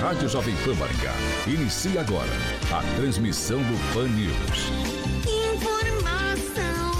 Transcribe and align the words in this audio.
Rádio 0.00 0.30
Jovem 0.30 0.56
Pan 0.64 0.74
Maringá 0.76 1.12
inicia 1.46 2.00
agora 2.00 2.32
a 2.72 2.82
transmissão 2.96 3.58
do 3.58 3.92
Pan 3.92 4.08
News. 4.08 4.70
Informação, 5.54 6.94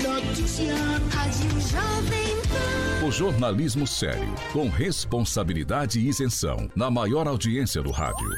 notícia, 0.00 0.76
Rádio 1.10 1.50
Jovem 1.60 2.36
Pan. 2.48 3.06
O 3.06 3.10
jornalismo 3.10 3.84
sério, 3.84 4.32
com 4.52 4.68
responsabilidade 4.68 5.98
e 5.98 6.08
isenção, 6.08 6.70
na 6.76 6.88
maior 6.88 7.26
audiência 7.26 7.82
do 7.82 7.90
rádio. 7.90 8.30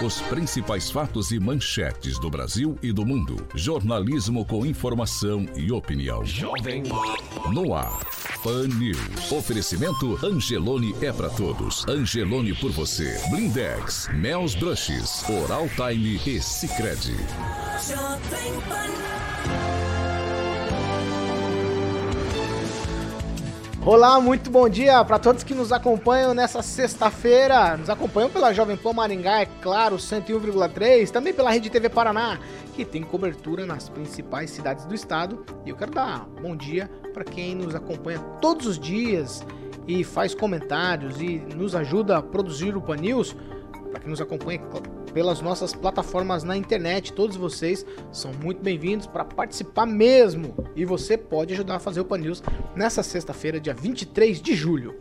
Os 0.00 0.20
principais 0.20 0.92
fatos 0.92 1.32
e 1.32 1.40
manchetes 1.40 2.20
do 2.20 2.30
Brasil 2.30 2.78
e 2.80 2.92
do 2.92 3.04
mundo. 3.04 3.44
Jornalismo 3.52 4.44
com 4.44 4.64
informação 4.64 5.44
e 5.56 5.72
opinião. 5.72 6.24
Jovem 6.24 6.84
No 7.52 7.74
ar. 7.74 7.98
Pan 8.44 8.68
News. 8.68 9.32
Oferecimento 9.32 10.16
Angelone 10.24 10.94
é 11.02 11.12
pra 11.12 11.28
todos. 11.28 11.84
Angelone 11.88 12.54
por 12.54 12.70
você. 12.70 13.20
Blindex, 13.28 14.08
Mel's 14.14 14.54
Brushes, 14.54 15.24
Oral 15.28 15.68
Time 15.70 16.20
e 16.24 16.40
Sicredi. 16.40 17.16
Jovem 17.84 18.52
Pan. 18.68 19.77
Olá, 23.90 24.20
muito 24.20 24.50
bom 24.50 24.68
dia 24.68 25.02
para 25.02 25.18
todos 25.18 25.42
que 25.42 25.54
nos 25.54 25.72
acompanham 25.72 26.34
nessa 26.34 26.60
sexta-feira. 26.60 27.74
Nos 27.74 27.88
acompanham 27.88 28.28
pela 28.28 28.52
Jovem 28.52 28.76
Pan 28.76 28.92
Maringá, 28.92 29.40
é 29.40 29.46
claro, 29.46 29.96
101,3, 29.96 31.08
também 31.08 31.32
pela 31.32 31.50
Rede 31.50 31.70
TV 31.70 31.88
Paraná, 31.88 32.38
que 32.76 32.84
tem 32.84 33.02
cobertura 33.02 33.64
nas 33.64 33.88
principais 33.88 34.50
cidades 34.50 34.84
do 34.84 34.94
estado. 34.94 35.42
E 35.64 35.70
eu 35.70 35.74
quero 35.74 35.92
dar 35.92 36.26
bom 36.42 36.54
dia 36.54 36.90
para 37.14 37.24
quem 37.24 37.54
nos 37.54 37.74
acompanha 37.74 38.18
todos 38.42 38.66
os 38.66 38.78
dias 38.78 39.42
e 39.86 40.04
faz 40.04 40.34
comentários 40.34 41.18
e 41.22 41.38
nos 41.56 41.74
ajuda 41.74 42.18
a 42.18 42.22
produzir 42.22 42.76
o 42.76 42.82
Pan 42.82 42.96
News. 42.96 43.34
Para 43.98 44.04
quem 44.04 44.10
nos 44.10 44.20
acompanha 44.20 44.60
pelas 45.12 45.40
nossas 45.40 45.74
plataformas 45.74 46.44
na 46.44 46.56
internet, 46.56 47.12
todos 47.12 47.36
vocês 47.36 47.84
são 48.12 48.30
muito 48.32 48.62
bem-vindos 48.62 49.08
para 49.08 49.24
participar 49.24 49.86
mesmo. 49.86 50.54
E 50.76 50.84
você 50.84 51.18
pode 51.18 51.52
ajudar 51.54 51.76
a 51.76 51.78
fazer 51.80 52.00
o 52.00 52.04
Pan 52.04 52.18
News 52.18 52.40
nessa 52.76 53.02
sexta-feira, 53.02 53.58
dia 53.58 53.74
23 53.74 54.40
de 54.40 54.54
julho. 54.54 54.96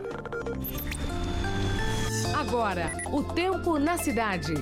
Agora, 2.36 2.92
o 3.12 3.22
tempo 3.22 3.78
na 3.78 4.00
cidade. 4.00 4.56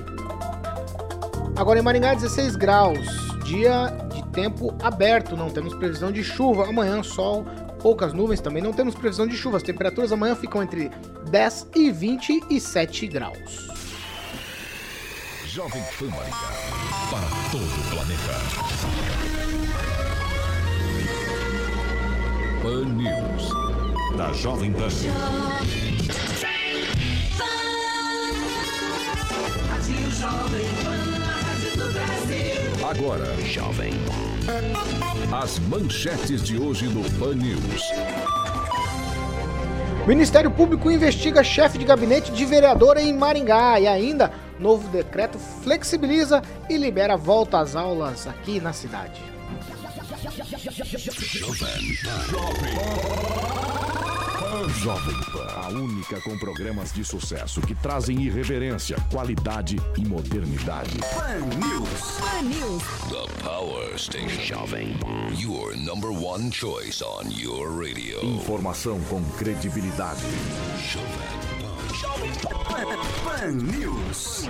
Agora 1.56 1.78
em 1.78 1.82
Maringá, 1.82 2.12
16 2.12 2.56
graus. 2.56 3.06
Dia 3.46 3.86
de 4.12 4.22
tempo 4.32 4.76
aberto, 4.82 5.34
não 5.34 5.48
temos 5.48 5.72
previsão 5.72 6.12
de 6.12 6.22
chuva. 6.22 6.68
Amanhã, 6.68 7.02
sol, 7.02 7.46
poucas 7.80 8.12
nuvens 8.12 8.42
também. 8.42 8.62
Não 8.62 8.74
temos 8.74 8.94
previsão 8.94 9.26
de 9.26 9.34
chuva. 9.34 9.56
As 9.56 9.62
temperaturas 9.62 10.12
amanhã 10.12 10.34
ficam 10.36 10.62
entre 10.62 10.90
10 11.30 11.70
e 11.74 11.90
27 11.90 13.06
graus. 13.06 13.85
Jovem 15.56 15.82
Pan 15.98 16.08
Maringá. 16.08 16.52
Para 17.10 17.28
todo 17.50 17.64
o 17.64 17.90
planeta. 17.90 18.34
Pan 22.60 22.84
News. 22.84 24.18
Da 24.18 24.34
Jovem 24.34 24.74
Pan. 24.74 24.88
Agora, 32.86 33.34
Jovem 33.46 33.94
as 35.32 35.58
manchetes 35.60 36.42
de 36.42 36.58
hoje 36.58 36.86
no 36.86 37.02
Pan 37.18 37.34
News. 37.34 37.82
Ministério 40.06 40.50
Público 40.50 40.90
investiga 40.90 41.42
chefe 41.42 41.78
de 41.78 41.86
gabinete 41.86 42.30
de 42.30 42.44
vereadora 42.44 43.00
em 43.00 43.14
Maringá 43.16 43.80
e 43.80 43.86
ainda 43.86 44.44
novo 44.58 44.88
decreto 44.88 45.38
flexibiliza 45.38 46.42
e 46.68 46.76
libera 46.76 47.16
volta 47.16 47.58
às 47.58 47.76
aulas 47.76 48.26
aqui 48.26 48.60
na 48.60 48.72
cidade. 48.72 49.22
Jovem 54.82 55.16
Pan, 55.32 55.46
a 55.62 55.68
única 55.68 56.20
com 56.20 56.36
programas 56.38 56.92
de 56.92 57.04
sucesso 57.04 57.60
que 57.60 57.74
trazem 57.74 58.22
irreverência, 58.22 58.96
qualidade 59.10 59.76
e 59.96 60.06
modernidade. 60.06 60.98
Pan 60.98 61.40
News. 61.56 62.86
The 63.08 63.44
Power 63.44 63.98
Station. 63.98 64.42
Jovem. 64.42 64.96
Your 65.38 65.76
number 65.76 66.10
one 66.10 66.50
choice 66.50 67.02
on 67.02 67.30
your 67.30 67.68
radio. 67.70 68.24
Informação 68.24 69.00
com 69.08 69.22
credibilidade. 69.38 70.22
Pan 72.76 73.52
News. 73.52 74.46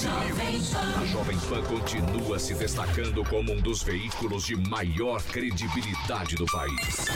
A 1.00 1.04
Jovem 1.04 1.38
Pan 1.48 1.62
continua 1.62 2.41
se 2.41 2.54
destacando 2.54 3.25
como 3.25 3.53
um 3.53 3.60
dos 3.60 3.84
veículos 3.84 4.44
de 4.44 4.56
maior 4.56 5.22
credibilidade 5.22 6.34
do 6.34 6.44
país. 6.47 7.06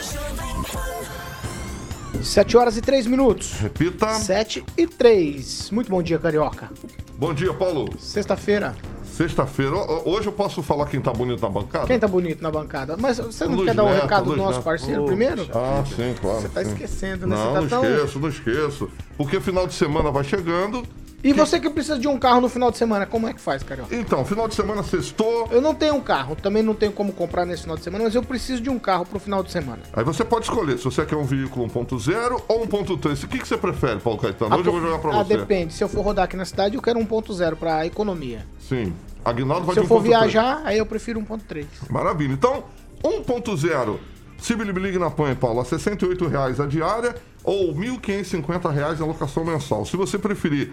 7 2.22 2.56
horas 2.56 2.76
e 2.76 2.80
3 2.80 3.08
minutos. 3.08 3.54
Repita. 3.54 4.14
7 4.14 4.64
e 4.76 4.86
3. 4.86 5.72
Muito 5.72 5.90
bom 5.90 6.00
dia, 6.00 6.16
Carioca. 6.16 6.70
Bom 7.16 7.34
dia, 7.34 7.52
Paulo. 7.54 7.88
Sexta-feira. 7.98 8.76
Sexta-feira. 9.20 9.76
Hoje 10.06 10.28
eu 10.28 10.32
posso 10.32 10.62
falar 10.62 10.86
quem 10.86 10.98
tá 10.98 11.12
bonito 11.12 11.42
na 11.42 11.50
bancada? 11.50 11.86
Quem 11.86 11.98
tá 11.98 12.08
bonito 12.08 12.42
na 12.42 12.50
bancada? 12.50 12.96
Mas 12.96 13.18
você 13.18 13.44
não 13.44 13.56
Luiz 13.56 13.68
quer 13.68 13.74
dar 13.74 13.84
um 13.84 13.90
Neto, 13.90 14.00
recado 14.00 14.24
do 14.24 14.30
Luiz 14.30 14.40
nosso 14.40 14.52
Neto. 14.54 14.64
parceiro 14.64 15.02
Ô, 15.02 15.06
primeiro? 15.06 15.46
Ah, 15.54 15.84
sim, 15.84 16.14
claro. 16.18 16.40
Você 16.40 16.48
tá 16.48 16.64
sim. 16.64 16.70
esquecendo, 16.70 17.26
né? 17.26 17.36
Não, 17.36 17.44
Você 17.44 17.60
não 17.60 17.68
tá 17.68 17.68
tão- 17.68 17.84
esqueço, 17.84 18.18
não 18.18 18.28
esqueço. 18.30 18.90
Porque 19.18 19.38
final 19.38 19.66
de 19.66 19.74
semana 19.74 20.10
vai 20.10 20.24
chegando. 20.24 20.84
E 21.22 21.34
você 21.34 21.60
que 21.60 21.68
precisa 21.68 21.98
de 21.98 22.08
um 22.08 22.18
carro 22.18 22.40
no 22.40 22.48
final 22.48 22.70
de 22.70 22.78
semana, 22.78 23.04
como 23.04 23.28
é 23.28 23.34
que 23.34 23.40
faz, 23.42 23.62
Carioca? 23.62 23.94
Então, 23.94 24.24
final 24.24 24.48
de 24.48 24.54
semana 24.54 24.82
sextou. 24.82 25.48
Eu 25.50 25.60
não 25.60 25.74
tenho 25.74 25.96
um 25.96 26.00
carro, 26.00 26.34
também 26.34 26.62
não 26.62 26.72
tenho 26.72 26.92
como 26.92 27.12
comprar 27.12 27.44
nesse 27.44 27.64
final 27.64 27.76
de 27.76 27.84
semana, 27.84 28.04
mas 28.04 28.14
eu 28.14 28.22
preciso 28.22 28.62
de 28.62 28.70
um 28.70 28.78
carro 28.78 29.04
pro 29.04 29.20
final 29.20 29.42
de 29.42 29.52
semana. 29.52 29.82
Aí 29.92 30.02
você 30.02 30.24
pode 30.24 30.46
escolher 30.46 30.78
se 30.78 30.84
você 30.84 31.04
quer 31.04 31.16
um 31.16 31.24
veículo 31.24 31.68
1.0 31.68 32.42
ou 32.48 32.66
1.3. 32.66 33.24
O 33.24 33.28
que, 33.28 33.38
que 33.38 33.46
você 33.46 33.58
prefere, 33.58 34.00
Paulo 34.00 34.18
Caetano? 34.18 34.56
Hoje 34.56 34.66
eu 34.66 34.72
vou 34.72 34.80
jogar 34.80 34.98
pra 34.98 35.20
ah, 35.20 35.22
você. 35.22 35.36
depende. 35.36 35.74
Se 35.74 35.84
eu 35.84 35.90
for 35.90 36.00
rodar 36.00 36.24
aqui 36.24 36.38
na 36.38 36.46
cidade, 36.46 36.74
eu 36.74 36.80
quero 36.80 36.98
1.0 36.98 37.54
pra 37.56 37.84
economia. 37.84 38.46
Sim. 38.66 38.94
Aguinaldo 39.24 39.66
vai 39.66 39.74
Se 39.74 39.80
eu 39.80 39.84
de 39.84 39.88
for 39.88 40.00
1.3. 40.00 40.02
viajar, 40.04 40.62
aí 40.64 40.78
eu 40.78 40.86
prefiro 40.86 41.20
1.3. 41.20 41.66
Maravilha. 41.88 42.32
Então, 42.32 42.64
1.0. 43.02 43.98
Se 44.38 44.56
Bilibiligue 44.56 44.98
na 44.98 45.10
Panha, 45.10 45.36
Paulo, 45.36 45.60
a 45.60 45.64
68 45.64 46.26
reais 46.26 46.60
a 46.60 46.66
diária 46.66 47.14
ou 47.44 47.74
1.550 47.74 48.70
reais 48.72 49.00
a 49.00 49.04
locação 49.04 49.44
mensal. 49.44 49.84
Se 49.84 49.96
você 49.96 50.18
preferir 50.18 50.72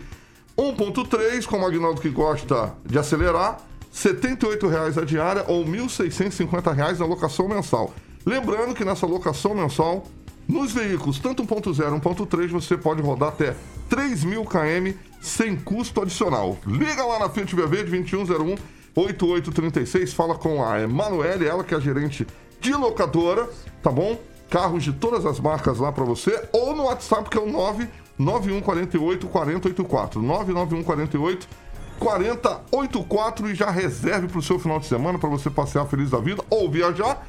1.3, 0.57 1.45
como 1.45 1.63
o 1.63 1.67
Agnaldo 1.67 1.99
que 1.99 2.09
gosta 2.09 2.73
de 2.85 2.97
acelerar, 2.97 3.59
78 3.91 4.67
reais 4.67 4.97
a 4.97 5.03
diária 5.03 5.43
ou 5.47 5.65
1.650 5.65 6.73
reais 6.73 7.01
a 7.01 7.05
locação 7.05 7.47
mensal. 7.47 7.93
Lembrando 8.25 8.73
que 8.73 8.85
nessa 8.85 9.05
locação 9.05 9.53
mensal, 9.53 10.05
nos 10.47 10.71
veículos, 10.71 11.19
tanto 11.19 11.45
1.0 11.45 11.77
e 11.77 11.99
1.3, 11.99 12.47
você 12.49 12.77
pode 12.77 13.01
rodar 13.01 13.29
até 13.29 13.55
3 13.89 14.23
mil 14.23 14.45
km 14.45 14.93
sem 15.21 15.55
custo 15.55 16.01
adicional. 16.01 16.57
Liga 16.65 17.06
lá 17.06 17.19
na 17.19 17.29
Fiat 17.29 17.56
Via 17.56 17.67
Verde 17.67 17.91
2101 17.91 18.56
8836, 18.95 20.13
fala 20.13 20.35
com 20.35 20.63
a 20.63 20.81
Emanuele, 20.81 21.45
ela 21.45 21.63
que 21.63 21.73
é 21.73 21.77
a 21.77 21.79
gerente 21.79 22.25
de 22.59 22.73
locadora, 22.73 23.47
tá 23.83 23.91
bom? 23.91 24.19
Carros 24.50 24.83
de 24.83 24.91
todas 24.91 25.25
as 25.25 25.39
marcas 25.39 25.77
lá 25.77 25.91
pra 25.91 26.03
você, 26.03 26.47
ou 26.51 26.75
no 26.75 26.85
WhatsApp 26.85 27.29
que 27.29 27.38
é 27.38 27.41
o 27.41 27.51
99148 27.51 29.27
4084. 29.27 30.21
99148 30.21 31.47
4084 32.00 33.50
e 33.50 33.56
já 33.56 33.69
reserve 33.69 34.27
pro 34.27 34.41
seu 34.41 34.57
final 34.57 34.79
de 34.79 34.88
semana 34.88 35.19
pra 35.19 35.29
você 35.29 35.50
passear 35.50 35.85
feliz 35.85 36.09
da 36.09 36.19
vida 36.19 36.44
ou 36.50 36.69
viajar. 36.69 37.27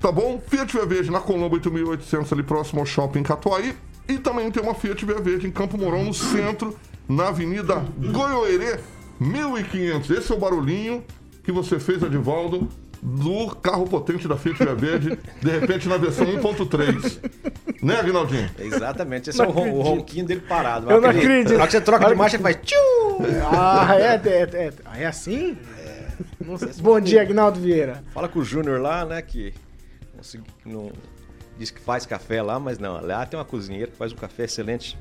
Tá 0.00 0.10
bom? 0.10 0.40
Fiat 0.46 0.72
Via 0.72 0.86
Verde 0.86 1.10
na 1.10 1.20
Colombo 1.20 1.54
8800 1.54 2.32
ali 2.32 2.42
próximo 2.42 2.80
ao 2.80 2.86
Shopping 2.86 3.22
Catuaí. 3.22 3.74
E 4.10 4.18
também 4.18 4.50
tem 4.50 4.60
uma 4.60 4.74
Fiat 4.74 5.04
Via 5.04 5.20
Verde 5.20 5.46
em 5.46 5.52
Campo 5.52 5.78
Mourão, 5.78 6.02
no 6.02 6.12
centro, 6.12 6.76
na 7.08 7.28
Avenida 7.28 7.76
Goiôerê 7.96 8.80
1500. 9.20 10.10
Esse 10.10 10.32
é 10.32 10.34
o 10.34 10.38
barulhinho 10.38 11.04
que 11.44 11.52
você 11.52 11.78
fez, 11.78 12.02
Adivaldo, 12.02 12.68
do 13.00 13.54
carro 13.56 13.86
potente 13.86 14.26
da 14.26 14.36
Fiat 14.36 14.58
Via 14.58 14.74
Verde, 14.74 15.18
de 15.40 15.50
repente 15.50 15.88
na 15.88 15.96
versão 15.96 16.26
1.3. 16.26 17.18
Né, 17.80 18.00
Aguinaldinho? 18.00 18.50
Exatamente, 18.58 19.30
esse 19.30 19.40
é 19.40 19.46
o, 19.46 19.50
o 19.50 19.80
ronquinho 19.80 20.26
dele 20.26 20.40
parado. 20.40 20.90
Eu 20.90 21.00
não 21.00 21.08
acredito. 21.08 21.50
Na 21.52 21.58
hora 21.60 21.66
que 21.66 21.72
você 21.72 21.80
troca 21.80 22.08
de 22.08 22.14
marcha, 22.16 22.36
ele 22.36 22.42
faz 22.42 22.56
tchiu! 22.62 22.78
Ah, 23.48 23.94
é, 23.96 24.20
é, 24.28 24.48
é, 24.52 24.72
é 25.02 25.06
assim? 25.06 25.56
Não 26.44 26.58
sei. 26.58 26.68
Bom 26.80 27.00
dia, 27.00 27.22
Agnaldo 27.22 27.60
Vieira. 27.60 28.02
Fala 28.12 28.28
com 28.28 28.40
o 28.40 28.44
Júnior 28.44 28.80
lá, 28.80 29.04
né, 29.06 29.22
que 29.22 29.54
consegui- 30.16 30.44
não, 30.66 30.90
diz 31.60 31.70
que 31.70 31.78
faz 31.78 32.06
café 32.06 32.40
lá, 32.40 32.58
mas 32.58 32.78
não, 32.78 32.98
lá 33.04 33.26
tem 33.26 33.38
uma 33.38 33.44
cozinheira 33.44 33.90
que 33.90 33.96
faz 33.98 34.14
um 34.14 34.16
café 34.16 34.44
excelente 34.44 34.96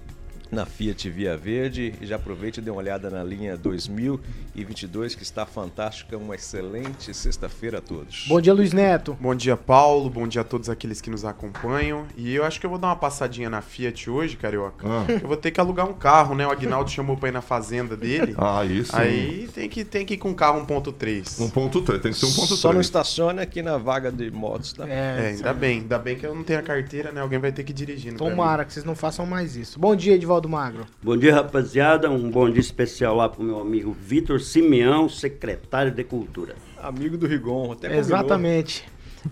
na 0.52 0.66
Fiat 0.66 1.10
Via 1.10 1.38
Verde. 1.38 1.94
E 2.02 2.06
já 2.06 2.16
aproveite 2.16 2.60
e 2.60 2.64
dê 2.64 2.70
uma 2.70 2.80
olhada 2.80 3.10
na 3.10 3.24
linha 3.24 3.56
2022, 3.58 5.16
que 5.16 5.24
está 5.24 5.46
fantástica. 5.46 6.18
Uma 6.18 6.36
excelente 6.36 7.14
sexta-feira 7.14 7.80
a 7.80 7.82
todos. 7.82 8.26
Bom 8.28 8.42
dia, 8.42 8.54
Luiz 8.54 8.74
Neto. 8.74 9.18
Bom 9.20 9.36
dia, 9.36 9.56
Paulo. 9.56 10.10
Bom 10.10 10.28
dia 10.28 10.42
a 10.42 10.44
todos 10.44 10.70
aqueles 10.70 11.02
que 11.02 11.10
nos 11.10 11.26
acompanham. 11.26 12.06
E 12.18 12.34
eu 12.34 12.44
acho 12.44 12.60
que 12.60 12.66
eu 12.66 12.70
vou 12.70 12.80
dar 12.80 12.88
uma 12.88 12.96
passadinha 12.96 13.50
na 13.50 13.62
Fiat 13.62 14.10
hoje, 14.10 14.36
Carioca. 14.38 14.88
Ah. 14.88 15.06
Eu 15.10 15.28
vou 15.28 15.38
ter 15.38 15.52
que 15.52 15.60
alugar 15.60 15.88
um 15.88 15.94
carro, 15.94 16.36
né? 16.36 16.46
O 16.48 16.52
Agnaldo 16.52 16.90
chamou 16.90 17.16
pra 17.16 17.30
ir 17.30 17.32
na 17.34 17.42
fazenda 17.42 17.96
dele. 17.96 18.36
Ah, 18.52 18.64
isso. 18.64 18.96
Aí 18.96 19.50
tem 19.54 19.70
que, 19.70 19.84
tem 19.84 20.06
que 20.06 20.14
ir 20.14 20.18
com 20.18 20.30
um 20.30 20.34
carro 20.34 20.66
1.3. 20.66 21.40
1.3, 21.52 22.00
tem 22.00 22.12
que 22.12 22.18
ser 22.18 22.26
1.3. 22.26 22.56
Só 22.56 22.72
não 22.72 22.80
estacione 22.80 23.42
aqui 23.42 23.62
na 23.62 23.78
vaga 23.78 24.12
de 24.12 24.32
motos, 24.32 24.74
tá? 24.74 24.88
É, 24.88 25.36
ainda 25.36 25.54
bem. 25.54 25.80
Ainda 25.80 26.00
bem 26.00 26.16
que 26.16 26.26
eu 26.26 26.34
não 26.34 26.44
tenho 26.44 26.60
a 26.60 26.64
carteira, 26.64 27.12
né? 27.12 27.22
Alguém 27.22 27.38
vai 27.38 27.52
ter 27.52 27.64
que 27.64 27.74
dirigir. 27.74 28.14
Tomara 28.16 28.64
que 28.64 28.74
vocês 28.74 28.86
não 28.86 28.96
façam 28.96 29.26
mais 29.26 29.56
isso. 29.56 29.78
Bom 29.78 29.96
dia, 29.96 30.16
Magro. 30.48 30.86
Bom 31.02 31.18
dia, 31.18 31.34
rapaziada. 31.34 32.10
Um 32.10 32.30
bom 32.30 32.50
dia 32.50 32.62
especial 32.62 33.16
lá 33.16 33.28
pro 33.28 33.44
meu 33.44 33.60
amigo 33.60 33.92
Vitor 34.00 34.40
Simeão, 34.40 35.10
secretário 35.10 35.92
de 35.92 36.04
Cultura. 36.04 36.56
Amigo 36.82 37.18
do 37.18 37.28
Rigon, 37.28 37.72
até 37.72 37.88
combinou. 37.88 38.00
Exatamente. 38.00 38.86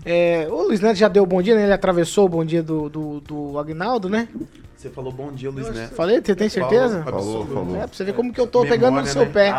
É, 0.04 0.46
o 0.50 0.62
Luiz 0.64 0.80
Neto 0.80 0.96
já 0.96 1.08
deu 1.08 1.24
bom 1.24 1.40
dia, 1.40 1.54
né? 1.54 1.62
Ele 1.62 1.72
atravessou 1.72 2.26
o 2.26 2.28
bom 2.28 2.44
dia 2.44 2.62
do, 2.62 2.88
do, 2.88 3.20
do 3.20 3.58
Agnaldo, 3.58 4.08
né? 4.08 4.28
Você 4.78 4.90
falou 4.90 5.10
bom 5.10 5.32
dia, 5.32 5.50
Luiz 5.50 5.68
Neto. 5.74 5.92
Falei, 5.96 6.20
você 6.24 6.36
tem 6.36 6.48
certeza? 6.48 7.02
Falou, 7.02 7.20
Falou, 7.20 7.46
falou. 7.48 7.76
É, 7.76 7.80
pra 7.80 7.88
você 7.88 8.04
ver 8.04 8.12
como 8.14 8.32
que 8.32 8.40
eu 8.40 8.46
tô 8.46 8.62
Memória, 8.62 8.78
pegando 8.78 9.00
no 9.00 9.06
seu 9.08 9.24
né? 9.24 9.30
pé. 9.32 9.52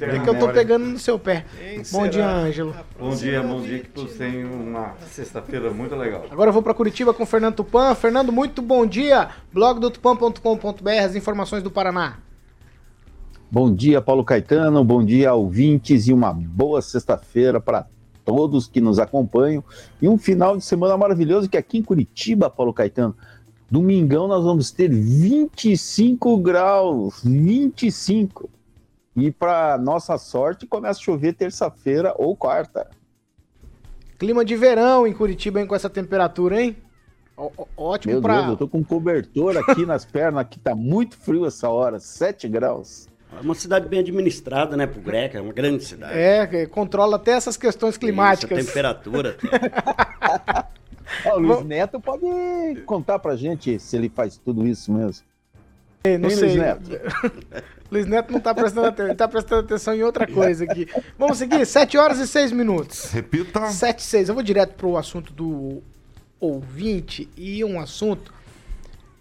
Vê 0.00 0.18
que 0.18 0.28
eu 0.28 0.36
tô 0.36 0.48
pegando 0.48 0.84
no 0.86 0.98
seu 0.98 1.16
pé. 1.16 1.44
Quem 1.56 1.76
Bom 1.76 1.84
será? 1.84 2.08
dia, 2.08 2.28
Ângelo. 2.28 2.74
Bom 2.98 3.10
dia, 3.10 3.40
bom 3.40 3.60
dia, 3.60 3.78
que 3.78 3.88
todos 3.90 4.14
tenham 4.14 4.50
uma 4.50 4.94
sexta-feira 5.06 5.70
muito 5.70 5.94
legal. 5.94 6.24
Agora 6.28 6.48
eu 6.48 6.52
vou 6.52 6.60
para 6.60 6.74
Curitiba 6.74 7.14
com 7.14 7.22
o 7.22 7.26
Fernando 7.26 7.54
Tupan. 7.54 7.94
Fernando, 7.94 8.32
muito 8.32 8.60
bom 8.60 8.84
dia. 8.84 9.28
Blog 9.52 9.78
do 9.78 9.92
tupan.com.br, 9.92 10.90
as 11.04 11.14
informações 11.14 11.62
do 11.62 11.70
Paraná. 11.70 12.18
Bom 13.48 13.72
dia, 13.72 14.02
Paulo 14.02 14.24
Caetano. 14.24 14.82
Bom 14.82 15.04
dia, 15.04 15.32
ouvintes, 15.34 16.08
e 16.08 16.12
uma 16.12 16.32
boa 16.32 16.82
sexta-feira 16.82 17.60
para 17.60 17.86
todos 18.24 18.66
que 18.66 18.80
nos 18.80 18.98
acompanham. 18.98 19.62
E 20.02 20.08
um 20.08 20.18
final 20.18 20.56
de 20.56 20.64
semana 20.64 20.96
maravilhoso 20.96 21.48
que 21.48 21.56
aqui 21.56 21.78
em 21.78 21.82
Curitiba, 21.82 22.50
Paulo 22.50 22.72
Caetano. 22.72 23.14
Domingão 23.78 24.28
nós 24.28 24.44
vamos 24.44 24.70
ter 24.70 24.88
25 24.88 26.36
graus, 26.38 27.20
25. 27.24 28.48
E 29.16 29.32
para 29.32 29.76
nossa 29.78 30.16
sorte, 30.16 30.64
começa 30.64 31.00
a 31.00 31.02
chover 31.02 31.32
terça-feira 31.32 32.14
ou 32.16 32.36
quarta. 32.36 32.88
Clima 34.16 34.44
de 34.44 34.54
verão 34.54 35.08
em 35.08 35.12
Curitiba, 35.12 35.60
hein, 35.60 35.66
com 35.66 35.74
essa 35.74 35.90
temperatura, 35.90 36.62
hein? 36.62 36.76
Ó- 37.36 37.50
ó- 37.58 37.66
ótimo 37.76 38.12
Meu 38.12 38.22
pra. 38.22 38.36
Deus, 38.42 38.48
eu 38.50 38.56
tô 38.58 38.68
com 38.68 38.84
cobertor 38.84 39.56
aqui 39.56 39.84
nas 39.84 40.04
pernas, 40.06 40.46
que 40.48 40.60
tá 40.60 40.72
muito 40.76 41.16
frio 41.16 41.44
essa 41.44 41.68
hora, 41.68 41.98
7 41.98 42.46
graus. 42.48 43.08
É 43.36 43.40
uma 43.40 43.56
cidade 43.56 43.88
bem 43.88 43.98
administrada, 43.98 44.76
né, 44.76 44.86
pro 44.86 45.00
Greca, 45.00 45.36
é 45.38 45.40
uma 45.40 45.52
grande 45.52 45.82
cidade. 45.84 46.16
É, 46.16 46.46
que 46.46 46.68
controla 46.68 47.16
até 47.16 47.32
essas 47.32 47.56
questões 47.56 47.96
climáticas. 47.96 48.56
Isso, 48.56 48.68
a 48.68 48.72
temperatura. 48.72 49.36
Ó, 51.26 51.36
o 51.36 51.38
Luiz 51.38 51.64
Neto 51.64 52.00
pode 52.00 52.26
contar 52.86 53.18
pra 53.18 53.36
gente 53.36 53.78
se 53.78 53.96
ele 53.96 54.08
faz 54.08 54.36
tudo 54.36 54.66
isso 54.66 54.92
mesmo. 54.92 55.24
Ei, 56.04 56.18
não 56.18 56.28
sei. 56.30 56.48
Luiz 56.48 56.56
Neto? 56.56 56.90
Luiz 57.90 58.06
Neto 58.06 58.32
não 58.32 58.40
tá 58.40 58.54
prestando 58.54 58.88
atenção, 58.88 59.06
ele 59.06 59.14
tá 59.14 59.28
prestando 59.28 59.60
atenção 59.62 59.94
em 59.94 60.02
outra 60.02 60.26
coisa 60.26 60.64
aqui. 60.64 60.86
Vamos 61.18 61.38
seguir, 61.38 61.64
7 61.64 61.96
horas 61.96 62.18
e 62.18 62.26
6 62.26 62.52
minutos. 62.52 63.10
Repita. 63.12 63.66
7 63.68 63.98
e 63.98 64.02
6. 64.02 64.28
Eu 64.28 64.34
vou 64.34 64.42
direto 64.42 64.74
pro 64.74 64.96
assunto 64.96 65.32
do 65.32 65.82
ouvinte 66.40 67.28
e 67.36 67.64
um 67.64 67.80
assunto 67.80 68.34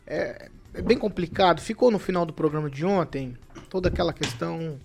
é, 0.08 0.50
é 0.74 0.82
bem 0.82 0.98
complicado. 0.98 1.62
Ficou 1.62 1.92
no 1.92 2.00
final 2.00 2.26
do 2.26 2.34
programa 2.34 2.70
de 2.70 2.86
ontem 2.86 3.38
toda 3.70 3.90
aquela 3.90 4.12
questão 4.12 4.78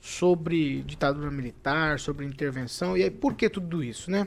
sobre 0.00 0.82
ditadura 0.82 1.30
militar, 1.30 2.00
sobre 2.00 2.24
intervenção. 2.24 2.96
E 2.96 3.02
aí, 3.02 3.10
por 3.10 3.34
que 3.34 3.50
tudo 3.50 3.84
isso, 3.84 4.10
né? 4.10 4.26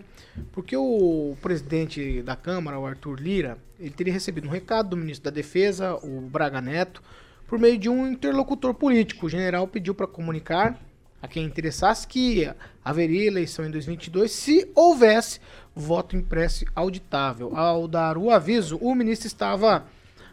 Porque 0.51 0.77
o 0.77 1.35
presidente 1.41 2.21
da 2.21 2.35
Câmara, 2.35 2.79
o 2.79 2.85
Arthur 2.85 3.19
Lira, 3.19 3.57
ele 3.79 3.89
teria 3.89 4.13
recebido 4.13 4.47
um 4.47 4.51
recado 4.51 4.89
do 4.89 4.97
ministro 4.97 5.25
da 5.25 5.31
Defesa, 5.31 5.95
o 5.95 6.21
Braga 6.21 6.61
Neto, 6.61 7.01
por 7.47 7.57
meio 7.57 7.77
de 7.77 7.89
um 7.89 8.07
interlocutor 8.07 8.73
político. 8.73 9.25
O 9.25 9.29
general 9.29 9.67
pediu 9.67 9.95
para 9.95 10.05
comunicar 10.05 10.79
a 11.21 11.27
quem 11.27 11.45
interessasse 11.45 12.05
que 12.05 12.51
haveria 12.83 13.25
eleição 13.25 13.65
em 13.65 13.71
2022 13.71 14.31
se 14.31 14.69
houvesse 14.75 15.39
voto 15.73 16.15
impresso 16.15 16.65
auditável. 16.75 17.55
Ao 17.55 17.87
dar 17.87 18.17
o 18.17 18.29
aviso, 18.29 18.77
o 18.77 18.93
ministro 18.93 19.27
estava 19.27 19.87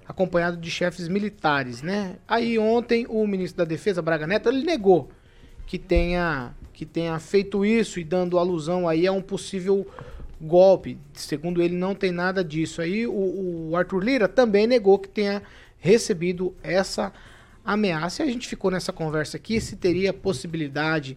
acompanhado 0.07 0.57
de 0.57 0.71
chefes 0.71 1.09
militares, 1.09 1.81
né? 1.81 2.17
Aí 2.27 2.59
ontem 2.59 3.07
o 3.09 3.27
ministro 3.27 3.59
da 3.59 3.65
Defesa, 3.65 4.03
Braga 4.03 4.27
Neto, 4.27 4.49
ele 4.49 4.65
negou 4.65 5.09
que 5.71 5.79
tenha 5.79 6.53
que 6.73 6.85
tenha 6.85 7.17
feito 7.21 7.65
isso 7.65 8.01
e 8.01 8.05
dando 8.05 8.39
alusão 8.39 8.89
aí 8.89 9.07
a 9.07 9.13
um 9.13 9.23
possível 9.23 9.87
golpe. 10.41 10.99
Segundo 11.13 11.63
ele, 11.63 11.77
não 11.77 11.95
tem 11.95 12.11
nada 12.11 12.43
disso. 12.43 12.83
Aí 12.83 13.07
o, 13.07 13.69
o 13.71 13.77
Arthur 13.77 14.03
Lira 14.03 14.27
também 14.27 14.67
negou 14.67 14.99
que 14.99 15.09
tenha 15.09 15.43
recebido 15.79 16.53
essa 16.61 17.13
ameaça. 17.65 18.25
E 18.25 18.29
a 18.29 18.33
gente 18.33 18.49
ficou 18.49 18.69
nessa 18.69 18.93
conversa 18.93 19.37
aqui 19.37 19.61
se 19.61 19.77
teria 19.77 20.13
possibilidade 20.13 21.17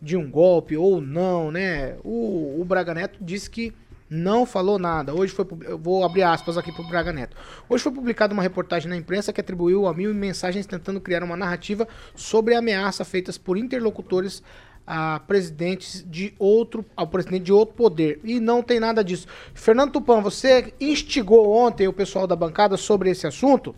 de 0.00 0.16
um 0.16 0.28
golpe 0.28 0.76
ou 0.76 1.00
não, 1.00 1.52
né? 1.52 1.96
O, 2.02 2.60
o 2.60 2.64
Braga 2.64 2.94
Neto 2.94 3.18
disse 3.22 3.48
que 3.48 3.72
não 4.12 4.44
falou 4.44 4.78
nada. 4.78 5.14
Hoje 5.14 5.32
foi. 5.32 5.46
Eu 5.62 5.78
vou 5.78 6.04
abrir 6.04 6.22
aspas 6.22 6.58
aqui 6.58 6.70
pro 6.70 6.86
Braga 6.86 7.12
Neto. 7.12 7.34
Hoje 7.66 7.82
foi 7.82 7.92
publicada 7.92 8.34
uma 8.34 8.42
reportagem 8.42 8.88
na 8.88 8.96
imprensa 8.96 9.32
que 9.32 9.40
atribuiu 9.40 9.86
a 9.86 9.94
mil 9.94 10.14
mensagens 10.14 10.66
tentando 10.66 11.00
criar 11.00 11.22
uma 11.22 11.36
narrativa 11.36 11.88
sobre 12.14 12.54
ameaça 12.54 13.06
feitas 13.06 13.38
por 13.38 13.56
interlocutores 13.56 14.42
a 14.86 15.20
presidentes 15.20 16.04
de 16.06 16.34
outro. 16.38 16.84
ao 16.94 17.06
presidente 17.06 17.44
de 17.44 17.52
outro 17.52 17.74
poder. 17.74 18.20
E 18.22 18.38
não 18.38 18.62
tem 18.62 18.78
nada 18.78 19.02
disso. 19.02 19.26
Fernando 19.54 19.92
Tupan, 19.92 20.20
você 20.20 20.74
instigou 20.78 21.50
ontem 21.50 21.88
o 21.88 21.92
pessoal 21.92 22.26
da 22.26 22.36
bancada 22.36 22.76
sobre 22.76 23.08
esse 23.08 23.26
assunto? 23.26 23.74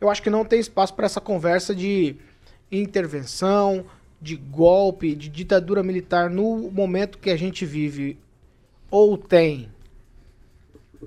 Eu 0.00 0.08
acho 0.08 0.22
que 0.22 0.30
não 0.30 0.44
tem 0.44 0.60
espaço 0.60 0.94
para 0.94 1.06
essa 1.06 1.20
conversa 1.20 1.74
de 1.74 2.14
intervenção, 2.70 3.84
de 4.22 4.36
golpe, 4.36 5.16
de 5.16 5.28
ditadura 5.28 5.82
militar 5.82 6.30
no 6.30 6.70
momento 6.70 7.18
que 7.18 7.30
a 7.30 7.36
gente 7.36 7.66
vive. 7.66 8.16
Ou 8.90 9.16
tem? 9.16 9.68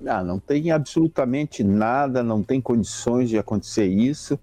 Ah, 0.05 0.23
não 0.23 0.39
tem 0.39 0.71
absolutamente 0.71 1.63
nada, 1.63 2.23
não 2.23 2.41
tem 2.41 2.59
condições 2.59 3.29
de 3.29 3.37
acontecer 3.37 3.85
isso, 3.85 4.39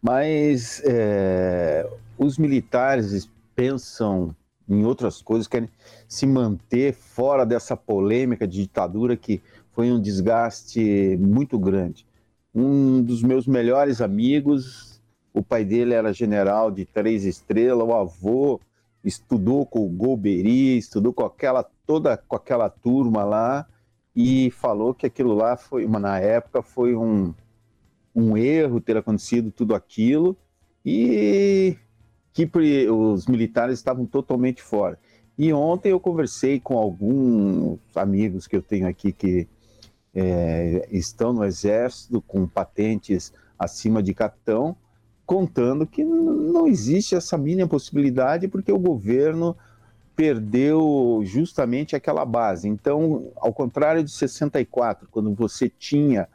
mas 0.00 0.82
é, 0.84 1.88
os 2.18 2.38
militares 2.38 3.28
pensam 3.54 4.34
em 4.68 4.84
outras 4.84 5.22
coisas, 5.22 5.46
querem 5.46 5.68
se 6.08 6.26
manter 6.26 6.92
fora 6.92 7.46
dessa 7.46 7.76
polêmica 7.76 8.46
de 8.46 8.62
ditadura 8.62 9.16
que 9.16 9.40
foi 9.72 9.90
um 9.90 10.00
desgaste 10.00 11.16
muito 11.18 11.58
grande. 11.58 12.06
Um 12.54 13.02
dos 13.02 13.22
meus 13.22 13.46
melhores 13.46 14.00
amigos, 14.00 15.00
o 15.32 15.42
pai 15.42 15.64
dele 15.64 15.94
era 15.94 16.12
general 16.12 16.70
de 16.70 16.84
três 16.84 17.24
estrelas, 17.24 17.86
o 17.86 17.92
avô 17.92 18.60
estudou 19.04 19.64
com 19.66 19.84
o 19.86 19.88
Golbery, 19.88 20.78
estudou 20.78 21.12
com 21.12 21.24
aquela 21.24 21.64
toda 21.86 22.16
com 22.16 22.36
aquela 22.36 22.68
turma 22.68 23.24
lá 23.24 23.66
e 24.14 24.50
falou 24.50 24.94
que 24.94 25.06
aquilo 25.06 25.34
lá 25.34 25.56
foi, 25.56 25.84
uma, 25.84 25.98
na 25.98 26.18
época, 26.18 26.62
foi 26.62 26.96
um, 26.96 27.34
um 28.14 28.36
erro 28.36 28.80
ter 28.80 28.96
acontecido 28.96 29.50
tudo 29.50 29.74
aquilo 29.74 30.36
e 30.84 31.76
que 32.32 32.50
os 32.90 33.26
militares 33.26 33.78
estavam 33.78 34.06
totalmente 34.06 34.62
fora. 34.62 34.98
E 35.38 35.52
ontem 35.52 35.90
eu 35.90 36.00
conversei 36.00 36.58
com 36.58 36.78
alguns 36.78 37.78
amigos 37.94 38.46
que 38.46 38.56
eu 38.56 38.62
tenho 38.62 38.88
aqui 38.88 39.12
que 39.12 39.46
é, 40.14 40.88
estão 40.90 41.32
no 41.32 41.44
exército 41.44 42.22
com 42.22 42.46
patentes 42.46 43.32
acima 43.58 44.02
de 44.02 44.14
capitão, 44.14 44.76
contando 45.26 45.86
que 45.86 46.04
não 46.04 46.66
existe 46.66 47.14
essa 47.14 47.36
mínima 47.36 47.68
possibilidade 47.68 48.48
porque 48.48 48.72
o 48.72 48.78
governo 48.78 49.54
perdeu 50.16 51.20
justamente 51.24 51.94
aquela 51.94 52.24
base. 52.24 52.66
Então, 52.66 53.30
ao 53.36 53.52
contrário 53.52 54.02
de 54.02 54.10
64, 54.10 55.06
quando 55.10 55.34
você 55.34 55.68
tinha 55.68 56.26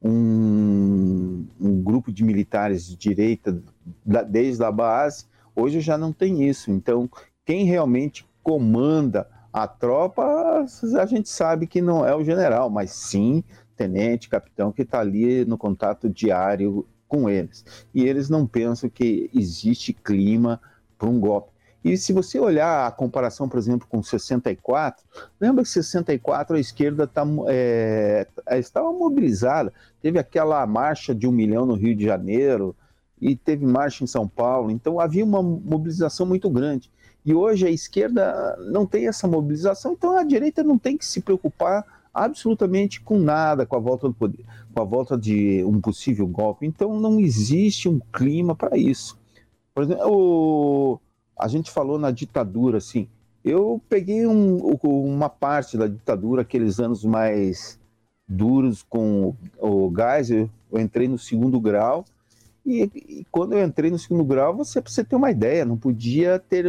um, 0.00 1.44
um 1.60 1.82
grupo 1.82 2.12
de 2.12 2.22
militares 2.22 2.86
de 2.86 2.96
direita 2.96 3.60
da- 4.06 4.22
desde 4.22 4.62
a 4.62 4.70
base, 4.70 5.26
hoje 5.54 5.80
já 5.80 5.98
não 5.98 6.12
tem 6.12 6.48
isso. 6.48 6.70
Então, 6.70 7.10
quem 7.44 7.64
realmente 7.64 8.24
comanda 8.42 9.28
a 9.52 9.66
tropa, 9.66 10.64
a 11.00 11.06
gente 11.06 11.28
sabe 11.28 11.66
que 11.66 11.80
não 11.80 12.06
é 12.06 12.14
o 12.14 12.24
general, 12.24 12.70
mas 12.70 12.90
sim 12.92 13.42
tenente, 13.76 14.28
capitão, 14.28 14.70
que 14.70 14.82
está 14.82 15.00
ali 15.00 15.44
no 15.44 15.58
contato 15.58 16.08
diário 16.08 16.86
com 17.08 17.28
eles. 17.28 17.64
E 17.92 18.04
eles 18.04 18.28
não 18.28 18.46
pensam 18.46 18.88
que 18.88 19.28
existe 19.34 19.92
clima 19.92 20.60
para 20.96 21.08
um 21.08 21.18
golpe. 21.18 21.53
E 21.84 21.98
se 21.98 22.14
você 22.14 22.40
olhar 22.40 22.86
a 22.86 22.90
comparação, 22.90 23.46
por 23.46 23.58
exemplo, 23.58 23.86
com 23.86 24.02
64, 24.02 25.04
lembra 25.38 25.62
que 25.62 25.68
64 25.68 26.56
a 26.56 26.60
esquerda 26.60 27.06
tá, 27.06 27.24
é, 27.46 28.26
estava 28.52 28.90
mobilizada. 28.90 29.70
Teve 30.00 30.18
aquela 30.18 30.66
marcha 30.66 31.14
de 31.14 31.28
um 31.28 31.32
milhão 31.32 31.66
no 31.66 31.74
Rio 31.74 31.94
de 31.94 32.04
Janeiro 32.04 32.74
e 33.20 33.36
teve 33.36 33.66
marcha 33.66 34.02
em 34.02 34.06
São 34.06 34.26
Paulo. 34.26 34.70
Então 34.70 34.98
havia 34.98 35.22
uma 35.22 35.42
mobilização 35.42 36.24
muito 36.24 36.48
grande. 36.48 36.90
E 37.22 37.34
hoje 37.34 37.66
a 37.66 37.70
esquerda 37.70 38.56
não 38.70 38.86
tem 38.86 39.06
essa 39.06 39.28
mobilização, 39.28 39.92
então 39.92 40.16
a 40.16 40.24
direita 40.24 40.62
não 40.62 40.78
tem 40.78 40.96
que 40.96 41.04
se 41.04 41.20
preocupar 41.20 41.84
absolutamente 42.14 43.00
com 43.00 43.18
nada 43.18 43.66
com 43.66 43.76
a 43.76 43.80
volta 43.80 44.06
do 44.06 44.14
poder, 44.14 44.44
com 44.72 44.80
a 44.80 44.84
volta 44.84 45.18
de 45.18 45.62
um 45.64 45.80
possível 45.80 46.26
golpe. 46.26 46.64
Então 46.64 46.98
não 46.98 47.20
existe 47.20 47.88
um 47.88 48.00
clima 48.12 48.54
para 48.54 48.76
isso. 48.78 49.18
Por 49.74 49.84
exemplo, 49.84 50.06
o 50.06 51.00
a 51.38 51.48
gente 51.48 51.70
falou 51.70 51.98
na 51.98 52.10
ditadura, 52.10 52.78
assim, 52.78 53.08
eu 53.44 53.80
peguei 53.88 54.26
um, 54.26 54.58
uma 54.82 55.28
parte 55.28 55.76
da 55.76 55.86
ditadura, 55.86 56.42
aqueles 56.42 56.80
anos 56.80 57.04
mais 57.04 57.78
duros 58.26 58.82
com 58.82 59.34
o 59.58 59.90
gás, 59.90 60.30
eu, 60.30 60.48
entrei 60.72 61.06
no 61.06 61.18
segundo 61.18 61.60
grau, 61.60 62.04
e, 62.64 62.90
e, 62.94 63.26
quando 63.30 63.52
eu 63.52 63.64
entrei 63.64 63.90
no 63.90 63.98
segundo 63.98 64.24
grau, 64.24 64.56
você 64.56 64.80
precisa 64.80 65.04
ter 65.04 65.16
uma 65.16 65.30
ideia, 65.30 65.66
não 65.66 65.76
podia 65.76 66.38
ter 66.38 66.64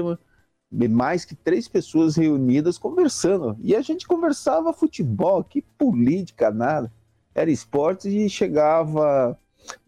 mais 0.89 1.23
que 1.23 1.33
três 1.33 1.69
pessoas 1.69 2.17
reunidas 2.17 2.77
conversando. 2.77 3.55
E 3.61 3.73
a 3.73 3.81
gente 3.81 4.05
conversava 4.05 4.73
futebol, 4.73 5.41
que 5.43 5.61
política, 5.61 6.51
nada. 6.51 6.91
Era 7.33 7.49
esporte 7.49 8.09
e 8.09 8.29
chegava 8.29 9.39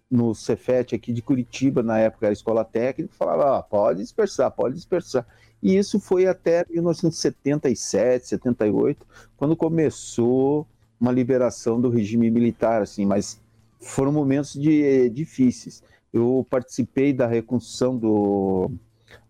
no 0.10 0.34
Cefet 0.34 0.96
aqui 0.96 1.12
de 1.12 1.22
Curitiba, 1.22 1.84
na 1.84 2.00
época 2.00 2.28
era 2.28 2.34
escola 2.34 2.64
técnica, 2.64 3.14
falava, 3.18 3.58
ah, 3.58 3.64
pode 3.64 4.02
dispersar, 4.02 4.50
pode 4.52 4.76
dispersar. 4.76 5.26
E 5.62 5.76
isso 5.76 6.00
foi 6.00 6.28
até 6.28 6.66
1977, 6.70 8.28
78, 8.28 9.06
quando 9.36 9.56
começou 9.56 10.68
uma 11.00 11.12
liberação 11.12 11.80
do 11.80 11.90
regime 11.90 12.30
militar, 12.32 12.82
assim, 12.82 13.06
mas 13.06 13.40
foram 13.80 14.12
momentos 14.12 14.54
de, 14.54 15.10
difíceis. 15.10 15.84
Eu 16.12 16.46
participei 16.50 17.14
da 17.14 17.28
reconstrução 17.28 17.98
do, 17.98 18.72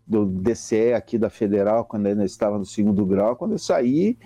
do 0.06 0.26
DCE 0.26 0.94
aqui 0.94 1.18
da 1.18 1.30
Federal, 1.30 1.86
quando 1.86 2.06
ainda 2.06 2.24
estava 2.24 2.58
no 2.58 2.66
segundo 2.66 3.06
grau. 3.06 3.36
Quando 3.36 3.54
eu 3.54 3.60
saí, 3.60 4.18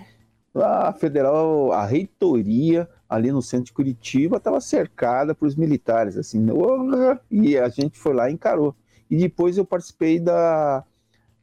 a 0.54 0.92
Federal, 0.92 1.72
a 1.72 1.84
reitoria 1.84 2.88
ali 3.12 3.30
no 3.30 3.42
centro 3.42 3.66
de 3.66 3.72
Curitiba 3.74 4.38
estava 4.38 4.58
cercada 4.58 5.34
por 5.34 5.46
os 5.46 5.54
militares, 5.54 6.16
assim, 6.16 6.46
e 7.30 7.58
a 7.58 7.68
gente 7.68 7.98
foi 7.98 8.14
lá 8.14 8.30
e 8.30 8.32
encarou. 8.32 8.74
E 9.10 9.16
depois 9.18 9.58
eu 9.58 9.66
participei 9.66 10.18
da 10.18 10.82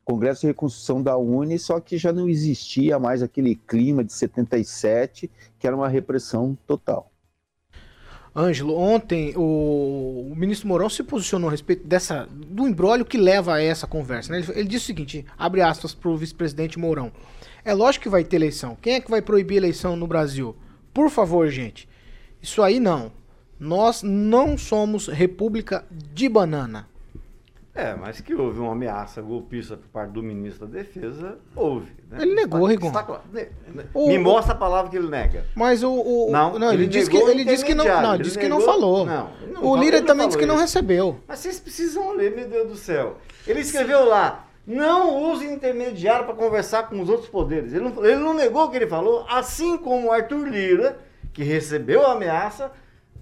Congresso 0.04 0.42
de 0.42 0.48
Reconstrução 0.48 1.04
da 1.04 1.16
Uni, 1.16 1.60
só 1.60 1.80
que 1.80 1.96
já 1.96 2.12
não 2.12 2.28
existia 2.28 2.98
mais 2.98 3.22
aquele 3.22 3.54
clima 3.54 4.04
de 4.04 4.12
77, 4.12 5.30
que 5.60 5.68
era 5.68 5.76
uma 5.76 5.88
repressão 5.88 6.58
total. 6.66 7.12
Ângelo, 8.36 8.76
ontem 8.76 9.34
o, 9.36 10.30
o, 10.32 10.36
ministro 10.36 10.68
Mourão 10.68 10.90
se 10.90 11.04
posicionou 11.04 11.50
a 11.50 11.52
respeito 11.52 11.86
dessa 11.86 12.28
do 12.32 12.68
embrólio 12.68 13.06
que 13.06 13.18
leva 13.18 13.56
a 13.56 13.62
essa 13.62 13.86
conversa. 13.86 14.32
Né? 14.32 14.40
Ele, 14.40 14.52
ele, 14.56 14.70
disse 14.70 14.86
o 14.86 14.88
seguinte, 14.88 15.26
abre 15.38 15.62
aspas 15.62 15.94
para 15.94 16.10
o 16.10 16.18
vice-presidente 16.18 16.80
Mourão. 16.80 17.12
É 17.64 17.76
lógico 17.76 18.04
que 18.04 18.10
vai 18.10 18.24
ter 18.24 18.38
eleição. 18.38 18.76
Quem 18.82 18.96
é 18.96 19.02
que 19.02 19.12
vai 19.12 19.22
proibir 19.22 19.58
eleição 19.58 19.96
no 19.96 20.08
Brasil? 20.08 20.56
Por 20.94 21.10
favor, 21.10 21.48
gente. 21.50 21.88
Isso 22.42 22.62
aí 22.62 22.80
não. 22.80 23.12
Nós 23.60 24.04
não 24.04 24.58
somos 24.58 25.08
república 25.08 25.86
de 25.92 26.30
banana. 26.30 26.88
É, 27.80 27.96
mas 27.96 28.20
que 28.20 28.34
houve 28.34 28.60
uma 28.60 28.74
ameaça 28.74 29.22
golpista 29.22 29.78
por 29.78 29.88
parte 29.88 30.12
do 30.12 30.22
ministro 30.22 30.68
da 30.68 30.80
Defesa, 30.80 31.38
houve. 31.56 31.92
Né? 32.10 32.18
Ele 32.22 32.36
negou, 32.36 32.66
Rigon. 32.66 32.92
Me 33.96 34.18
mostra 34.18 34.54
a 34.54 34.58
palavra 34.58 34.92
que 34.92 34.98
ele 34.98 35.08
nega. 35.08 35.46
Mas 35.56 35.82
o. 35.82 35.90
o 35.90 36.30
não, 36.32 36.60
não, 36.60 36.74
ele, 36.74 36.84
ele 36.84 36.90
disse 36.90 37.10
que, 37.10 37.16
ele 37.16 37.46
disse 37.46 37.64
que 37.64 37.74
não, 37.74 37.86
não, 37.86 38.16
ele 38.16 38.24
disse 38.24 38.38
que 38.38 38.50
não 38.50 38.60
falou. 38.60 39.06
Não, 39.06 39.30
não 39.54 39.64
o 39.64 39.78
Lira 39.78 40.02
também 40.02 40.28
disse 40.28 40.38
que 40.38 40.46
não 40.46 40.58
recebeu. 40.58 41.22
Mas 41.26 41.40
vocês 41.40 41.60
precisam 41.60 42.12
ler, 42.14 42.36
meu 42.36 42.50
Deus 42.50 42.68
do 42.68 42.76
céu. 42.76 43.18
Ele 43.48 43.62
escreveu 43.62 44.04
lá: 44.04 44.49
não 44.70 45.32
use 45.32 45.48
intermediário 45.48 46.26
para 46.26 46.36
conversar 46.36 46.84
com 46.84 47.02
os 47.02 47.10
outros 47.10 47.28
poderes. 47.28 47.74
Ele 47.74 47.90
não, 47.90 48.06
ele 48.06 48.18
não 48.18 48.36
negou 48.36 48.66
o 48.66 48.70
que 48.70 48.78
ele 48.78 48.86
falou, 48.86 49.26
assim 49.28 49.76
como 49.80 50.08
o 50.08 50.12
Arthur 50.12 50.48
Lira, 50.48 51.00
que 51.34 51.44
recebeu 51.44 52.06
a 52.06 52.12
ameaça, 52.12 52.72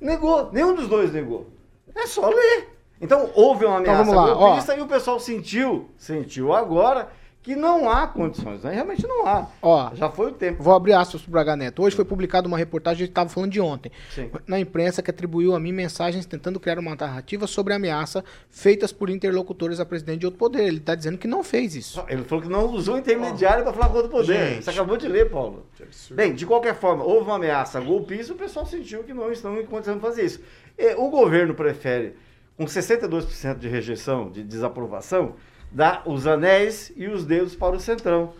negou. 0.01 0.51
Nenhum 0.51 0.75
dos 0.75 0.89
dois 0.89 1.13
negou. 1.13 1.47
É 1.95 2.05
só 2.05 2.27
ler. 2.27 2.77
Então 2.99 3.29
houve 3.33 3.63
uma 3.63 3.79
então, 3.79 3.93
ameaça 3.93 4.11
então, 4.11 4.37
golpista 4.37 4.75
e 4.75 4.81
o 4.81 4.87
pessoal 4.87 5.21
sentiu, 5.21 5.89
sentiu 5.95 6.51
agora 6.51 7.07
que 7.47 7.55
não 7.55 7.89
há 7.89 8.05
condições, 8.05 8.61
né? 8.61 8.73
realmente 8.73 9.07
não 9.07 9.25
há. 9.25 9.47
Ó, 9.61 9.95
já 9.95 10.09
foi 10.09 10.31
o 10.31 10.33
tempo. 10.33 10.61
Vou 10.61 10.75
abrir 10.75 10.91
aspas 10.91 11.21
pro 11.21 11.31
Braga 11.31 11.55
Neto. 11.55 11.81
Hoje 11.81 11.95
foi 11.95 12.03
publicada 12.03 12.45
uma 12.45 12.57
reportagem, 12.57 12.97
a 12.97 13.05
gente 13.05 13.11
estava 13.11 13.29
falando 13.29 13.53
de 13.53 13.61
ontem, 13.61 13.89
Sim. 14.13 14.29
na 14.45 14.59
imprensa 14.59 15.01
que 15.01 15.09
atribuiu 15.09 15.55
a 15.55 15.59
mim 15.59 15.71
mensagens 15.71 16.25
tentando 16.25 16.59
criar 16.59 16.77
uma 16.77 16.93
narrativa 16.93 17.47
sobre 17.47 17.73
ameaça 17.73 18.21
feitas 18.49 18.91
por 18.91 19.09
interlocutores 19.09 19.79
a 19.79 19.85
presidente 19.85 20.19
de 20.19 20.25
outro 20.25 20.37
poder. 20.37 20.63
Ele 20.63 20.79
está 20.79 20.93
dizendo 20.93 21.17
que 21.17 21.25
não 21.25 21.41
fez 21.41 21.73
isso. 21.73 22.03
Ele 22.09 22.25
falou 22.25 22.43
que 22.43 22.49
não 22.49 22.65
usou 22.65 22.97
intermediário 22.97 23.63
para 23.63 23.71
falar 23.71 23.89
com 23.91 23.95
outro 23.95 24.11
poder. 24.11 24.55
Gente. 24.55 24.65
Você 24.65 24.69
acabou 24.71 24.97
de 24.97 25.07
ler, 25.07 25.29
Paulo. 25.29 25.65
Bem, 26.11 26.33
de 26.33 26.45
qualquer 26.45 26.75
forma, 26.75 27.05
houve 27.05 27.29
uma 27.29 27.37
ameaça 27.37 27.79
golpista, 27.79 28.33
o 28.33 28.35
pessoal 28.35 28.65
sentiu 28.65 29.05
que 29.05 29.13
não 29.13 29.31
estão 29.31 29.57
em 29.57 29.65
condição 29.65 29.95
de 29.95 30.01
fazer 30.01 30.25
isso. 30.25 30.41
E, 30.77 30.95
o 30.95 31.09
governo 31.09 31.53
prefere, 31.53 32.13
com 32.57 32.65
62% 32.65 33.57
de 33.57 33.69
rejeição, 33.69 34.29
de 34.29 34.43
desaprovação, 34.43 35.35
dar 35.71 36.03
os 36.05 36.27
anéis 36.27 36.91
e 36.95 37.07
os 37.07 37.25
dedos 37.25 37.55
para 37.55 37.75
o 37.75 37.79
centrão. 37.79 38.33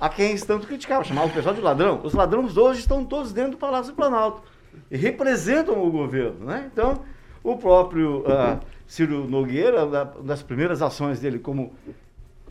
A 0.00 0.08
quem 0.08 0.36
tanto 0.36 0.66
criticavam, 0.66 1.04
chamavam 1.04 1.30
o 1.30 1.32
pessoal 1.32 1.54
de 1.54 1.60
ladrão. 1.60 2.00
Os 2.02 2.12
ladrões 2.12 2.56
hoje 2.56 2.80
estão 2.80 3.04
todos 3.04 3.32
dentro 3.32 3.52
do 3.52 3.56
Palácio 3.56 3.92
do 3.92 3.96
Planalto 3.96 4.42
e 4.90 4.96
representam 4.96 5.80
o 5.80 5.90
governo. 5.90 6.46
Né? 6.46 6.68
Então, 6.72 7.04
o 7.42 7.56
próprio 7.56 8.20
uh, 8.20 8.58
Ciro 8.86 9.28
Nogueira, 9.28 9.84
uma 9.84 10.04
das 10.04 10.42
primeiras 10.42 10.82
ações 10.82 11.20
dele 11.20 11.38
como 11.38 11.72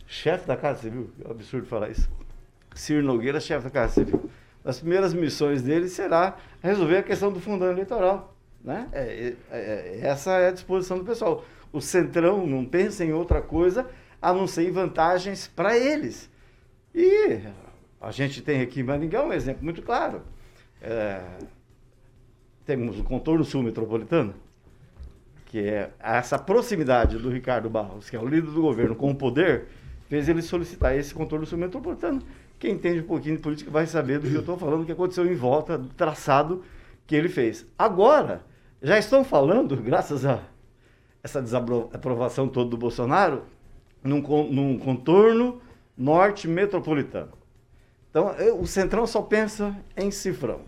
chefe 0.06 0.46
da 0.46 0.56
Casa 0.56 0.80
Civil, 0.80 1.10
é 1.22 1.28
um 1.28 1.30
absurdo 1.30 1.66
falar 1.66 1.90
isso. 1.90 2.08
Ciro 2.74 3.02
Nogueira, 3.02 3.38
chefe 3.38 3.64
da 3.64 3.70
Casa 3.70 3.94
Civil. 3.94 4.30
As 4.64 4.78
primeiras 4.78 5.12
missões 5.12 5.60
dele 5.60 5.88
será 5.88 6.36
resolver 6.62 6.98
a 6.98 7.02
questão 7.02 7.32
do 7.32 7.40
fundão 7.40 7.70
eleitoral. 7.70 8.34
Né? 8.64 8.88
É, 8.92 9.34
é, 9.50 9.58
é, 9.58 10.00
essa 10.02 10.32
é 10.38 10.48
a 10.48 10.52
disposição 10.52 10.98
do 10.98 11.04
pessoal. 11.04 11.44
O 11.72 11.80
Centrão 11.80 12.46
não 12.46 12.64
pensa 12.64 13.04
em 13.04 13.12
outra 13.12 13.42
coisa 13.42 13.86
a 14.22 14.32
não 14.32 14.46
ser 14.46 14.68
em 14.68 14.70
vantagens 14.70 15.48
para 15.48 15.76
eles. 15.76 16.30
E 16.94 17.40
a 18.00 18.12
gente 18.12 18.40
tem 18.40 18.60
aqui 18.60 18.80
em 18.80 18.84
Maringá 18.84 19.24
um 19.24 19.32
exemplo 19.32 19.64
muito 19.64 19.82
claro. 19.82 20.22
É, 20.80 21.20
temos 22.64 22.98
o 23.00 23.02
contorno 23.02 23.44
sul 23.44 23.62
metropolitano, 23.62 24.34
que 25.46 25.58
é 25.58 25.90
essa 25.98 26.38
proximidade 26.38 27.18
do 27.18 27.28
Ricardo 27.28 27.68
Barros, 27.68 28.08
que 28.08 28.14
é 28.14 28.20
o 28.20 28.26
líder 28.26 28.50
do 28.52 28.62
governo, 28.62 28.94
com 28.94 29.10
o 29.10 29.14
poder, 29.14 29.66
fez 30.08 30.28
ele 30.28 30.40
solicitar 30.40 30.96
esse 30.96 31.12
contorno 31.12 31.44
sul 31.44 31.58
metropolitano. 31.58 32.22
Quem 32.58 32.74
entende 32.74 33.00
um 33.00 33.06
pouquinho 33.06 33.36
de 33.36 33.42
política 33.42 33.70
vai 33.70 33.86
saber 33.86 34.20
do 34.20 34.28
que 34.28 34.34
eu 34.34 34.40
estou 34.40 34.56
falando, 34.56 34.86
que 34.86 34.92
aconteceu 34.92 35.26
em 35.26 35.34
volta 35.34 35.76
do 35.76 35.88
traçado 35.88 36.62
que 37.06 37.16
ele 37.16 37.28
fez. 37.28 37.66
Agora, 37.76 38.44
já 38.80 38.96
estão 38.98 39.24
falando, 39.24 39.76
graças 39.82 40.24
a 40.24 40.40
essa 41.22 41.40
desaprovação 41.40 42.48
toda 42.48 42.70
do 42.70 42.76
Bolsonaro, 42.76 43.44
num, 44.02 44.20
num 44.50 44.78
contorno 44.78 45.60
norte 45.96 46.48
metropolitano. 46.48 47.32
Então, 48.10 48.30
eu, 48.32 48.60
o 48.60 48.66
Centrão 48.66 49.06
só 49.06 49.22
pensa 49.22 49.76
em 49.96 50.10
cifrão. 50.10 50.60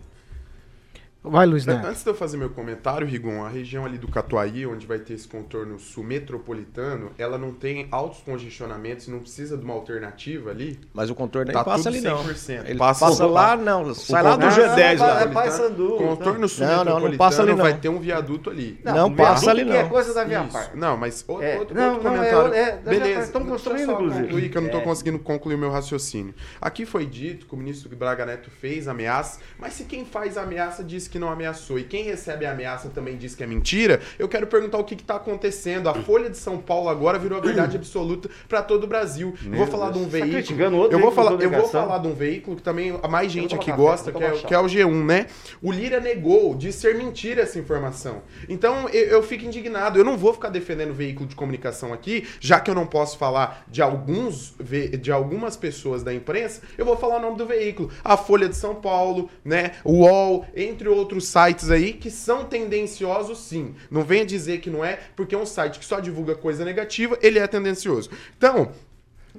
Vai, 1.29 1.45
Luiz 1.45 1.65
Neto. 1.65 1.85
Antes 1.85 2.03
de 2.03 2.09
eu 2.09 2.15
fazer 2.15 2.37
meu 2.37 2.49
comentário, 2.49 3.07
Rigon, 3.07 3.43
a 3.43 3.49
região 3.49 3.85
ali 3.85 3.97
do 3.97 4.07
Catuaí, 4.07 4.65
onde 4.65 4.85
vai 4.85 4.99
ter 4.99 5.13
esse 5.13 5.27
contorno 5.27 5.79
sul 5.79 6.03
metropolitano, 6.03 7.11
ela 7.17 7.37
não 7.37 7.51
tem 7.51 7.87
altos 7.91 8.19
congestionamentos, 8.19 9.07
não 9.07 9.19
precisa 9.19 9.57
de 9.57 9.63
uma 9.63 9.73
alternativa 9.73 10.51
ali. 10.51 10.79
Mas 10.93 11.09
o 11.09 11.15
contorno 11.15 11.51
tá 11.51 11.63
passa 11.63 11.89
ali 11.89 11.99
100%. 11.99 12.03
não. 12.03 12.65
Ele 12.65 12.79
passa, 12.79 13.05
passa 13.05 13.25
lá, 13.25 13.55
não. 13.55 13.93
Sai 13.93 14.23
lá 14.23 14.35
do 14.35 14.45
G10 14.45 14.99
lá. 14.99 15.21
É 15.21 15.27
Paysandu. 15.27 15.95
Contorno 15.97 16.47
sul 16.47 16.65
não, 16.65 16.85
não, 16.85 16.99
não 16.99 17.17
passa 17.17 17.41
ali 17.41 17.51
não. 17.51 17.63
vai 17.63 17.77
ter 17.77 17.89
um 17.89 17.99
viaduto 17.99 18.49
ali. 18.49 18.79
Não, 18.83 18.93
não 18.93 19.15
passa 19.15 19.49
ali 19.49 19.63
não. 19.63 19.75
é 19.75 19.83
coisa 19.83 20.13
da 20.13 20.23
Via 20.23 20.43
Par. 20.43 20.71
Não, 20.75 20.97
mas 20.97 21.23
outro, 21.27 21.45
é, 21.45 21.57
outro, 21.57 21.75
não, 21.75 21.93
outro 21.93 22.03
não, 22.03 22.23
é 22.23 22.29
comentário. 22.29 22.53
É, 22.53 22.69
é, 22.69 22.77
Beleza. 22.77 23.21
Estão 23.21 23.45
construindo, 23.45 23.91
inclusive. 23.91 24.49
Que 24.49 24.57
eu 24.57 24.61
não 24.61 24.67
estou 24.67 24.81
é. 24.81 24.83
conseguindo 24.83 25.19
concluir 25.19 25.55
o 25.55 25.57
meu 25.57 25.71
raciocínio. 25.71 26.33
Aqui 26.61 26.85
foi 26.85 27.05
dito 27.05 27.45
que 27.45 27.53
o 27.53 27.57
ministro 27.57 27.93
Braga 27.95 28.25
Neto 28.25 28.49
fez 28.49 28.87
ameaça, 28.87 29.39
mas 29.57 29.73
se 29.73 29.85
quem 29.85 30.05
faz 30.05 30.37
ameaça 30.37 30.83
diz 30.83 31.07
que 31.07 31.14
que 31.15 31.19
não 31.19 31.29
ameaçou 31.29 31.79
e 31.79 31.83
quem 31.85 32.03
recebe 32.03 32.45
a 32.45 32.51
ameaça 32.51 32.89
também 32.89 33.15
diz 33.15 33.33
que 33.33 33.41
é 33.41 33.47
mentira, 33.47 34.01
eu 34.19 34.27
quero 34.27 34.45
perguntar 34.47 34.77
o 34.79 34.83
que 34.83 34.95
está 34.95 35.15
acontecendo. 35.15 35.87
A 35.87 35.93
Folha 35.93 36.29
de 36.29 36.35
São 36.35 36.57
Paulo 36.57 36.89
agora 36.89 37.17
virou 37.17 37.37
a 37.37 37.41
verdade 37.41 37.77
absoluta 37.77 38.29
para 38.49 38.61
todo 38.61 38.83
o 38.83 38.87
Brasil. 38.87 39.33
eu 39.45 39.53
vou 39.53 39.65
falar 39.65 39.91
de 39.91 39.97
um 39.97 40.03
tá 40.03 40.09
veículo. 40.09 40.33
criticando 40.33 40.75
outro 40.75 40.97
eu 40.97 41.01
vou 41.01 41.13
falar, 41.13 41.37
de 41.37 41.45
eu 41.45 41.49
vou 41.49 41.69
falar 41.69 41.99
de 41.99 42.07
um 42.09 42.13
veículo 42.13 42.57
que 42.57 42.61
também 42.61 42.99
mais 43.09 43.31
gente 43.31 43.55
aqui 43.55 43.71
gosta, 43.71 44.11
que 44.11 44.21
é, 44.21 44.31
que 44.31 44.53
é 44.53 44.59
o 44.59 44.65
G1, 44.65 45.05
né? 45.05 45.27
O 45.61 45.71
Lira 45.71 46.01
negou 46.01 46.53
de 46.53 46.73
ser 46.73 46.95
mentira 46.95 47.43
essa 47.43 47.57
informação. 47.57 48.21
Então 48.49 48.89
eu, 48.89 49.05
eu 49.05 49.23
fico 49.23 49.45
indignado. 49.45 49.97
Eu 49.97 50.03
não 50.03 50.17
vou 50.17 50.33
ficar 50.33 50.49
defendendo 50.49 50.93
veículo 50.93 51.29
de 51.29 51.35
comunicação 51.35 51.93
aqui, 51.93 52.27
já 52.41 52.59
que 52.59 52.69
eu 52.69 52.75
não 52.75 52.85
posso 52.85 53.17
falar 53.17 53.63
de 53.69 53.81
alguns 53.81 54.53
de 54.99 55.11
algumas 55.13 55.55
pessoas 55.55 56.03
da 56.03 56.13
imprensa, 56.13 56.61
eu 56.77 56.83
vou 56.83 56.97
falar 56.97 57.19
o 57.19 57.21
nome 57.21 57.37
do 57.37 57.45
veículo. 57.45 57.89
A 58.03 58.17
Folha 58.17 58.49
de 58.49 58.57
São 58.57 58.75
Paulo, 58.75 59.29
né? 59.45 59.71
O 59.81 60.01
UOL, 60.01 60.45
entre 60.53 60.89
outros 60.89 61.04
sites 61.21 61.69
aí 61.69 61.93
que 61.93 62.09
são 62.09 62.45
tendenciosos 62.45 63.39
sim. 63.39 63.75
Não 63.89 64.03
venha 64.03 64.25
dizer 64.25 64.59
que 64.59 64.69
não 64.69 64.83
é, 64.83 64.99
porque 65.15 65.35
é 65.35 65.37
um 65.37 65.45
site 65.45 65.79
que 65.79 65.85
só 65.85 65.99
divulga 65.99 66.35
coisa 66.35 66.65
negativa, 66.65 67.17
ele 67.21 67.39
é 67.39 67.47
tendencioso. 67.47 68.09
Então, 68.37 68.71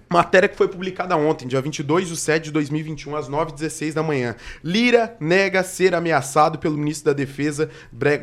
Matéria 0.09 0.49
que 0.49 0.57
foi 0.57 0.69
publicada 0.69 1.17
ontem, 1.17 1.49
dia 1.49 1.61
22 1.61 2.09
de 2.09 2.17
7 2.17 2.45
de 2.45 2.51
2021, 2.53 3.17
às 3.17 3.29
9h16 3.29 3.95
da 3.95 4.03
manhã. 4.03 4.37
Lira 4.63 5.17
nega 5.19 5.63
ser 5.65 5.95
ameaçado 5.95 6.59
pelo 6.59 6.77
ministro 6.77 7.07
da 7.07 7.13
Defesa, 7.13 7.71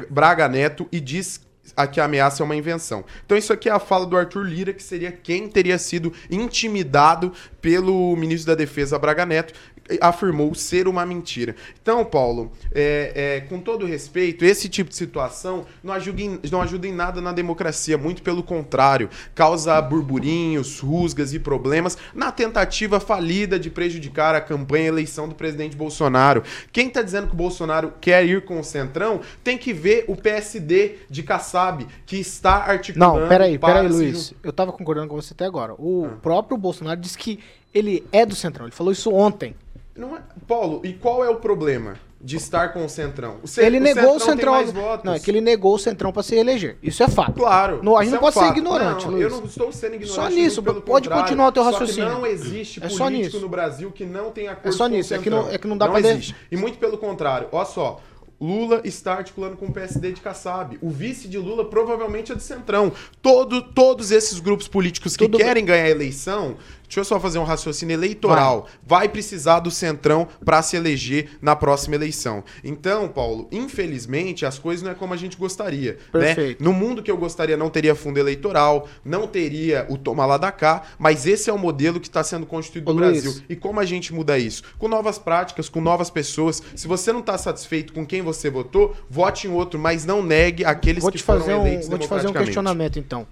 Braga 0.09 0.47
Neto, 0.47 0.87
e 0.91 0.99
diz 0.99 1.41
a 1.75 1.87
que 1.87 1.99
a 1.99 2.05
ameaça 2.05 2.43
é 2.43 2.45
uma 2.45 2.55
invenção. 2.55 3.03
Então 3.25 3.37
isso 3.37 3.53
aqui 3.53 3.69
é 3.69 3.71
a 3.71 3.79
fala 3.79 4.05
do 4.05 4.17
Arthur 4.17 4.43
Lira, 4.43 4.73
que 4.73 4.83
seria 4.83 5.11
quem 5.11 5.47
teria 5.47 5.77
sido 5.77 6.13
intimidado 6.29 7.31
pelo 7.61 8.15
ministro 8.15 8.47
da 8.47 8.55
Defesa, 8.55 8.99
Braga 8.99 9.25
Neto, 9.25 9.53
afirmou 10.01 10.53
ser 10.55 10.87
uma 10.87 11.05
mentira. 11.05 11.55
Então, 11.81 12.03
Paulo, 12.05 12.51
é, 12.73 13.11
é, 13.15 13.41
com 13.41 13.59
todo 13.59 13.85
respeito, 13.85 14.45
esse 14.45 14.69
tipo 14.69 14.89
de 14.89 14.95
situação 14.95 15.65
não 15.83 15.93
ajuda, 15.93 16.21
em, 16.21 16.39
não 16.51 16.61
ajuda 16.61 16.87
em 16.87 16.93
nada 16.93 17.21
na 17.21 17.31
democracia, 17.31 17.97
muito 17.97 18.21
pelo 18.21 18.41
contrário, 18.41 19.09
causa 19.35 19.81
burburinhos, 19.81 20.79
rusgas 20.79 21.33
e 21.33 21.39
problemas 21.39 21.97
na 22.13 22.31
tentativa 22.31 22.99
falida 22.99 23.59
de 23.59 23.69
prejudicar 23.69 24.35
a 24.35 24.41
campanha 24.41 24.85
e 24.85 24.87
eleição 24.87 25.27
do 25.27 25.35
presidente 25.35 25.75
Bolsonaro. 25.75 26.43
Quem 26.71 26.87
está 26.87 27.01
dizendo 27.01 27.27
que 27.27 27.33
o 27.33 27.37
Bolsonaro 27.37 27.93
quer 27.99 28.25
ir 28.25 28.45
com 28.45 28.59
o 28.59 28.63
Centrão 28.63 29.21
tem 29.43 29.57
que 29.57 29.73
ver 29.73 30.05
o 30.07 30.15
PSD 30.15 30.97
de 31.09 31.23
Kassab, 31.23 31.85
que 32.05 32.17
está 32.17 32.63
articulando. 32.63 33.21
Não, 33.21 33.27
peraí, 33.27 33.57
peraí, 33.57 33.87
Luiz. 33.87 34.33
Eu 34.41 34.53
tava 34.53 34.71
concordando 34.71 35.07
com 35.07 35.15
você 35.15 35.33
até 35.33 35.45
agora. 35.45 35.73
O 35.73 36.09
próprio 36.21 36.57
Bolsonaro 36.57 36.99
disse 36.99 37.17
que 37.17 37.39
ele 37.73 38.05
é 38.11 38.25
do 38.25 38.35
Centrão. 38.35 38.65
Ele 38.65 38.75
falou 38.75 38.93
isso 38.93 39.11
ontem. 39.11 39.55
Não 39.95 40.15
é- 40.15 40.21
Paulo, 40.47 40.81
e 40.83 40.93
qual 40.93 41.23
é 41.23 41.29
o 41.29 41.35
problema 41.35 41.95
de 42.19 42.35
estar 42.37 42.69
com 42.73 42.83
o 42.83 42.89
Centrão? 42.89 43.37
O 43.43 43.59
ele 43.61 43.79
negou 43.79 44.15
o 44.15 44.19
Centrão. 44.19 44.53
mais 44.53 44.71
votos. 44.71 45.05
Não, 45.05 45.13
é 45.13 45.19
que 45.19 45.29
ele 45.29 45.39
negou 45.41 45.75
o 45.75 45.79
Centrão 45.79 46.11
pra 46.11 46.23
se 46.23 46.35
eleger. 46.35 46.77
Isso 46.81 47.03
é 47.03 47.07
fato. 47.07 47.33
Claro. 47.33 47.81
Não, 47.83 47.95
a 47.95 48.03
gente 48.03 48.09
é 48.09 48.11
não 48.13 48.17
um 48.17 48.21
pode 48.31 48.39
ser 48.39 48.51
ignorante, 48.57 49.05
não, 49.05 49.11
Luiz. 49.11 49.23
Eu 49.23 49.29
não 49.29 49.45
estou 49.45 49.71
sendo 49.71 49.95
ignorante. 49.95 50.15
Só 50.15 50.29
nisso, 50.29 50.63
pode 50.63 51.09
continuar 51.09 51.47
o 51.49 51.51
teu 51.51 51.63
Só 51.63 51.71
raciocínio. 51.71 52.09
não 52.09 52.25
existe 52.25 52.83
É 52.83 52.89
só 52.89 53.03
político 53.05 53.25
nisso. 53.35 53.39
no 53.39 53.49
Brasil 53.49 53.91
que 53.91 54.03
não 54.05 54.31
tem 54.31 54.47
acordo 54.47 54.69
É 54.69 54.71
só 54.71 54.85
com 54.85 54.93
o 54.93 54.97
nisso, 54.97 55.13
é 55.13 55.17
que 55.19 55.23
Centrão. 55.25 55.43
não- 55.43 55.51
é 55.51 55.57
que 55.59 55.67
não 55.67 55.77
dá 55.77 55.87
pra 55.87 56.01
de- 56.01 56.07
existe. 56.07 56.35
E 56.51 56.57
muito 56.57 56.77
pelo 56.79 56.97
contrário. 56.97 57.47
Olha 57.51 57.65
só. 57.65 58.01
Lula 58.41 58.81
está 58.83 59.13
articulando 59.13 59.55
com 59.55 59.67
o 59.67 59.71
PSD 59.71 60.11
de 60.11 60.19
Kassab. 60.19 60.77
O 60.81 60.89
vice 60.89 61.29
de 61.29 61.37
Lula 61.37 61.63
provavelmente 61.63 62.31
é 62.31 62.35
do 62.35 62.41
Centrão. 62.41 62.91
Todo, 63.21 63.61
todos 63.61 64.11
esses 64.11 64.37
grupos 64.39 64.67
políticos 64.67 65.15
que 65.15 65.23
Tudo 65.29 65.37
querem 65.37 65.63
ganhar 65.63 65.85
a 65.85 65.89
eleição, 65.89 66.57
deixa 66.93 66.99
eu 66.99 67.05
só 67.05 67.19
fazer 67.19 67.39
um 67.39 67.43
raciocínio 67.43 67.95
eleitoral, 67.95 68.67
vai, 68.85 69.09
precisar 69.09 69.59
do 69.59 69.71
Centrão 69.71 70.27
para 70.45 70.61
se 70.61 70.75
eleger 70.75 71.31
na 71.41 71.55
próxima 71.55 71.95
eleição. 71.95 72.43
Então, 72.63 73.07
Paulo, 73.07 73.47
infelizmente, 73.51 74.45
as 74.45 74.59
coisas 74.59 74.83
não 74.83 74.91
é 74.91 74.93
como 74.93 75.13
a 75.13 75.17
gente 75.17 75.35
gostaria. 75.35 75.93
né? 76.13 76.35
Perfeito. 76.35 76.63
No 76.63 76.71
mundo 76.71 77.01
que 77.01 77.09
eu 77.09 77.17
gostaria, 77.17 77.57
não 77.57 77.69
teria 77.69 77.95
fundo 77.95 78.19
eleitoral, 78.19 78.87
não 79.03 79.27
teria 79.27 79.87
o 79.89 79.97
toma 79.97 80.25
lá 80.25 80.37
da 80.37 80.51
cá, 80.51 80.83
mas 80.99 81.25
esse 81.25 81.49
é 81.49 81.53
o 81.53 81.57
modelo 81.57 81.99
que 81.99 82.07
está 82.07 82.23
sendo 82.23 82.45
constituído 82.45 82.91
Ô, 82.91 82.93
no 82.93 82.99
Luiz. 82.99 83.23
Brasil. 83.23 83.43
E 83.49 83.55
como 83.55 83.79
a 83.79 83.85
gente 83.85 84.13
muda 84.13 84.37
isso? 84.37 84.61
Com 84.77 84.87
novas 84.87 85.17
práticas, 85.17 85.69
com 85.69 85.81
novas 85.81 86.11
pessoas. 86.11 86.61
Se 86.75 86.87
você 86.87 87.11
não 87.11 87.21
está 87.21 87.37
satisfeito 87.37 87.91
com 87.91 88.05
quem 88.05 88.21
você 88.21 88.51
votou, 88.51 88.95
vote 89.09 89.47
em 89.47 89.51
outro, 89.51 89.79
mas 89.79 90.05
não 90.05 90.21
negue 90.21 90.63
aqueles 90.63 91.01
Vou 91.01 91.11
que 91.11 91.17
foram 91.17 91.45
um, 91.45 91.67
eleitos 91.67 91.87
vou 91.87 91.97
te 91.97 92.07
fazer 92.07 92.27
um 92.27 92.33
questionamento 92.33 92.99
então. 92.99 93.25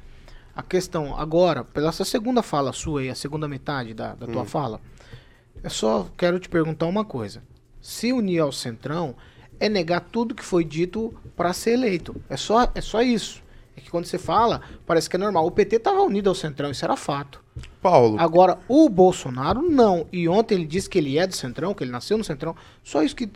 A 0.55 0.61
questão 0.61 1.15
agora, 1.17 1.63
pela 1.63 1.89
essa 1.89 2.03
segunda 2.05 2.41
fala 2.41 2.73
sua 2.73 3.01
aí, 3.01 3.09
a 3.09 3.15
segunda 3.15 3.47
metade 3.47 3.93
da, 3.93 4.13
da 4.15 4.27
tua 4.27 4.41
Hum. 4.41 4.45
fala, 4.45 4.81
eu 5.63 5.69
só 5.69 6.07
quero 6.17 6.39
te 6.39 6.49
perguntar 6.49 6.85
uma 6.87 7.05
coisa. 7.05 7.41
Se 7.79 8.11
unir 8.11 8.39
ao 8.39 8.51
Centrão 8.51 9.15
é 9.59 9.69
negar 9.69 10.01
tudo 10.01 10.35
que 10.35 10.43
foi 10.43 10.63
dito 10.63 11.13
para 11.35 11.53
ser 11.53 11.71
eleito. 11.71 12.15
É 12.29 12.35
só, 12.37 12.69
é 12.75 12.81
só 12.81 13.01
isso. 13.01 13.41
É 13.75 13.81
que 13.81 13.89
quando 13.89 14.05
você 14.05 14.17
fala, 14.17 14.61
parece 14.85 15.09
que 15.09 15.15
é 15.15 15.19
normal. 15.19 15.45
O 15.45 15.51
PT 15.51 15.77
estava 15.77 16.01
unido 16.01 16.29
ao 16.29 16.35
Centrão, 16.35 16.69
isso 16.71 16.83
era 16.83 16.95
fato. 16.97 17.41
Paulo. 17.81 18.19
Agora, 18.19 18.59
o 18.67 18.87
Bolsonaro 18.89 19.61
não. 19.61 20.05
E 20.11 20.27
ontem 20.27 20.55
ele 20.55 20.65
disse 20.65 20.89
que 20.89 20.97
ele 20.97 21.17
é 21.17 21.25
do 21.25 21.35
Centrão, 21.35 21.73
que 21.73 21.83
ele 21.83 21.91
nasceu 21.91 22.17
no 22.17 22.23
Centrão. 22.23 22.55
Só 22.83 23.01
isso 23.01 23.15
que 23.15 23.29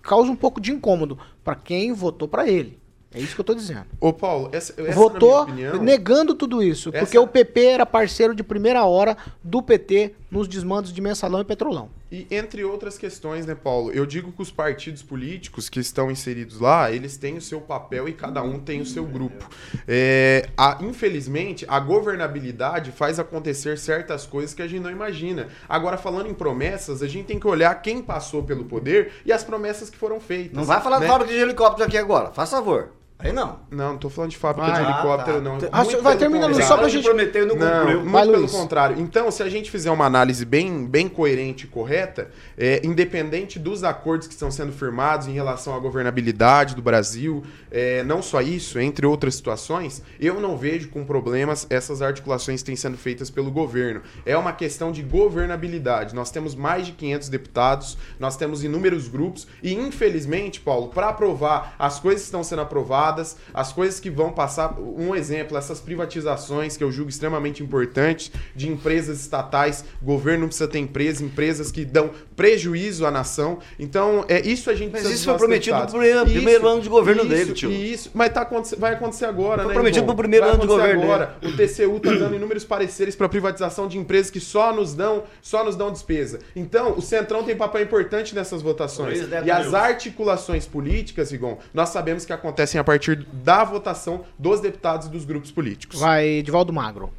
causa 0.00 0.30
um 0.30 0.36
pouco 0.36 0.60
de 0.60 0.70
incômodo 0.72 1.18
para 1.44 1.54
quem 1.56 1.92
votou 1.92 2.28
para 2.28 2.48
ele. 2.48 2.78
É 3.12 3.18
isso 3.18 3.34
que 3.34 3.40
eu 3.40 3.44
tô 3.44 3.54
dizendo. 3.54 3.86
Ô, 3.98 4.12
Paulo, 4.12 4.50
essa, 4.52 4.72
essa 4.80 4.92
votou 4.92 5.42
opinião, 5.42 5.82
negando 5.82 6.32
tudo 6.34 6.62
isso. 6.62 6.90
Essa- 6.90 7.00
Porque 7.04 7.18
o 7.18 7.26
PP 7.26 7.64
era 7.64 7.84
parceiro 7.84 8.34
de 8.36 8.42
primeira 8.44 8.84
hora 8.84 9.16
do 9.42 9.60
PT 9.60 10.14
nos 10.30 10.46
desmandos 10.46 10.92
de 10.92 11.00
mensalão 11.00 11.40
e 11.40 11.44
petrolão. 11.44 11.90
E 12.12 12.24
entre 12.30 12.62
outras 12.64 12.96
questões, 12.96 13.46
né, 13.46 13.54
Paulo? 13.56 13.90
Eu 13.90 14.06
digo 14.06 14.30
que 14.30 14.40
os 14.40 14.50
partidos 14.52 15.02
políticos 15.02 15.68
que 15.68 15.80
estão 15.80 16.08
inseridos 16.08 16.60
lá, 16.60 16.90
eles 16.92 17.16
têm 17.16 17.36
o 17.36 17.40
seu 17.40 17.60
papel 17.60 18.08
e 18.08 18.12
cada 18.12 18.42
um 18.44 18.60
tem 18.60 18.80
o 18.80 18.86
seu 18.86 19.04
grupo. 19.04 19.48
É, 19.88 20.48
a- 20.56 20.78
infelizmente, 20.80 21.64
a 21.68 21.80
governabilidade 21.80 22.92
faz 22.92 23.18
acontecer 23.18 23.76
certas 23.76 24.24
coisas 24.24 24.54
que 24.54 24.62
a 24.62 24.68
gente 24.68 24.82
não 24.82 24.90
imagina. 24.90 25.48
Agora, 25.68 25.96
falando 25.96 26.28
em 26.28 26.34
promessas, 26.34 27.02
a 27.02 27.08
gente 27.08 27.26
tem 27.26 27.40
que 27.40 27.46
olhar 27.48 27.74
quem 27.82 28.00
passou 28.02 28.42
pelo 28.44 28.64
poder 28.66 29.12
e 29.26 29.32
as 29.32 29.42
promessas 29.42 29.90
que 29.90 29.96
foram 29.96 30.20
feitas. 30.20 30.52
Não 30.56 30.64
vai 30.64 30.80
falar 30.80 31.00
né? 31.00 31.06
de 31.06 31.12
fábrica 31.12 31.32
de 31.34 31.40
helicóptero 31.40 31.88
aqui 31.88 31.98
agora, 31.98 32.30
faz 32.30 32.50
favor. 32.50 32.92
Aí 33.22 33.32
não. 33.32 33.58
Não, 33.70 33.90
não 33.90 33.98
tô 33.98 34.08
falando 34.10 34.30
de 34.30 34.36
fábrica 34.36 34.70
Vai. 34.70 34.84
de 34.84 34.90
helicóptero, 34.90 35.36
Ah, 35.38 35.40
tá. 35.40 35.40
não. 35.40 35.58
Ah, 35.98 36.02
vai 36.02 36.16
terminando, 36.16 36.54
só 36.62 36.76
pra 36.76 36.88
gente- 36.88 37.04
prometeu 37.04 37.46
não 37.46 37.56
Não, 37.56 37.78
cumpriu. 37.80 37.98
muito 38.00 38.10
Vai, 38.12 38.22
pelo 38.26 38.38
Luiz. 38.38 38.50
contrário. 38.52 38.98
Então, 39.00 39.30
se 39.30 39.42
a 39.42 39.48
gente 39.48 39.70
fizer 39.70 39.90
uma 39.90 40.04
análise 40.06 40.44
bem, 40.44 40.86
bem 40.86 41.08
coerente 41.08 41.64
e 41.64 41.68
correta, 41.68 42.30
é, 42.56 42.80
independente 42.84 43.58
dos 43.58 43.84
acordos 43.84 44.26
que 44.26 44.32
estão 44.34 44.50
sendo 44.50 44.72
firmados 44.72 45.26
em 45.26 45.32
relação 45.32 45.74
à 45.74 45.78
governabilidade 45.78 46.74
do 46.74 46.82
Brasil, 46.82 47.42
é, 47.70 48.02
não 48.04 48.22
só 48.22 48.40
isso, 48.40 48.78
entre 48.78 49.06
outras 49.06 49.34
situações, 49.34 50.02
eu 50.18 50.40
não 50.40 50.56
vejo 50.56 50.88
com 50.88 51.04
problemas 51.04 51.66
essas 51.70 52.00
articulações 52.02 52.60
que 52.62 52.66
têm 52.66 52.76
sendo 52.76 52.96
feitas 52.96 53.30
pelo 53.30 53.50
governo. 53.50 54.00
É 54.24 54.36
uma 54.36 54.52
questão 54.52 54.90
de 54.92 55.02
governabilidade. 55.02 56.14
Nós 56.14 56.30
temos 56.30 56.54
mais 56.54 56.86
de 56.86 56.92
500 56.92 57.28
deputados, 57.28 57.98
nós 58.18 58.36
temos 58.36 58.62
inúmeros 58.64 59.08
grupos 59.08 59.46
e, 59.62 59.74
infelizmente, 59.74 60.60
Paulo, 60.60 60.88
para 60.88 61.08
aprovar 61.08 61.74
as 61.78 61.98
coisas 61.98 62.22
que 62.22 62.26
estão 62.26 62.42
sendo 62.44 62.62
aprovadas, 62.62 63.09
as 63.52 63.72
coisas 63.72 63.98
que 63.98 64.10
vão 64.10 64.30
passar, 64.32 64.78
um 64.78 65.14
exemplo, 65.14 65.56
essas 65.56 65.80
privatizações 65.80 66.76
que 66.76 66.84
eu 66.84 66.90
julgo 66.92 67.10
extremamente 67.10 67.62
importantes 67.62 68.30
de 68.54 68.68
empresas 68.68 69.20
estatais, 69.20 69.84
governo 70.02 70.40
não 70.40 70.46
precisa 70.48 70.68
ter 70.68 70.78
empresa, 70.78 71.24
empresas 71.24 71.70
que 71.72 71.84
dão 71.84 72.10
prejuízo 72.36 73.04
à 73.06 73.10
nação. 73.10 73.58
Então, 73.78 74.24
é 74.28 74.40
isso 74.46 74.70
a 74.70 74.74
gente 74.74 74.92
Mas 74.92 75.04
isso 75.04 75.24
foi 75.24 75.36
prometido 75.38 75.76
no 75.78 75.86
primeiro- 75.86 76.22
Isso- 76.24 76.32
primeiro 76.34 76.68
ano 76.68 76.80
de 76.80 76.88
governo 76.88 77.22
isso- 77.22 77.30
dele, 77.30 77.52
tio. 77.52 77.70
Isso, 77.70 78.10
mas 78.14 78.32
tá 78.32 78.48
vai 78.78 78.94
acontecer 78.94 79.24
agora, 79.26 79.62
Foi 79.62 79.68
né? 79.68 79.74
prometido 79.74 80.06
pro 80.06 80.16
primeiro 80.16 80.44
Vai 80.46 80.54
ano 80.54 80.60
de 80.60 80.66
acontecer 80.66 80.94
governo 80.94 81.12
agora. 81.12 81.36
O 81.42 81.56
TCU 81.56 82.00
tá 82.00 82.10
dando 82.12 82.34
inúmeros 82.34 82.64
pareceres 82.64 83.14
para 83.16 83.28
privatização 83.28 83.86
de 83.88 83.98
empresas 83.98 84.30
que 84.30 84.40
só 84.40 84.72
nos 84.74 84.94
dão, 84.94 85.24
só 85.40 85.64
nos 85.64 85.76
dão 85.76 85.90
despesa. 85.92 86.38
Então, 86.54 86.94
o 86.96 87.02
Centrão 87.02 87.42
tem 87.44 87.56
papel 87.56 87.82
importante 87.82 88.34
nessas 88.34 88.62
votações. 88.62 89.20
E 89.44 89.50
as 89.50 89.72
articulações 89.74 90.66
políticas, 90.66 91.32
Igon, 91.32 91.58
nós 91.72 91.90
sabemos 91.90 92.24
que 92.24 92.32
acontecem 92.32 92.80
a 92.80 92.84
partir 92.84 92.99
da 93.32 93.64
votação 93.64 94.24
dos 94.38 94.60
deputados 94.60 95.06
e 95.06 95.10
dos 95.10 95.24
grupos 95.24 95.50
políticos. 95.50 95.98
Vai, 96.00 96.26
Edivaldo 96.26 96.72
Magro. 96.72 97.10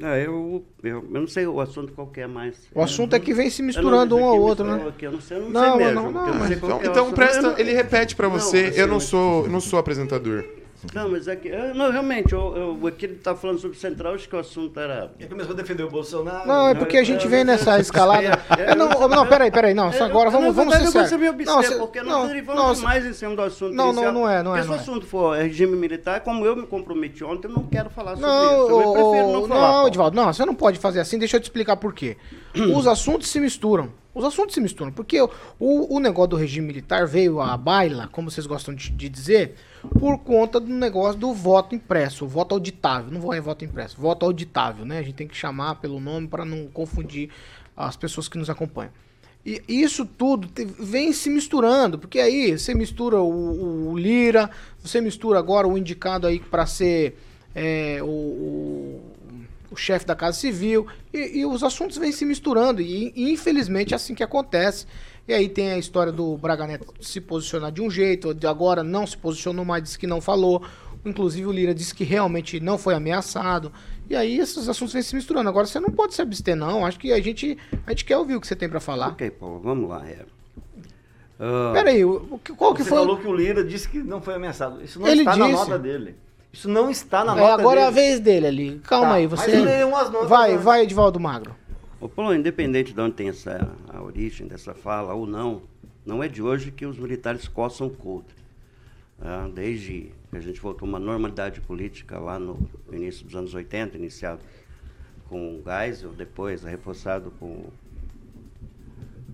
Ah, 0.00 0.16
eu, 0.16 0.64
eu, 0.82 1.04
eu 1.12 1.20
não 1.20 1.26
sei 1.26 1.46
o 1.46 1.60
assunto 1.60 1.92
qual 1.92 2.06
que 2.06 2.20
é 2.20 2.26
mais. 2.26 2.54
O 2.72 2.80
assunto 2.82 3.16
é 3.16 3.18
que 3.18 3.34
vem 3.34 3.50
se 3.50 3.62
misturando 3.62 4.16
não, 4.16 4.22
um 4.22 4.28
ao 4.28 4.40
outro, 4.40 4.64
né? 4.64 4.86
aqui, 4.88 5.06
eu 5.06 5.12
não 5.12 5.20
sei, 5.20 5.36
eu 5.38 5.42
não, 5.42 5.50
Não, 5.50 5.60
sei 5.60 5.70
não, 5.70 5.76
mesmo. 5.78 5.94
não, 5.94 6.12
não, 6.12 6.22
qual 6.22 6.50
Então, 6.52 6.78
que 6.78 6.86
é 6.86 6.88
o 6.88 6.90
então 6.92 7.02
assunto. 7.04 7.14
presta, 7.16 7.42
não- 7.42 7.58
ele 7.58 7.72
repete 7.72 8.14
para 8.14 8.28
Não, 8.28 8.38
você. 8.38 8.66
assim, 8.66 8.78
eu 8.80 8.86
não 8.86 9.00
sou, 9.00 9.44
eu 9.46 9.50
não 9.50 9.60
sou 9.60 9.78
apresentador. 9.78 10.44
Não, 10.94 11.10
mas 11.10 11.26
é 11.26 11.34
que. 11.34 11.48
eu- 11.48 11.74
Não, 11.74 11.90
realmente, 11.90 12.32
eu, 12.32 12.56
eu, 12.80 12.86
aqui 12.86 13.06
ele 13.06 13.14
tá 13.16 13.34
falando 13.34 13.58
sobre 13.58 13.76
Central, 13.76 14.14
acho 14.14 14.28
que 14.28 14.36
o 14.36 14.38
assunto 14.38 14.78
era. 14.78 15.10
Ele 15.18 15.28
começou 15.28 15.52
a 15.52 15.56
defender 15.56 15.82
o 15.82 15.90
Bolsonaro. 15.90 16.46
Não, 16.46 16.68
é 16.68 16.74
porque 16.74 16.96
a 16.96 17.02
gente 17.04 17.26
vem 17.26 17.42
nessa 17.44 17.78
escalada. 17.80 18.40
É, 18.56 18.70
É, 18.70 18.74
não, 18.74 18.88
não, 19.08 19.26
peraí, 19.26 19.50
peraí, 19.50 19.74
não, 19.74 19.92
só 19.92 20.04
agora 20.04 20.30
vamos, 20.30 20.54
vamos 20.54 20.74
ser 20.74 20.86
eu 20.86 20.92
vou 20.92 21.04
ser 21.06 21.18
meio 21.18 21.32
sérios. 21.32 21.54
obsceno, 21.56 21.74
cê- 21.74 21.78
porque 21.80 22.02
não, 22.02 22.26
derivamos 22.26 22.78
não, 22.78 22.84
mais 22.84 23.04
em 23.04 23.12
cima 23.12 23.34
do 23.34 23.42
assunto 23.42 23.72
Não, 23.74 23.86
não, 23.86 23.92
inicial. 23.92 24.12
não 24.12 24.28
é, 24.28 24.42
não 24.42 24.56
é, 24.56 24.58
não 24.58 24.64
se 24.64 24.68
é. 24.70 24.72
o 24.72 24.74
assunto 24.76 25.06
for 25.06 25.36
regime 25.36 25.76
militar, 25.76 26.20
como 26.20 26.44
eu 26.46 26.54
me 26.54 26.66
comprometi 26.66 27.24
ontem, 27.24 27.48
eu 27.48 27.52
não 27.54 27.64
quero 27.64 27.90
falar 27.90 28.14
sobre 28.16 28.26
Não, 28.26 28.64
isso. 28.66 28.80
Eu 28.80 28.92
prefiro 28.92 29.32
não 29.32 29.48
falar. 29.48 29.60
não, 29.60 29.68
Paulo. 29.72 29.88
Edivaldo, 29.88 30.16
não, 30.16 30.32
você 30.32 30.44
não 30.46 30.54
pode 30.54 30.78
fazer 30.78 31.00
assim, 31.00 31.18
deixa 31.18 31.36
eu 31.36 31.40
te 31.40 31.44
explicar 31.44 31.76
por 31.76 31.92
quê. 31.92 32.16
Os 32.74 32.86
assuntos 32.86 33.28
se 33.28 33.40
misturam. 33.40 33.90
Os 34.18 34.24
assuntos 34.24 34.52
se 34.52 34.60
misturam, 34.60 34.90
porque 34.90 35.20
o, 35.20 35.28
o 35.60 36.00
negócio 36.00 36.30
do 36.30 36.36
regime 36.36 36.66
militar 36.66 37.06
veio 37.06 37.40
à 37.40 37.56
baila, 37.56 38.08
como 38.08 38.28
vocês 38.28 38.46
gostam 38.48 38.74
de, 38.74 38.90
de 38.90 39.08
dizer, 39.08 39.54
por 39.96 40.18
conta 40.18 40.58
do 40.58 40.66
negócio 40.66 41.20
do 41.20 41.32
voto 41.32 41.72
impresso, 41.72 42.26
voto 42.26 42.52
auditável. 42.52 43.12
Não 43.12 43.20
vou 43.20 43.32
em 43.32 43.40
voto 43.40 43.64
impresso, 43.64 43.96
voto 44.00 44.26
auditável, 44.26 44.84
né? 44.84 44.98
A 44.98 45.02
gente 45.02 45.14
tem 45.14 45.28
que 45.28 45.36
chamar 45.36 45.76
pelo 45.76 46.00
nome 46.00 46.26
para 46.26 46.44
não 46.44 46.66
confundir 46.66 47.30
as 47.76 47.96
pessoas 47.96 48.28
que 48.28 48.36
nos 48.36 48.50
acompanham. 48.50 48.90
E 49.46 49.62
isso 49.68 50.04
tudo 50.04 50.48
te- 50.48 50.64
vem 50.64 51.12
se 51.12 51.30
misturando, 51.30 51.96
porque 51.96 52.18
aí 52.18 52.58
você 52.58 52.74
mistura 52.74 53.20
o, 53.20 53.92
o 53.92 53.96
Lira, 53.96 54.50
você 54.82 55.00
mistura 55.00 55.38
agora 55.38 55.68
o 55.68 55.78
indicado 55.78 56.26
aí 56.26 56.40
para 56.40 56.66
ser 56.66 57.16
é, 57.54 57.98
o, 58.02 58.06
o, 58.06 59.00
o 59.70 59.76
chefe 59.76 60.06
da 60.06 60.14
Casa 60.16 60.38
Civil, 60.38 60.86
e, 61.12 61.40
e 61.40 61.46
os 61.46 61.62
assuntos 61.62 61.96
vêm 61.98 62.10
se 62.12 62.24
misturando, 62.24 62.80
e, 62.80 63.12
e 63.14 63.32
infelizmente 63.32 63.92
é 63.92 63.96
assim 63.96 64.14
que 64.14 64.22
acontece. 64.22 64.86
E 65.26 65.32
aí 65.34 65.48
tem 65.48 65.72
a 65.72 65.78
história 65.78 66.10
do 66.10 66.36
Braga 66.38 66.66
Neto 66.66 66.94
se 67.00 67.20
posicionar 67.20 67.70
de 67.70 67.82
um 67.82 67.90
jeito, 67.90 68.32
de 68.32 68.46
agora 68.46 68.82
não 68.82 69.06
se 69.06 69.16
posicionou 69.16 69.64
mais, 69.64 69.82
disse 69.82 69.98
que 69.98 70.06
não 70.06 70.20
falou. 70.22 70.62
Inclusive 71.04 71.46
o 71.46 71.52
Lira 71.52 71.74
disse 71.74 71.94
que 71.94 72.02
realmente 72.02 72.58
não 72.60 72.76
foi 72.78 72.94
ameaçado. 72.94 73.70
E 74.10 74.16
aí 74.16 74.38
esses 74.38 74.68
assuntos 74.68 74.92
vêm 74.94 75.02
se 75.02 75.14
misturando. 75.14 75.48
Agora 75.48 75.66
você 75.66 75.78
não 75.78 75.90
pode 75.90 76.14
se 76.14 76.22
abster, 76.22 76.56
não. 76.56 76.84
Acho 76.84 76.98
que 76.98 77.12
a 77.12 77.20
gente, 77.20 77.56
a 77.86 77.90
gente 77.90 78.04
quer 78.06 78.16
ouvir 78.16 78.36
o 78.36 78.40
que 78.40 78.46
você 78.46 78.56
tem 78.56 78.68
pra 78.68 78.80
falar. 78.80 79.08
Ok, 79.10 79.30
Paulo, 79.30 79.60
vamos 79.60 79.88
lá. 79.88 80.04
É. 80.08 80.24
Ah, 81.38 81.70
Peraí, 81.74 82.04
o- 82.04 82.26
o 82.32 82.38
que- 82.38 82.52
qual 82.52 82.74
que 82.74 82.82
Você 82.82 82.88
foi? 82.88 82.98
falou 82.98 83.18
que 83.18 83.26
o 83.28 83.34
Lira 83.34 83.62
disse 83.62 83.88
que 83.88 83.98
não 84.02 84.20
foi 84.20 84.34
ameaçado. 84.34 84.82
Isso 84.82 84.98
não 84.98 85.06
Ele 85.06 85.20
está 85.20 85.36
na 85.36 85.46
disse. 85.46 85.58
nota 85.58 85.78
dele. 85.78 86.16
Isso 86.58 86.68
não 86.68 86.90
está 86.90 87.24
na 87.24 87.36
É, 87.36 87.40
nota 87.40 87.54
agora 87.62 87.80
é 87.80 87.84
a 87.84 87.90
dele. 87.90 88.00
vez 88.08 88.18
dele 88.20 88.46
ali. 88.48 88.80
Calma 88.80 89.10
Tá, 89.10 89.14
aí, 89.14 89.28
mas 89.28 89.40
você. 89.40 89.50
ele 89.52 89.60
leu 89.64 89.88
umas 89.90 90.10
notas 90.10 90.28
vai, 90.28 90.52
antes. 90.52 90.64
vai, 90.64 90.82
Edivaldo 90.82 91.20
Magro. 91.20 91.54
Ô, 92.00 92.08
Paulo, 92.08 92.34
independente 92.34 92.92
de 92.92 93.00
onde 93.00 93.14
tem 93.14 93.28
essa, 93.28 93.70
a 93.88 94.02
origem 94.02 94.44
dessa 94.48 94.74
fala 94.74 95.14
ou 95.14 95.24
não, 95.24 95.62
não 96.04 96.20
é 96.20 96.26
de 96.26 96.42
hoje 96.42 96.72
que 96.72 96.84
os 96.84 96.98
militares 96.98 97.46
coçam 97.46 97.86
o 97.86 97.90
couro. 97.90 98.24
Ah, 99.20 99.48
desde 99.54 100.12
que 100.30 100.36
a 100.36 100.40
gente 100.40 100.60
voltou 100.60 100.84
a 100.86 100.88
uma 100.88 100.98
normalidade 100.98 101.60
política 101.60 102.18
lá 102.18 102.40
no 102.40 102.58
início 102.92 103.24
dos 103.24 103.36
anos 103.36 103.54
80, 103.54 103.96
iniciado 103.96 104.40
com 105.28 105.54
o 105.58 105.62
Geisel, 105.64 106.10
depois 106.12 106.64
reforçado 106.64 107.30
com, 107.38 107.66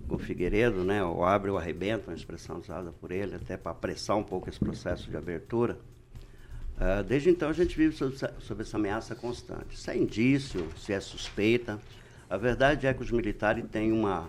com 0.07 0.15
o 0.15 0.19
Figueiredo, 0.19 0.83
né? 0.83 1.03
o 1.03 1.23
abre 1.23 1.49
ou 1.49 1.57
arrebenta, 1.57 2.11
uma 2.11 2.15
expressão 2.15 2.59
usada 2.59 2.91
por 3.01 3.11
ele, 3.11 3.33
até 3.35 3.57
para 3.57 3.71
apressar 3.71 4.15
um 4.15 4.23
pouco 4.23 4.47
esse 4.47 4.59
processo 4.59 5.09
de 5.09 5.17
abertura. 5.17 5.77
Ah, 6.77 7.01
desde 7.01 7.29
então 7.29 7.49
a 7.49 7.53
gente 7.53 7.75
vive 7.75 7.95
sob, 7.95 8.13
essa- 8.15 8.77
ameaça 8.77 9.15
constante. 9.15 9.77
Se 9.77 9.89
é 9.91 9.97
indício, 9.97 10.67
se 10.77 10.91
é 10.91 10.99
suspeita, 10.99 11.79
a 12.29 12.37
verdade 12.37 12.85
é 12.85 12.93
que 12.93 13.01
os 13.01 13.11
militares 13.11 13.63
têm 13.71 13.91
uma 13.91 14.27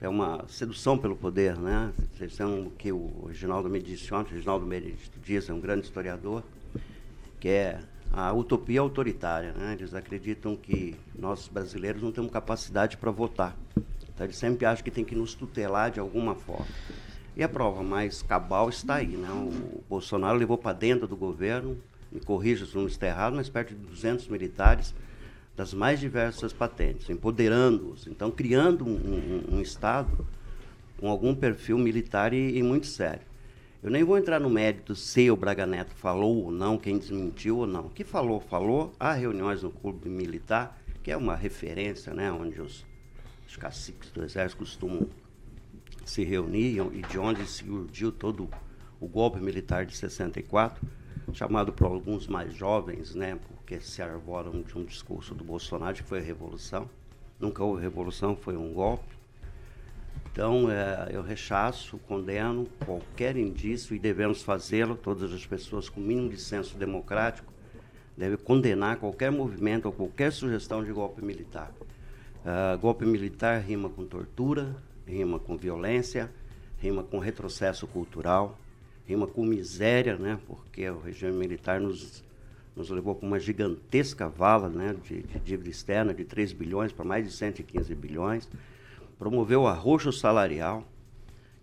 é 0.00 0.08
uma 0.08 0.44
sedução 0.48 0.98
pelo 0.98 1.14
poder, 1.14 1.56
né? 1.56 1.92
Vocês 2.12 2.34
são 2.34 2.62
o 2.66 2.70
que 2.72 2.90
o 2.90 3.26
Reginaldo 3.28 3.70
me 3.70 3.80
disse 3.80 4.12
ontem, 4.12 4.32
o 4.32 4.34
Reginaldo 4.34 4.66
Benedito 4.66 5.20
Dias 5.24 5.48
é 5.48 5.52
um 5.52 5.60
grande 5.60 5.86
historiador, 5.86 6.42
que 7.38 7.48
é 7.48 7.78
a 8.12 8.32
utopia 8.32 8.80
autoritária, 8.80 9.52
né? 9.52 9.76
Eles 9.78 9.94
acreditam 9.94 10.56
que 10.56 10.96
nós 11.16 11.46
brasileiros 11.46 12.02
não 12.02 12.10
temos 12.10 12.32
capacidade 12.32 12.96
para 12.96 13.12
votar. 13.12 13.56
Então 14.12 14.26
eles 14.26 14.36
sempre 14.36 14.66
acham 14.66 14.82
que 14.82 14.90
tem 14.90 15.04
que 15.04 15.14
nos 15.14 15.34
tutelar 15.34 15.92
de 15.92 16.00
alguma 16.00 16.34
forma. 16.34 16.66
E 17.36 17.42
a 17.42 17.48
prova 17.48 17.82
mais 17.82 18.22
cabal 18.22 18.68
está 18.68 18.96
aí, 18.96 19.16
né? 19.16 19.30
O 19.30 19.82
Bolsonaro 19.88 20.36
levou 20.38 20.58
para 20.58 20.74
dentro 20.76 21.06
do 21.06 21.16
governo, 21.16 21.78
me 22.10 22.20
corrija 22.20 22.66
se 22.66 22.76
não 22.76 22.86
estou 22.86 23.08
errado, 23.08 23.34
mas 23.36 23.48
perto 23.48 23.70
de 23.74 23.86
200 23.86 24.28
militares 24.28 24.94
das 25.56 25.72
mais 25.72 25.98
diversas 25.98 26.52
patentes, 26.52 27.08
empoderando-os, 27.08 28.06
então 28.06 28.30
criando 28.30 28.84
um, 28.86 29.44
um- 29.50 29.56
um 29.56 29.60
Estado 29.60 30.26
com 30.98 31.08
algum 31.08 31.34
perfil 31.34 31.78
militar 31.78 32.32
e, 32.32 32.56
e 32.58 32.62
muito 32.62 32.86
sério. 32.86 33.22
Eu 33.82 33.90
nem 33.90 34.04
vou 34.04 34.16
entrar 34.16 34.38
no 34.38 34.48
mérito 34.48 34.94
se 34.94 35.30
o 35.30 35.36
Braga 35.36 35.66
Neto 35.66 35.92
falou 35.94 36.44
ou 36.44 36.52
não, 36.52 36.78
quem 36.78 36.98
desmentiu 36.98 37.58
ou 37.58 37.66
não. 37.66 37.86
O 37.86 37.90
que 37.90 38.04
falou, 38.04 38.40
falou. 38.40 38.94
Há 39.00 39.12
reuniões 39.12 39.62
no 39.62 39.70
clube 39.70 40.08
militar, 40.08 40.78
que 41.02 41.10
é 41.10 41.16
uma 41.16 41.34
referência, 41.34 42.14
né, 42.14 42.30
onde 42.30 42.60
os, 42.60 42.84
os 43.48 43.56
caciques 43.56 44.10
do 44.12 44.22
exército 44.22 44.58
costumam 44.60 45.08
se 46.04 46.24
reuniam 46.24 46.92
e 46.92 47.02
de 47.02 47.18
onde 47.18 47.44
surgiu 47.46 48.12
todo 48.12 48.48
o 49.00 49.06
golpe 49.06 49.40
militar 49.40 49.84
de 49.84 49.96
64, 49.96 50.86
chamado 51.32 51.72
por 51.72 51.86
alguns 51.86 52.26
mais 52.26 52.54
jovens, 52.54 53.14
né, 53.14 53.38
porque 53.48 53.80
se 53.80 54.02
arvoram 54.02 54.62
de 54.62 54.76
um 54.76 54.84
discurso 54.84 55.34
do 55.34 55.42
Bolsonaro 55.44 55.94
que 55.94 56.02
foi 56.02 56.18
a 56.18 56.22
revolução. 56.22 56.88
Nunca 57.38 57.64
houve 57.64 57.82
revolução, 57.82 58.36
foi 58.36 58.56
um 58.56 58.72
golpe. 58.72 59.16
Então, 60.30 60.70
eh, 60.70 61.10
eu 61.12 61.22
rechaço, 61.22 61.98
condeno 61.98 62.66
qualquer 62.86 63.36
indício 63.36 63.94
e 63.94 63.98
devemos 63.98 64.42
fazê-lo. 64.42 64.94
Todas 64.94 65.32
as 65.32 65.44
pessoas 65.44 65.88
com 65.88 66.00
mínimo 66.00 66.30
de 66.30 66.40
senso 66.40 66.76
democrático 66.76 67.52
devem 68.16 68.38
condenar 68.38 68.96
qualquer 68.96 69.30
movimento 69.30 69.86
ou 69.86 69.92
qualquer 69.92 70.32
sugestão 70.32 70.82
de 70.84 70.92
golpe 70.92 71.22
militar. 71.22 71.72
Ah, 72.44 72.76
golpe 72.80 73.04
militar 73.04 73.60
rima 73.60 73.88
com 73.88 74.04
tortura, 74.04 74.74
rima 75.06 75.38
com 75.38 75.56
violência, 75.56 76.30
rima 76.78 77.02
com 77.02 77.18
retrocesso 77.18 77.86
cultural, 77.86 78.58
rima 79.06 79.26
com 79.26 79.44
miséria, 79.44 80.16
né? 80.16 80.38
Porque 80.46 80.88
o 80.88 81.00
regime 81.00 81.32
militar 81.32 81.80
nos, 81.80 82.24
nos 82.74 82.90
levou 82.90 83.14
para 83.14 83.26
uma 83.26 83.38
gigantesca 83.38 84.28
vala 84.28 84.68
né? 84.68 84.96
de, 85.04 85.22
de 85.22 85.38
dívida 85.40 85.70
externa 85.70 86.14
de 86.14 86.24
3 86.24 86.52
bilhões 86.52 86.92
para 86.92 87.04
mais 87.04 87.24
de 87.24 87.32
115 87.32 87.94
bilhões, 87.94 88.48
promoveu 89.18 89.66
arroxo 89.66 90.12
salarial, 90.12 90.84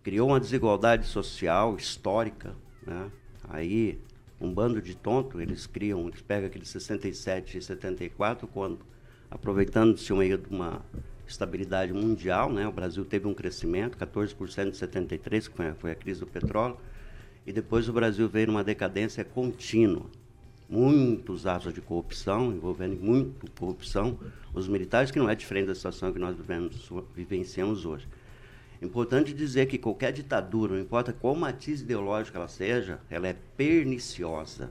criou 0.03 0.29
uma 0.29 0.39
desigualdade 0.39 1.05
social 1.05 1.75
histórica, 1.75 2.55
né? 2.85 3.11
Aí, 3.47 3.99
um 4.39 4.53
bando 4.53 4.81
de 4.81 4.95
tonto, 4.95 5.41
eles 5.41 5.65
criam, 5.65 6.07
eles 6.07 6.21
pegam 6.21 6.47
aqueles 6.47 6.69
67 6.69 7.57
e 7.57 7.61
74, 7.61 8.47
quando, 8.47 8.79
aproveitando-se 9.29 10.05
de 10.05 10.13
uma 10.49 10.85
estabilidade 11.29 11.93
mundial, 11.93 12.51
né? 12.51 12.67
O 12.67 12.71
Brasil 12.71 13.05
teve 13.05 13.27
um 13.27 13.33
crescimento, 13.33 13.97
14% 13.97 14.71
de 14.71 14.77
73, 14.77 15.47
que 15.47 15.55
foi, 15.55 15.67
a- 15.67 15.75
foi 15.75 15.91
a 15.91 15.95
crise 15.95 16.19
do 16.19 16.27
petróleo, 16.27 16.77
e 17.45 17.53
depois 17.53 17.87
o 17.87 17.93
Brasil 17.93 18.27
veio 18.27 18.47
numa 18.47 18.63
decadência 18.63 19.23
contínua. 19.23 20.05
Muitos 20.67 21.47
atos 21.47 21.73
de 21.73 21.81
corrupção, 21.81 22.51
envolvendo 22.51 22.95
muito 22.95 23.49
corrupção, 23.51 24.19
os 24.53 24.67
militares, 24.67 25.09
que 25.09 25.17
não 25.17 25.29
é 25.29 25.35
diferente 25.35 25.67
da 25.67 25.75
situação 25.75 26.13
que 26.13 26.19
nós 26.19 26.35
vivemos, 26.35 26.89
vivenciamos 27.15 27.85
hoje. 27.85 28.07
Importante 28.81 29.33
dizer 29.33 29.65
que 29.65 29.77
qualquer 29.77 30.13
ditadura, 30.13 30.73
não 30.73 30.81
importa 30.81 31.11
qual 31.11 31.35
matiz 31.35 31.81
ideológico 31.81 32.37
ela 32.37 32.47
seja, 32.47 32.99
ela 33.09 33.27
é 33.27 33.35
perniciosa. 33.57 34.69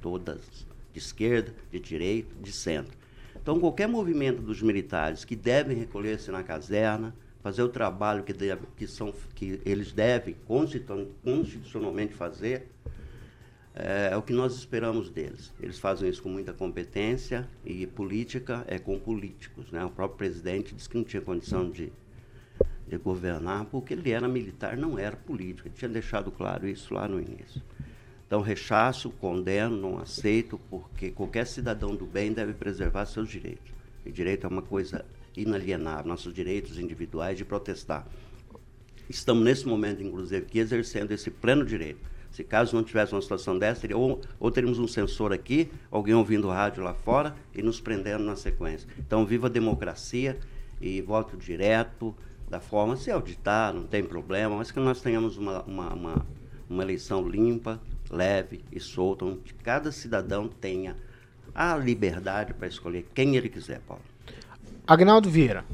Todas, 0.00 0.66
de 0.92 0.98
esquerda, 0.98 1.52
de 1.70 1.78
direita, 1.78 2.34
de 2.40 2.52
centro. 2.52 2.96
Então, 3.42 3.58
qualquer 3.58 3.88
movimento 3.88 4.42
dos 4.42 4.60
militares 4.60 5.24
que 5.24 5.34
devem 5.34 5.76
recolher-se 5.76 6.30
na 6.30 6.42
caserna, 6.42 7.14
fazer 7.42 7.62
o 7.62 7.68
trabalho 7.68 8.22
que, 8.22 8.34
deve, 8.34 8.66
que, 8.76 8.86
são, 8.86 9.14
que 9.34 9.60
eles 9.64 9.92
devem 9.92 10.36
constitu- 10.46 11.08
constitucionalmente 11.24 12.12
fazer, 12.12 12.68
é, 13.74 14.10
é 14.12 14.16
o 14.16 14.20
que 14.20 14.32
nós 14.32 14.54
esperamos 14.54 15.08
deles. 15.08 15.52
Eles 15.58 15.78
fazem 15.78 16.08
isso 16.08 16.22
com 16.22 16.28
muita 16.28 16.52
competência 16.52 17.48
e 17.64 17.86
política 17.86 18.62
é 18.66 18.78
com 18.78 18.98
políticos. 18.98 19.70
Né? 19.72 19.82
O 19.84 19.90
próprio 19.90 20.18
presidente 20.18 20.74
disse 20.74 20.88
que 20.88 20.98
não 20.98 21.04
tinha 21.04 21.22
condição 21.22 21.70
de, 21.70 21.90
de 22.86 22.98
governar 22.98 23.64
porque 23.66 23.94
ele 23.94 24.10
era 24.10 24.28
militar, 24.28 24.76
não 24.76 24.98
era 24.98 25.16
político. 25.16 25.66
Ele 25.68 25.74
tinha 25.74 25.88
deixado 25.88 26.30
claro 26.30 26.68
isso 26.68 26.92
lá 26.92 27.08
no 27.08 27.18
início. 27.18 27.62
Então, 28.30 28.40
rechaço, 28.40 29.10
condeno, 29.10 29.76
não 29.76 29.98
aceito, 29.98 30.56
porque 30.70 31.10
qualquer 31.10 31.44
cidadão 31.48 31.96
do 31.96 32.06
bem 32.06 32.32
deve 32.32 32.52
preservar 32.52 33.04
seus 33.04 33.28
direitos. 33.28 33.72
E 34.06 34.12
direito 34.12 34.46
é 34.46 34.48
uma 34.48 34.62
coisa 34.62 35.04
inalienável, 35.36 36.06
nossos 36.06 36.32
direitos 36.32 36.78
individuais 36.78 37.36
de 37.36 37.44
protestar. 37.44 38.06
Estamos, 39.08 39.42
nesse 39.42 39.66
momento, 39.66 40.00
inclusive, 40.00 40.46
aqui 40.46 40.60
exercendo 40.60 41.10
esse 41.10 41.28
pleno 41.28 41.64
direito. 41.64 41.98
Se 42.30 42.44
caso 42.44 42.76
não 42.76 42.84
tivesse 42.84 43.12
uma 43.12 43.20
situação 43.20 43.58
dessa, 43.58 43.80
teria, 43.80 43.96
ou, 43.96 44.20
ou 44.38 44.48
teríamos 44.48 44.78
um 44.78 44.86
censor 44.86 45.32
aqui, 45.32 45.68
alguém 45.90 46.14
ouvindo 46.14 46.46
o 46.46 46.52
rádio 46.52 46.84
lá 46.84 46.94
fora 46.94 47.34
e 47.52 47.60
nos 47.60 47.80
prendendo 47.80 48.22
na 48.22 48.36
sequência. 48.36 48.88
Então, 48.96 49.26
viva 49.26 49.48
a 49.48 49.50
democracia 49.50 50.38
e 50.80 51.02
voto 51.02 51.36
direto, 51.36 52.14
da 52.48 52.60
forma, 52.60 52.96
se 52.96 53.10
auditar, 53.10 53.74
não 53.74 53.88
tem 53.88 54.04
problema, 54.04 54.54
mas 54.54 54.70
que 54.70 54.78
nós 54.78 55.00
tenhamos 55.00 55.36
uma, 55.36 55.62
uma, 55.62 55.92
uma, 55.92 56.26
uma 56.68 56.82
eleição 56.84 57.28
limpa, 57.28 57.80
leve 58.10 58.64
e 58.72 58.80
solta, 58.80 59.24
onde 59.24 59.54
cada 59.62 59.92
cidadão 59.92 60.48
tenha 60.48 60.96
a 61.54 61.76
liberdade 61.76 62.52
para 62.54 62.66
escolher 62.68 63.06
quem 63.14 63.36
ele 63.36 63.48
quiser, 63.48 63.80
Paulo. 63.86 64.02
Agnaldo 64.86 65.30
Vieira. 65.30 65.64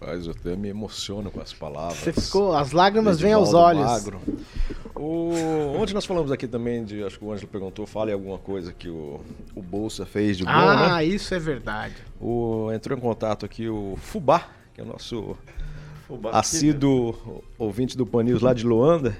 Mas 0.00 0.26
eu 0.26 0.32
até 0.32 0.54
me 0.54 0.68
emociono 0.68 1.30
com 1.30 1.40
as 1.40 1.52
palavras. 1.52 1.96
Você 1.98 2.12
ficou. 2.12 2.54
As 2.54 2.72
lágrimas 2.72 3.18
vêm 3.18 3.32
aos 3.32 3.54
olhos. 3.54 3.84
Magro. 3.84 4.20
O... 4.94 5.30
Ontem 5.78 5.94
nós 5.94 6.04
falamos 6.04 6.30
aqui 6.30 6.46
também 6.46 6.84
de. 6.84 7.02
Acho 7.02 7.18
que 7.18 7.24
o 7.24 7.32
Ângelo 7.32 7.48
perguntou, 7.48 7.86
fale 7.86 8.12
alguma 8.12 8.38
coisa 8.38 8.72
que 8.72 8.88
o, 8.88 9.20
o 9.54 9.62
Bolsa 9.62 10.04
fez 10.04 10.36
de 10.36 10.44
bom, 10.44 10.50
Ah, 10.50 10.96
né? 10.96 11.04
isso 11.06 11.34
é 11.34 11.38
verdade. 11.38 11.94
O... 12.20 12.70
Entrou 12.72 12.98
em 12.98 13.00
contato 13.00 13.46
aqui 13.46 13.66
o 13.68 13.96
Fubá, 13.96 14.48
que 14.74 14.80
é 14.80 14.84
o 14.84 14.86
nosso 14.86 15.36
assíduo 16.32 17.42
ouvinte 17.58 17.96
do 17.96 18.04
Pan 18.04 18.24
News 18.24 18.42
lá 18.42 18.52
de 18.52 18.64
Luanda. 18.66 19.16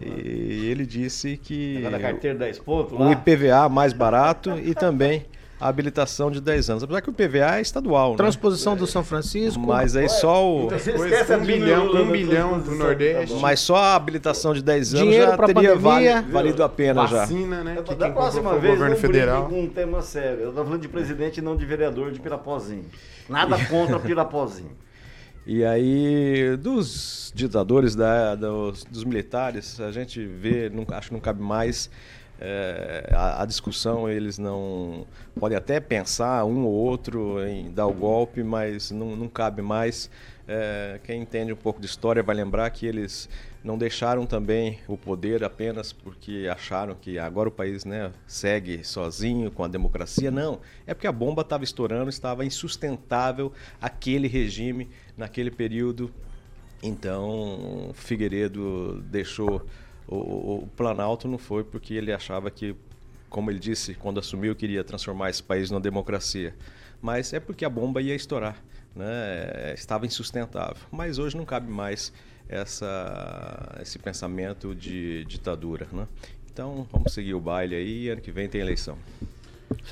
E 0.00 0.68
ele 0.70 0.84
disse 0.84 1.36
que 1.36 1.74
Negócio 1.76 1.90
da 1.92 1.98
carteira 2.00 2.38
10 2.38 2.58
pontos 2.60 2.98
o. 2.98 3.12
IPVA 3.12 3.68
mais 3.68 3.92
barato 3.92 4.58
e 4.58 4.74
também 4.74 5.24
a 5.60 5.68
habilitação 5.68 6.30
de 6.30 6.40
10 6.40 6.68
anos. 6.70 6.82
Apesar 6.82 7.00
que 7.00 7.08
o 7.08 7.12
IPVA 7.12 7.58
é 7.58 7.60
estadual, 7.60 8.10
né? 8.10 8.16
Transposição 8.16 8.76
do 8.76 8.86
São 8.88 9.04
Francisco. 9.04 9.60
Mas 9.60 9.94
aí 9.96 10.08
só 10.08 10.44
o. 10.46 10.60
Muitas 10.62 10.82
coisas, 10.84 11.30
um 11.30 11.44
bilhão, 11.44 11.86
um 11.94 12.10
bilhão 12.10 12.60
pro 12.60 12.74
Nordeste. 12.74 13.36
Mas 13.36 13.60
só 13.60 13.76
a 13.76 13.94
habilitação 13.94 14.52
de 14.52 14.62
10 14.62 14.94
anos 14.94 15.06
Dinheiro 15.06 15.30
já 15.30 15.38
teria 15.38 15.74
pandemia. 15.76 16.20
vali- 16.20 16.32
valido 16.32 16.62
a 16.64 16.68
pena 16.68 17.06
já. 17.06 17.18
Vacina, 17.20 17.62
né? 17.64 17.78
Que 17.84 17.94
Da 17.94 18.10
próxima 18.10 18.58
vez, 18.58 18.74
governo 18.74 18.94
não 18.96 19.00
federal. 19.00 19.48
um 19.50 19.68
tema 19.68 20.02
sério. 20.02 20.40
Eu 20.40 20.52
tô 20.52 20.64
falando 20.64 20.80
de 20.82 20.88
presidente 20.88 21.38
e 21.38 21.40
não 21.40 21.56
de 21.56 21.64
vereador 21.64 22.10
de 22.10 22.18
Pirapozinho. 22.20 22.84
Nada 23.28 23.56
contra 23.66 23.98
Pirapozinho. 24.00 24.72
E 25.46 25.62
aí, 25.62 26.56
dos 26.56 27.30
ditadores, 27.34 27.94
da, 27.94 28.34
dos, 28.34 28.84
dos 28.84 29.04
militares, 29.04 29.78
a 29.78 29.92
gente 29.92 30.24
vê, 30.24 30.70
não, 30.70 30.86
acho 30.96 31.08
que 31.08 31.14
não 31.14 31.20
cabe 31.20 31.42
mais 31.42 31.90
é, 32.40 33.10
a, 33.12 33.42
a 33.42 33.46
discussão, 33.46 34.08
eles 34.08 34.38
não 34.38 35.06
podem 35.38 35.56
até 35.56 35.80
pensar 35.80 36.44
um 36.44 36.64
ou 36.64 36.72
outro 36.72 37.44
em 37.46 37.70
dar 37.70 37.86
o 37.86 37.92
golpe, 37.92 38.42
mas 38.42 38.90
não, 38.90 39.14
não 39.14 39.28
cabe 39.28 39.60
mais. 39.60 40.10
É, 40.48 40.98
quem 41.04 41.22
entende 41.22 41.52
um 41.52 41.56
pouco 41.56 41.80
de 41.80 41.86
história 41.86 42.22
vai 42.22 42.34
lembrar 42.34 42.68
que 42.70 42.86
eles 42.86 43.28
não 43.64 43.78
deixaram 43.78 44.26
também 44.26 44.78
o 44.86 44.94
poder 44.94 45.42
apenas 45.42 45.90
porque 45.90 46.46
acharam 46.52 46.94
que 46.94 47.18
agora 47.18 47.48
o 47.48 47.52
país 47.52 47.86
né, 47.86 48.12
segue 48.26 48.84
sozinho 48.84 49.50
com 49.50 49.64
a 49.64 49.68
democracia. 49.68 50.30
Não, 50.30 50.60
é 50.86 50.92
porque 50.92 51.06
a 51.06 51.12
bomba 51.12 51.40
estava 51.40 51.64
estourando, 51.64 52.10
estava 52.10 52.44
insustentável 52.44 53.50
aquele 53.80 54.28
regime 54.28 54.90
naquele 55.16 55.50
período. 55.50 56.12
Então, 56.82 57.90
Figueiredo 57.94 59.00
deixou 59.06 59.64
o, 60.06 60.16
o, 60.64 60.68
Planalto 60.76 61.26
não 61.26 61.38
foi 61.38 61.64
porque 61.64 61.94
ele 61.94 62.12
achava 62.12 62.50
que, 62.50 62.76
como 63.30 63.50
ele 63.50 63.58
disse 63.58 63.94
quando 63.94 64.20
assumiu, 64.20 64.54
queria 64.54 64.84
transformar 64.84 65.30
esse 65.30 65.42
país 65.42 65.70
numa 65.70 65.80
democracia, 65.80 66.54
mas 67.00 67.32
é 67.32 67.40
porque 67.40 67.64
a 67.64 67.70
bomba 67.70 68.02
ia 68.02 68.14
estourar, 68.14 68.62
né? 68.94 69.72
Estava 69.74 70.04
insustentável. 70.04 70.82
Mas 70.92 71.18
hoje 71.18 71.34
não 71.34 71.46
cabe 71.46 71.70
mais 71.70 72.12
essa, 72.48 73.78
esse 73.80 73.98
pensamento 73.98 74.74
de 74.74 75.24
ditadura, 75.24 75.86
né? 75.92 76.06
Então, 76.52 76.86
vamos 76.92 77.12
seguir 77.12 77.34
o 77.34 77.40
baile 77.40 77.74
aí. 77.74 78.08
Ano 78.08 78.20
que 78.20 78.30
vem 78.30 78.48
tem 78.48 78.60
eleição. 78.60 78.96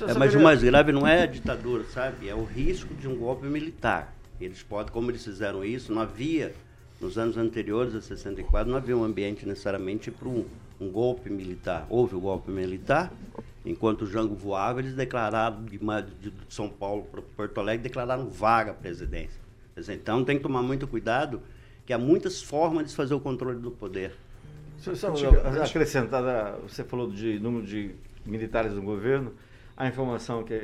É, 0.07 0.13
mas 0.13 0.33
o 0.33 0.39
mais 0.39 0.63
grave 0.63 0.91
não 0.91 1.05
é 1.05 1.23
a 1.23 1.25
ditadura, 1.25 1.83
sabe? 1.85 2.29
É 2.29 2.35
o 2.35 2.43
risco 2.43 2.93
de 2.93 3.07
um 3.07 3.17
golpe 3.17 3.45
militar. 3.47 4.15
Eles 4.39 4.63
podem, 4.63 4.91
como 4.91 5.11
eles 5.11 5.23
fizeram 5.23 5.63
isso, 5.63 5.93
não 5.93 6.01
havia, 6.01 6.53
nos 7.01 7.17
anos 7.17 7.37
anteriores 7.37 7.93
a 7.95 8.01
64, 8.01 8.69
não 8.69 8.77
havia 8.77 8.95
um 8.95 9.03
ambiente 9.03 9.45
necessariamente 9.45 10.09
para 10.09 10.27
um, 10.27 10.45
um 10.79 10.89
golpe 10.89 11.29
militar. 11.29 11.85
Houve 11.89 12.15
o 12.15 12.19
golpe 12.19 12.49
militar, 12.49 13.11
enquanto 13.65 14.03
o 14.03 14.07
Jango 14.07 14.35
voava, 14.35 14.79
eles 14.79 14.95
declararam, 14.95 15.63
de, 15.65 15.77
de 15.77 16.33
São 16.49 16.69
Paulo 16.69 17.03
para 17.11 17.21
Porto 17.21 17.59
Alegre, 17.59 17.83
declararam 17.83 18.29
vaga 18.29 18.71
à 18.71 18.73
presidência. 18.73 19.41
Então 19.89 20.23
tem 20.23 20.37
que 20.37 20.43
tomar 20.43 20.61
muito 20.61 20.87
cuidado, 20.87 21.41
que 21.85 21.93
há 21.93 21.97
muitas 21.97 22.41
formas 22.41 22.89
de 22.89 22.95
fazer 22.95 23.13
o 23.13 23.19
controle 23.19 23.59
do 23.59 23.71
poder. 23.71 24.13
Só, 24.77 24.93
só 24.95 25.09
Antigamente- 25.09 25.59
acrescentar, 25.69 26.23
a- 26.25 26.57
você 26.67 26.83
falou 26.83 27.09
de 27.09 27.39
número 27.39 27.65
de 27.65 27.91
militares 28.25 28.73
no 28.73 28.81
governo, 28.81 29.33
a 29.75 29.87
informação 29.87 30.43
que, 30.43 30.59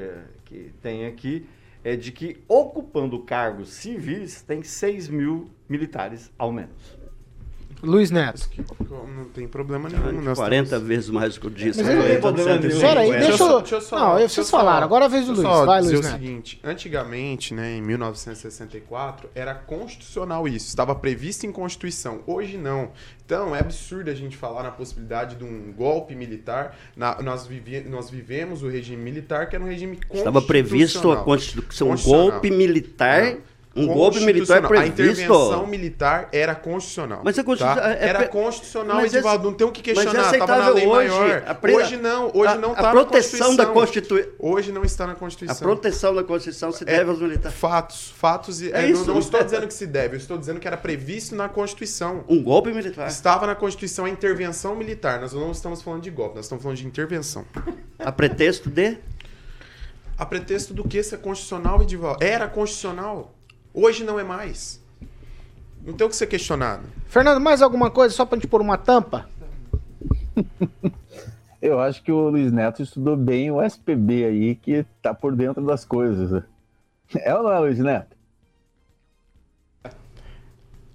que 0.46 0.72
tem 0.82 1.06
aqui 1.06 1.46
é 1.84 1.96
de 1.96 2.12
que 2.12 2.38
ocupando 2.48 3.20
cargos 3.20 3.70
civis 3.70 4.42
tem 4.42 4.62
6 4.64 5.08
mil 5.08 5.50
militares 5.70 6.32
ao 6.38 6.52
menos. 6.52 6.98
Luiz 7.82 8.12
Neto. 8.12 8.50
Não 9.16 9.26
tem 9.26 9.48
problema 9.48 9.88
nenhum. 9.90 10.22
nós 10.22 10.38
40 10.38 10.64
estamos- 10.66 10.88
vezes 10.88 11.10
mais 11.10 11.36
do 11.36 11.42
que 11.42 11.48
eu 11.48 11.52
disse. 11.52 11.84
Mas 11.84 11.96
não 11.96 12.04
tem 12.04 12.20
problema 12.20 12.56
nenhum. 12.58 12.80
Pera 12.80 13.00
aí, 13.02 13.12
deixa 13.12 13.44
eu- 13.44 13.64
não, 13.92 14.20
eu- 14.20 14.30
vocês 14.30 14.50
falaram, 14.50 14.86
agora 14.86 15.06
é 15.06 15.08
a 15.08 15.10
vez 15.10 15.26
do 15.26 15.34
deixa 15.34 15.48
eu 15.48 15.52
Luiz. 15.52 15.60
só 15.60 15.66
Vai, 15.66 15.82
Luiz 15.82 16.00
o 16.00 16.02
Neto. 16.04 16.12
seguinte, 16.12 16.60
antigamente, 16.64 17.54
né, 17.54 17.78
em 17.78 17.82
1964, 17.82 19.30
era 19.36 19.54
constitucional 19.54 20.48
isso, 20.48 20.68
estava 20.68 20.94
previsto 20.96 21.46
em 21.46 21.52
Constituição. 21.52 22.22
Hoje 22.28 22.58
não. 22.58 22.92
Então, 23.26 23.56
é 23.56 23.60
absurdo 23.60 24.10
a 24.10 24.14
gente 24.16 24.36
falar 24.36 24.64
na 24.64 24.72
possibilidade 24.72 25.36
de 25.36 25.44
um 25.44 25.72
golpe 25.72 26.16
militar. 26.16 26.76
Na- 26.96 27.22
nós, 27.22 27.46
vive- 27.46 27.82
nós 27.88 28.10
vivemos 28.10 28.64
o 28.64 28.68
regime 28.68 29.02
militar, 29.02 29.48
que 29.48 29.56
era 29.56 29.64
um 29.64 29.68
regime 29.68 29.96
constitucional. 29.96 30.28
Estava 30.28 30.42
previsto 30.42 31.12
a 31.12 31.18
Constituição, 31.18 31.92
um 31.92 31.96
golpe 31.96 32.50
militar. 32.52 33.36
Um 33.76 33.86
golpe 33.86 34.20
militar 34.22 34.62
Constitucional. 34.62 34.66
A 34.66 34.68
previsto. 34.68 35.02
intervenção 35.02 35.68
militar 35.68 36.30
era 36.32 36.56
constitucional. 36.56 37.22
Mas 37.24 37.38
a 37.38 37.44
Constituição- 37.44 37.82
tá? 37.84 37.90
é- 37.94 38.08
Era 38.10 38.24
é- 38.24 38.28
constitucional, 38.28 38.96
mas 38.98 39.14
Edivaldo. 39.14 39.48
é- 39.48 39.52
não 39.52 39.58
tem 39.58 39.68
o 39.68 39.72
que 39.72 39.80
mas 39.82 39.90
é 39.90 40.02
questionar. 40.02 40.34
Estava 40.34 40.48
na 40.56 40.58
aceitável 40.58 40.74
lei 40.74 40.88
hoje. 40.88 41.10
maior. 41.20 41.44
A 41.46 41.54
pre- 41.56 41.76
Hoje 41.76 41.98
não. 41.98 42.32
Hoje 42.34 42.52
a- 42.52 42.56
não 42.56 42.70
a 42.70 42.74
está 42.74 42.82
na 42.84 42.92
proteção 42.92 43.56
da 43.56 43.66
Constituição. 43.68 43.74
Constituição. 43.74 44.32
Hoje 44.40 44.72
não 44.72 44.84
está 44.84 45.06
na 45.08 45.14
A 45.14 45.16
Constituição. 45.16 45.56
proteção 45.68 46.16
da 46.16 46.24
Constituição 46.24 46.72
se 46.72 46.84
É, 46.84 46.86
deve 46.88 47.10
aos 47.12 47.20
militares. 47.22 47.58
Fatos, 47.58 48.12
fatos. 48.18 48.62
e- 48.62 48.72
É 48.74 48.80
eu 48.80 48.82
não- 48.82 48.90
isso. 49.02 49.06
não 49.12 49.20
estou 49.20 49.44
dizendo 49.44 49.68
que 49.68 49.74
se 49.74 49.86
deve, 49.86 50.16
eu 50.16 50.18
estou 50.20 50.38
dizendo 50.38 50.60
que 50.60 50.68
era 50.68 50.76
previsto 50.78 51.36
na 51.36 51.48
Constituição. 51.48 52.24
Um 52.28 52.42
golpe 52.44 52.72
militar. 52.74 53.08
Estava 53.08 53.46
na 53.46 53.54
Constituição 53.56 54.06
a 54.06 54.10
intervenção 54.10 54.76
militar. 54.76 55.22
Nós 55.22 55.32
não 55.32 55.52
estamos 55.52 55.82
falando 55.84 56.02
de 56.02 56.10
golpe, 56.10 56.36
nós 56.38 56.46
estamos 56.46 56.64
falando 56.64 56.78
de 56.78 56.88
intervenção. 56.88 57.46
A 58.00 58.12
pretexto 58.12 58.68
de. 58.70 58.98
A 60.18 60.26
pretexto 60.26 60.74
do 60.74 60.84
que 60.84 61.02
ser 61.02 61.18
constitucional, 61.20 61.82
Edivaldo? 61.82 62.22
Era 62.24 62.48
constitucional. 62.48 63.36
Hoje 63.82 64.04
não 64.04 64.20
é 64.20 64.26
mais. 64.26 64.84
Não 65.86 65.94
tem 65.94 66.06
o 66.06 66.10
que 66.10 66.16
ser 66.16 66.28
questionado. 66.28 66.84
Fernando, 67.08 67.40
mais 67.40 67.62
alguma 67.62 67.90
coisa 67.90 68.14
só 68.14 68.26
pra 68.26 68.36
gente 68.38 68.48
pôr 68.48 68.60
uma 68.60 68.78
tampa? 68.78 69.30
Eu 71.62 71.80
acho 71.80 72.04
que 72.04 72.12
o 72.12 72.30
Luiz 72.30 72.52
Neto 72.52 72.84
estudou 72.84 73.16
bem 73.16 73.50
o 73.50 73.62
SPB 73.62 74.26
aí, 74.26 74.56
que 74.56 74.86
tá 75.02 75.14
por 75.14 75.34
dentro 75.34 75.66
das 75.66 75.86
coisas. 75.86 76.44
É 77.16 77.34
ou 77.34 77.44
não 77.44 77.54
é, 77.54 77.60
Luiz 77.60 77.80
Neto? 77.80 78.19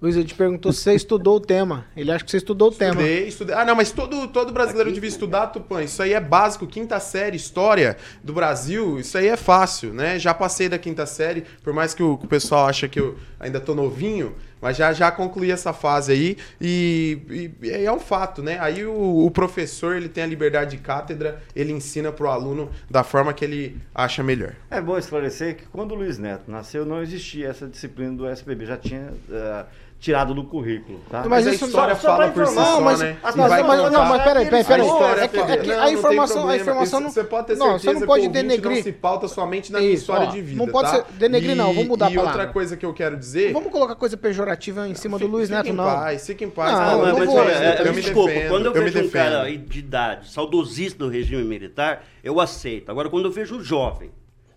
Luiz, 0.05 0.15
ele 0.15 0.25
te 0.25 0.35
perguntou 0.35 0.71
se 0.71 0.81
você 0.81 0.93
estudou 0.93 1.37
o 1.37 1.39
tema. 1.39 1.85
Ele 1.97 2.11
acha 2.11 2.23
que 2.23 2.29
você 2.29 2.37
estudou 2.37 2.67
o 2.67 2.71
tema. 2.71 2.93
Estudei, 3.01 3.27
estudei. 3.27 3.55
Ah, 3.55 3.65
não, 3.65 3.75
mas 3.75 3.91
todo, 3.91 4.27
todo 4.27 4.53
brasileiro 4.53 4.91
devia 4.91 5.09
estudar, 5.09 5.47
Tupã. 5.47 5.81
Isso 5.81 5.99
aí 6.03 6.13
é 6.13 6.19
básico. 6.19 6.67
Quinta 6.67 6.99
série, 6.99 7.35
história 7.35 7.97
do 8.23 8.31
Brasil, 8.31 8.99
isso 8.99 9.17
aí 9.17 9.27
é 9.27 9.35
fácil, 9.35 9.93
né? 9.95 10.19
Já 10.19 10.31
passei 10.31 10.69
da 10.69 10.77
quinta 10.77 11.07
série, 11.07 11.43
por 11.63 11.73
mais 11.73 11.95
que 11.95 12.03
o, 12.03 12.17
que 12.19 12.25
o 12.25 12.27
pessoal 12.29 12.67
acha 12.67 12.87
que 12.87 12.99
eu 12.99 13.17
ainda 13.39 13.59
tô 13.59 13.73
novinho, 13.73 14.35
mas 14.61 14.77
já, 14.77 14.93
já 14.93 15.11
concluí 15.11 15.51
essa 15.51 15.73
fase 15.73 16.11
aí 16.11 16.37
e, 16.61 17.51
e- 17.61 17.67
e 17.67 17.85
é 17.85 17.91
um 17.91 17.99
fato, 17.99 18.41
né? 18.43 18.57
Aí 18.59 18.85
o, 18.85 19.25
o 19.25 19.31
professor, 19.31 19.95
ele 19.95 20.07
tem 20.09 20.23
a 20.23 20.27
liberdade 20.27 20.77
de 20.77 20.83
cátedra, 20.83 21.41
ele 21.55 21.71
ensina 21.71 22.11
pro 22.11 22.29
aluno 22.29 22.69
da 22.89 23.03
forma 23.03 23.33
que 23.33 23.43
ele 23.43 23.77
acha 23.93 24.21
melhor. 24.23 24.53
É 24.69 24.79
bom 24.79 24.97
esclarecer 24.97 25.55
que 25.57 25.65
quando 25.65 25.91
o 25.93 25.95
Luiz 25.95 26.17
Neto 26.19 26.49
nasceu, 26.49 26.85
não 26.85 27.01
existia 27.01 27.47
essa 27.49 27.67
disciplina 27.67 28.13
do 28.15 28.27
SPB, 28.29 28.65
já 28.65 28.77
tinha 28.77 29.11
eh, 29.31 29.65
tirado 30.05 30.35
do 30.35 30.43
currículo. 30.43 30.99
Tá? 31.09 31.23
Mas 31.27 31.47
a 31.47 31.51
história 31.51 31.95
fala 31.95 32.27
por 32.29 32.45
si 32.45 32.53
só, 32.53 32.79
mas, 32.79 32.99
né? 32.99 33.17
mas, 33.23 33.33
E 33.35 33.37
vai 33.39 33.63
mas- 33.63 33.91
não, 33.91 34.05
mas 34.05 34.23
peraí, 34.23 34.45
peraí, 34.45 34.63
peraí. 34.63 34.87
A 34.87 35.23
É 35.23 35.27
que, 35.27 35.37
é 35.39 35.57
que 35.57 35.67
Não, 35.67 35.73
a 35.79 35.85
não 35.85 35.91
informação, 35.93 36.47
a 36.47 36.55
informação 36.55 36.99
não. 36.99 37.09
Você 37.09 37.23
pode 37.23 37.47
ter 37.47 37.55
não, 37.57 37.65
certeza 37.79 37.93
você 37.93 37.99
não 38.01 38.07
pode 38.07 38.27
denegrir. 38.27 38.75
não 38.77 38.83
se 38.83 38.91
pauta 38.91 39.27
somente 39.27 39.71
na 39.71 39.79
Isso, 39.81 39.93
história 40.03 40.27
ó, 40.27 40.31
de 40.31 40.41
vida, 40.41 40.63
não 40.63 40.71
pode 40.71 40.91
tá? 40.91 40.97
ser- 40.97 41.05
denegrir 41.13 41.55
não, 41.55 41.73
vamos 41.73 41.87
mudar 41.87 42.05
a 42.05 42.11
E 42.11 42.15
palavra. 42.15 42.39
outra 42.41 42.53
coisa 42.53 42.77
que 42.77 42.85
eu 42.85 42.93
quero 42.93 43.17
dizer... 43.17 43.47
Não 43.47 43.53
vamos 43.61 43.71
colocar 43.71 43.95
coisa 43.95 44.15
pejorativa 44.15 44.87
em 44.87 44.93
cima 44.93 45.17
do 45.17 45.25
Luiz 45.25 45.49
Neto, 45.49 45.69
em 45.69 45.73
não. 45.73 45.83
paz, 45.85 46.27
fique 46.27 46.43
em 46.45 46.49
paz. 46.51 46.71
Não, 46.71 46.79
Não, 46.79 46.91
eu 47.01 47.07
eu 47.07 47.25
não 47.25 47.25
vou- 47.25 47.43
defendo, 47.43 47.63
É, 47.63 47.81
eu 47.87 47.93
me 47.95 48.01
desculpa, 48.01 48.31
quando 48.47 48.65
eu 48.67 48.73
vejo 48.73 48.99
um 48.99 49.09
cara 49.09 49.49
de 49.57 49.79
idade, 49.79 50.29
saudosista 50.31 50.99
do 50.99 51.09
regime 51.09 51.43
militar, 51.43 52.03
eu 52.23 52.39
aceito. 52.39 52.91
Agora, 52.91 53.09
quando 53.09 53.25
eu 53.25 53.31
vejo 53.31 53.55
um 53.55 53.63
jovem, 53.63 54.11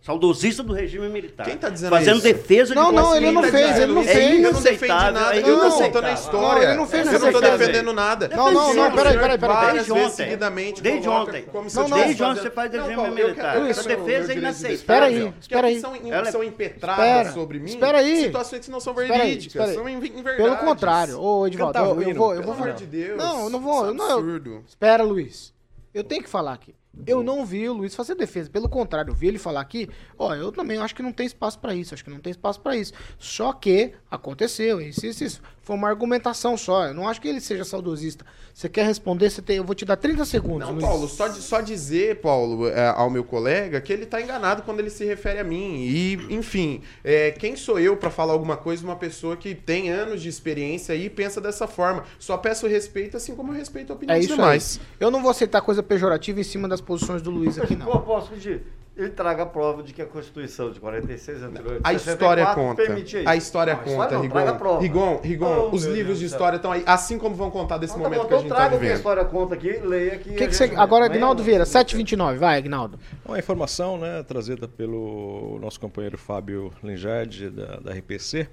saudosista 0.09 0.63
do 0.63 0.73
regime 0.73 1.07
militar, 1.11 1.45
Quem 1.45 1.59
tá 1.59 1.69
dizendo 1.69 1.91
fazendo 1.91 2.15
isso? 2.17 2.25
defesa 2.25 2.71
de 2.71 2.75
Não, 2.81 2.91
não, 2.91 3.15
ele 3.15 3.31
não 3.31 3.43
consciência, 3.43 3.67
fez, 3.69 3.83
ele 3.83 3.93
não 3.93 4.01
é 4.01 4.05
fez. 4.05 4.17
Eu 4.17 4.53
não 4.53 4.63
defendi 4.63 4.85
inaceitável, 4.87 5.13
nada, 5.21 5.35
é 5.35 5.39
eu 5.39 5.43
tô 5.43 5.51
inaceitável. 5.51 5.87
contando 5.93 6.05
a 6.07 6.13
história. 6.15 6.61
Não, 6.63 6.63
ele 6.71 6.75
não 6.79 6.87
fez 6.87 7.07
eu 7.07 7.13
não 7.13 7.21
tô 7.21 7.27
inaceitável. 7.29 7.59
defendendo 7.59 7.93
nada. 7.93 8.29
Não, 8.35 8.51
não, 8.51 8.75
não, 8.75 8.93
peraí, 8.93 9.19
peraí, 9.19 9.39
peraí. 9.39 9.55
várias 9.57 9.73
Desde 9.75 9.93
vezes 9.93 10.07
ontem. 10.13 10.25
seguidamente 10.25 10.83
Desde 10.83 11.07
coloca 11.07 11.31
ontem. 11.31 11.43
como 11.53 11.69
se 11.69 11.77
Não, 11.77 11.83
eu 11.83 11.89
não. 11.91 11.97
Desde 11.99 12.23
ontem 12.25 12.41
você 12.43 12.51
faz 12.51 12.73
Não, 12.73 12.81
regime 12.87 13.05
eu 13.05 13.13
militar. 13.15 13.57
eu 13.57 13.67
Essa 13.67 13.83
quero 13.89 14.03
defesa 14.05 14.33
é 14.33 14.37
inaceitável. 14.37 14.75
Espera 14.75 15.05
aí, 15.07 15.33
espera 15.41 15.67
aí. 15.67 15.83
Ela 16.11 16.29
é- 16.29 16.33
são 16.33 16.43
impetradas 16.43 17.35
sobre 17.35 17.59
mim 17.59 17.67
espera 17.71 17.99
aí. 17.99 18.23
situações 18.25 18.65
que 18.65 18.71
não 18.71 18.81
são 18.81 18.95
Espera 18.95 19.13
aí, 19.13 19.21
verídicas, 19.29 19.55
espera 19.55 19.69
aí. 19.69 19.75
são 19.75 19.89
in- 19.89 19.97
inverdades. 20.19 20.37
Pelo 20.43 20.57
contrário, 20.57 21.21
ô 21.21 21.47
Edivaldo, 21.47 21.75
Cantar 21.79 21.87
eu, 21.91 22.03
eu 22.03 22.15
vou, 22.15 22.35
eu 22.35 22.41
Pelo 22.41 22.55
vou 22.55 22.65
amor 22.65 22.73
de 22.75 22.87
Deus. 22.87 23.19
Não, 23.19 23.45
eu 23.45 23.51
não 23.51 23.61
vou. 23.61 23.85
é 23.85 23.89
eu 23.91 23.95
não, 23.95 24.09
eu- 24.11 24.19
absurdo. 24.19 24.65
Espera, 24.67 25.03
Luiz. 25.03 25.53
Eu 25.93 26.03
tenho 26.03 26.23
que 26.23 26.31
falar 26.31 26.55
aqui. 26.55 26.75
Eu 27.07 27.23
não 27.23 27.47
vi 27.47 27.69
o 27.69 27.73
Luiz 27.75 27.95
fazer 27.95 28.15
defesa. 28.17 28.51
Pelo 28.51 28.69
contrário, 28.69 29.11
eu 29.13 29.15
vi 29.15 29.29
ele 29.29 29.39
falar 29.39 29.61
aqui, 29.61 29.89
ó, 30.19 30.35
eu 30.35 30.51
também 30.51 30.79
acho 30.79 30.95
que 30.95 31.03
não 31.03 31.13
tem 31.13 31.27
espaço 31.27 31.59
pra 31.59 31.73
isso, 31.75 31.95
acho 31.95 32.03
que 32.05 32.11
não 32.11 32.19
tem 32.19 32.31
espaço 32.33 32.61
pra 32.61 32.77
isso. 32.77 32.93
Só 33.19 33.53
que 33.53 33.93
aconteceu, 34.11 34.81
isso, 34.81 35.07
isso, 35.07 35.23
isso. 35.25 35.41
Foi 35.63 35.77
uma 35.77 35.89
argumentação 35.89 36.57
só. 36.57 36.87
Eu 36.87 36.95
não 36.95 37.07
acho 37.07 37.21
que 37.21 37.29
ele 37.29 37.41
seja 37.43 37.63
saudosista. 37.63 38.25
Você 38.55 38.69
quer 38.71 38.87
responder, 38.87 39.29
você 39.31 39.43
tem, 39.43 39.59
eu 39.59 39.65
vou 39.65 39.75
te 39.75 39.85
dar 39.85 39.97
30 39.97 40.25
segundos, 40.25 40.61
Não, 40.67 40.73
Luiz. 40.73 40.85
Paulo, 40.85 41.07
só, 41.09 41.29
de- 41.29 41.43
só 41.43 41.61
dizer, 41.61 42.21
Paulo, 42.23 42.67
é, 42.69 42.89
ao 42.89 43.11
meu 43.11 43.23
colega, 43.23 43.79
que 43.81 43.93
ele 43.93 44.07
tá 44.07 44.21
enganado 44.21 44.63
quando 44.63 44.81
ele 44.81 44.89
se 44.91 45.05
refere 45.05 45.39
a 45.39 45.45
mim. 45.45 45.77
E, 45.87 46.15
enfim, 46.31 46.81
é, 47.05 47.31
quem 47.33 47.55
sou 47.55 47.79
eu 47.79 47.97
pra 47.99 48.11
falar 48.11 48.33
alguma 48.33 48.57
coisa 48.57 48.81
de 48.83 48.89
uma 48.89 48.97
pessoa 48.97 49.37
que 49.37 49.55
tem 49.55 49.91
anos 49.91 50.23
de 50.23 50.29
experiência 50.29 50.95
e 50.97 51.09
pensa 51.11 51.39
dessa 51.41 51.69
forma? 51.69 52.03
Só 52.19 52.37
peço 52.39 52.67
respeito, 52.67 53.17
assim 53.19 53.37
como 53.37 53.53
eu 53.53 53.57
respeito 53.57 53.93
a 53.93 53.97
opinião 53.97 54.17
É 54.17 54.19
dos 54.19 54.27
isso 54.27 54.35
demais. 54.37 54.81
aí. 54.83 54.87
Eu 54.99 55.11
não 55.11 55.21
vou 55.21 55.31
aceitar 55.31 55.61
coisa 55.61 55.83
pejorativa 55.83 56.41
em 56.41 56.45
cima 56.45 56.67
das 56.67 56.78
posições 56.81 57.23
do 57.23 57.31
Luiz 57.31 57.59
aqui, 57.59 57.75
Eu 57.75 57.79
não. 57.79 58.01
posso 58.03 58.31
pedir. 58.31 58.63
Ele 58.97 59.11
traga 59.11 59.45
a 59.45 59.47
prova 59.47 59.81
de 59.81 59.93
que 59.93 60.03
a 60.03 60.07
Constituição 60.07 60.73
de 60.73 60.81
46 60.81 61.45
anterior 61.45 61.81
A 61.85 61.93
história 61.95 62.45
conta. 62.53 62.83
A 63.27 63.37
história 63.37 63.77
conta, 63.77 64.19
Rigon. 64.19 64.79
Rigon, 64.81 65.21
Rigon, 65.23 65.69
Oh, 65.71 65.75
os 65.77 65.85
livros 65.85 66.07
Deus 66.07 66.19
de 66.19 66.25
história 66.25 66.57
estão 66.57 66.73
aí, 66.73 66.83
assim 66.85 67.17
como 67.17 67.37
vão 67.37 67.49
contar 67.49 67.79
desse 67.79 67.93
Então 67.93 68.03
tá 68.03 68.09
momento 68.11 68.23
bom, 68.23 68.29
que 68.29 68.35
a 68.35 68.39
então 68.39 68.41
gente 68.41 68.49
tá 68.49 68.57
traga 68.57 68.75
o 68.75 68.79
que 68.81 68.85
a 68.85 68.89
vivendo. 68.89 68.97
história 68.97 69.25
conta 69.25 69.55
aqui, 69.55 69.71
leia 69.87 70.15
aqui. 70.15 70.35
Que 70.35 70.49
que 70.49 70.53
você... 70.57 70.65
Agora, 70.77 71.05
Agnaldo 71.05 71.45
Vieira, 71.45 71.63
7h29. 71.63 72.39
Vai, 72.39 72.59
Agnaldo. 72.59 72.99
Uma 73.25 73.39
informação 73.39 73.99
né, 73.99 74.21
trazida 74.25 74.67
pelo 74.67 75.61
nosso 75.63 75.79
companheiro 75.79 76.19
Fábio 76.19 76.73
Linjardi, 76.83 77.51
da, 77.51 77.77
da 77.79 77.93
RPC, 77.93 78.49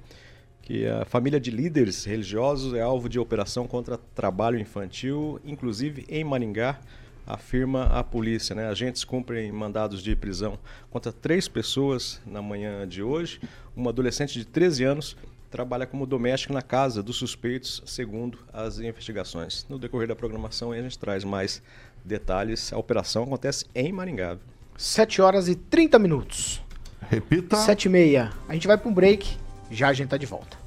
que 0.61 0.85
a 0.87 1.05
família 1.05 1.39
de 1.39 1.49
líderes 1.49 2.05
religiosos 2.05 2.75
é 2.75 2.81
alvo 2.81 3.09
de 3.09 3.17
operação 3.17 3.65
contra 3.65 3.97
trabalho 4.13 4.59
infantil, 4.59 5.39
inclusive 5.43 6.05
em 6.07 6.23
Maringá, 6.23 6.77
afirma 7.25 7.85
a 7.85 8.03
polícia. 8.03 8.55
Né? 8.55 8.67
Agentes 8.67 9.03
cumprem 9.03 9.51
mandados 9.51 10.01
de 10.01 10.15
prisão 10.15 10.59
contra 10.89 11.11
três 11.11 11.47
pessoas 11.47 12.21
na 12.25 12.41
manhã 12.41 12.87
de 12.87 13.01
hoje. 13.01 13.39
Uma 13.75 13.89
adolescente 13.89 14.33
de 14.33 14.45
13 14.45 14.83
anos 14.83 15.17
trabalha 15.49 15.85
como 15.85 16.05
doméstica 16.05 16.53
na 16.53 16.61
casa 16.61 17.01
dos 17.01 17.15
suspeitos, 17.15 17.81
segundo 17.85 18.39
as 18.51 18.79
investigações. 18.79 19.65
No 19.69 19.79
decorrer 19.79 20.07
da 20.07 20.15
programação, 20.15 20.71
aí 20.71 20.79
a 20.79 20.83
gente 20.83 20.99
traz 20.99 21.23
mais 21.23 21.61
detalhes. 22.03 22.73
A 22.73 22.77
operação 22.77 23.23
acontece 23.23 23.65
em 23.73 23.91
Maringá. 23.91 24.37
7 24.77 25.21
horas 25.21 25.47
e 25.47 25.55
30 25.55 25.97
minutos. 25.97 26.61
Repita. 27.09 27.55
7 27.55 27.85
e 27.85 27.89
meia. 27.89 28.31
A 28.49 28.53
gente 28.53 28.67
vai 28.67 28.77
pro 28.77 28.91
break. 28.91 29.37
Já 29.71 29.89
a 29.89 29.93
gente 29.93 30.09
tá 30.09 30.17
de 30.17 30.25
volta. 30.25 30.57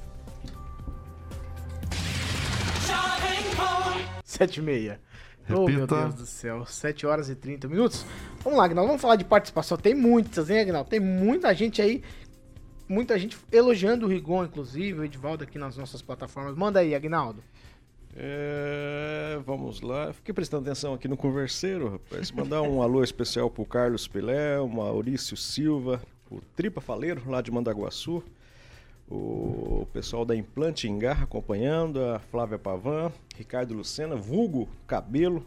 7 4.23 4.57
e 4.57 4.61
meia. 4.63 4.99
Oh, 5.49 5.67
meu. 5.67 5.87
Deus 5.87 6.13
do 6.13 6.25
céu. 6.25 6.65
7 6.65 7.05
horas 7.05 7.29
e 7.29 7.35
30 7.35 7.67
minutos. 7.67 8.05
Vamos 8.43 8.59
lá, 8.59 8.65
Agnaldo. 8.65 8.87
Vamos 8.87 9.01
falar 9.01 9.15
de 9.15 9.25
participação. 9.25 9.77
Tem 9.77 9.95
muitas, 9.95 10.49
hein, 10.49 10.59
Agnaldo? 10.59 10.89
Tem 10.89 10.99
muita 10.99 11.53
gente 11.53 11.81
aí. 11.81 12.03
Muita 12.87 13.19
gente 13.19 13.37
elogiando 13.51 14.05
o 14.05 14.09
Rigon, 14.09 14.45
inclusive, 14.45 14.99
o 14.99 15.03
Edivaldo 15.03 15.43
aqui 15.43 15.59
nas 15.59 15.77
nossas 15.77 16.01
plataformas. 16.01 16.55
Manda 16.55 16.79
aí, 16.79 16.95
Agnaldo. 16.95 17.43
É, 18.15 19.39
vamos 19.45 19.81
lá. 19.81 20.11
Fiquei 20.11 20.33
prestando 20.33 20.63
atenção 20.63 20.93
aqui 20.93 21.07
no 21.07 21.15
converseiro, 21.15 21.89
rapaz. 21.89 22.31
Mandar 22.31 22.61
um 22.63 22.81
alô 22.83 23.03
especial 23.03 23.49
pro 23.49 23.65
Carlos 23.65 24.07
Pelé, 24.07 24.59
o 24.59 24.67
Maurício 24.67 25.37
Silva, 25.37 26.01
o 26.29 26.41
Tripa 26.55 26.81
Faleiro, 26.81 27.29
lá 27.29 27.41
de 27.41 27.51
Mandaguaçu. 27.51 28.23
O 29.11 29.87
pessoal 29.91 30.23
da 30.23 30.35
Implante 30.35 30.87
Engar 30.87 31.23
acompanhando, 31.23 31.99
a 31.99 32.19
Flávia 32.19 32.59
Pavan, 32.59 33.11
Ricardo 33.35 33.73
Lucena, 33.73 34.15
Vulgo 34.15 34.69
Cabelo, 34.85 35.43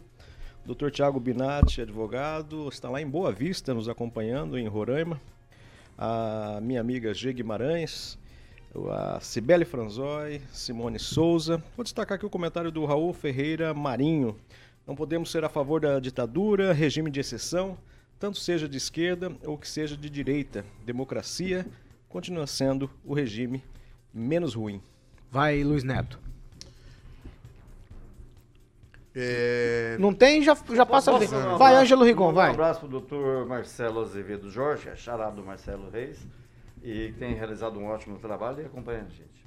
Dr. 0.65 0.89
Tiago 0.89 1.17
Binatti, 1.17 1.81
advogado, 1.81 2.67
está 2.67 2.89
lá 2.89 3.01
em 3.01 3.07
Boa 3.07 3.31
Vista 3.31 3.73
nos 3.73 3.87
acompanhando, 3.87 4.59
em 4.59 4.67
Roraima. 4.67 5.19
A 5.97 6.59
minha 6.61 6.81
amiga 6.81 7.13
G. 7.13 7.31
Guimarães, 7.31 8.17
a 8.91 9.21
Cibele 9.21 9.63
Franzói, 9.63 10.41
Simone 10.51 10.99
Souza. 10.99 11.63
Vou 11.77 11.85
destacar 11.85 12.17
aqui 12.17 12.25
o 12.25 12.29
comentário 12.29 12.69
do 12.69 12.83
Raul 12.83 13.13
Ferreira 13.13 13.73
Marinho. 13.73 14.35
Não 14.85 14.93
podemos 14.93 15.31
ser 15.31 15.45
a 15.45 15.49
favor 15.49 15.79
da 15.79 16.01
ditadura, 16.01 16.73
regime 16.73 17.09
de 17.09 17.21
exceção, 17.21 17.77
tanto 18.19 18.39
seja 18.39 18.67
de 18.67 18.75
esquerda 18.75 19.31
ou 19.45 19.57
que 19.57 19.69
seja 19.69 19.95
de 19.95 20.09
direita. 20.09 20.65
Democracia 20.85 21.65
continua 22.13 22.45
sendo 22.45 22.87
o 23.03 23.15
regime 23.15 23.63
menos 24.13 24.53
ruim. 24.53 24.79
Vai, 25.31 25.63
Luiz 25.63 25.83
Neto. 25.83 26.19
É... 29.15 29.97
Não 29.99 30.13
tem, 30.13 30.43
já, 30.43 30.55
já 30.75 30.85
passa 30.85 31.11
a 31.11 31.17
ver. 31.17 31.27
Um 31.33 31.57
Vai, 31.57 31.75
Ângelo 31.75 32.03
Rigon, 32.05 32.31
vai. 32.31 32.49
Um 32.51 32.53
abraço 32.53 32.81
pro 32.81 32.89
doutor 32.89 33.47
Marcelo 33.47 33.99
Azevedo 34.01 34.49
Jorge, 34.51 34.89
é 34.89 34.95
charado 34.95 35.37
do 35.37 35.43
Marcelo 35.43 35.89
Reis, 35.89 36.19
e 36.83 37.11
que 37.11 37.17
tem 37.19 37.33
realizado 37.33 37.79
um 37.79 37.85
ótimo 37.87 38.19
trabalho 38.19 38.61
e 38.61 38.65
acompanha 38.65 38.99
a 39.01 39.09
gente. 39.09 39.43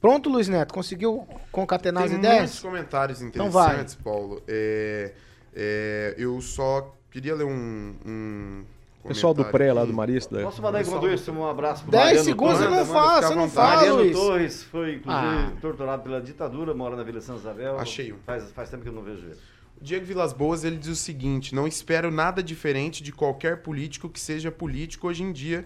Pronto, 0.00 0.30
Luiz 0.30 0.48
Neto? 0.48 0.72
Conseguiu 0.72 1.26
concatenar 1.50 2.04
Tem 2.04 2.12
as 2.12 2.18
ideias? 2.18 2.38
muitos 2.38 2.60
comentários 2.60 3.22
Então 3.22 3.50
vai. 3.50 3.64
interessantes, 3.66 3.94
Paulo. 3.94 4.42
É, 4.48 5.12
é, 5.54 6.14
eu 6.16 6.40
só 6.40 6.94
queria 7.10 7.34
ler 7.34 7.44
um. 7.44 8.64
Pessoal 9.04 9.34
do 9.34 9.44
pré 9.44 9.72
lá 9.72 9.84
do 9.84 9.92
Marista. 9.92 10.40
Posso 10.42 10.62
mandar 10.62 10.78
aí, 10.78 11.14
isso, 11.14 11.32
um 11.32 11.46
abraço 11.46 11.82
pro 11.82 11.90
10 11.90 12.04
Mariano 12.04 12.24
segundos 12.24 12.58
Torres. 12.58 12.70
você 12.70 12.76
não 12.78 12.86
fala, 12.86 13.22
você 13.22 13.34
não 13.34 13.50
fala, 13.50 13.76
Mariano 13.76 13.96
Luiz. 13.96 14.12
Torres 14.16 14.62
foi, 14.64 14.94
inclusive, 14.94 15.26
Ah. 15.26 15.52
torturado 15.60 16.02
pela 16.02 16.20
ditadura, 16.20 16.72
mora 16.72 16.94
na 16.96 17.02
Vila 17.02 17.20
São 17.20 17.36
Isabel. 17.36 17.78
Achei 17.78 18.12
um. 18.12 18.16
Faz, 18.24 18.50
faz 18.52 18.70
tempo 18.70 18.82
que 18.82 18.88
eu 18.88 18.92
não 18.92 19.02
vejo 19.02 19.26
ele. 19.26 19.36
O 19.80 19.84
Diego 19.84 20.06
Vilas 20.06 20.32
Boas 20.32 20.62
ele 20.64 20.76
diz 20.76 20.88
o 20.88 20.94
seguinte: 20.96 21.54
não 21.54 21.66
espero 21.66 22.10
nada 22.10 22.42
diferente 22.42 23.02
de 23.02 23.10
qualquer 23.12 23.62
político 23.62 24.08
que 24.08 24.20
seja 24.20 24.50
político 24.52 25.08
hoje 25.08 25.22
em 25.24 25.32
dia. 25.32 25.64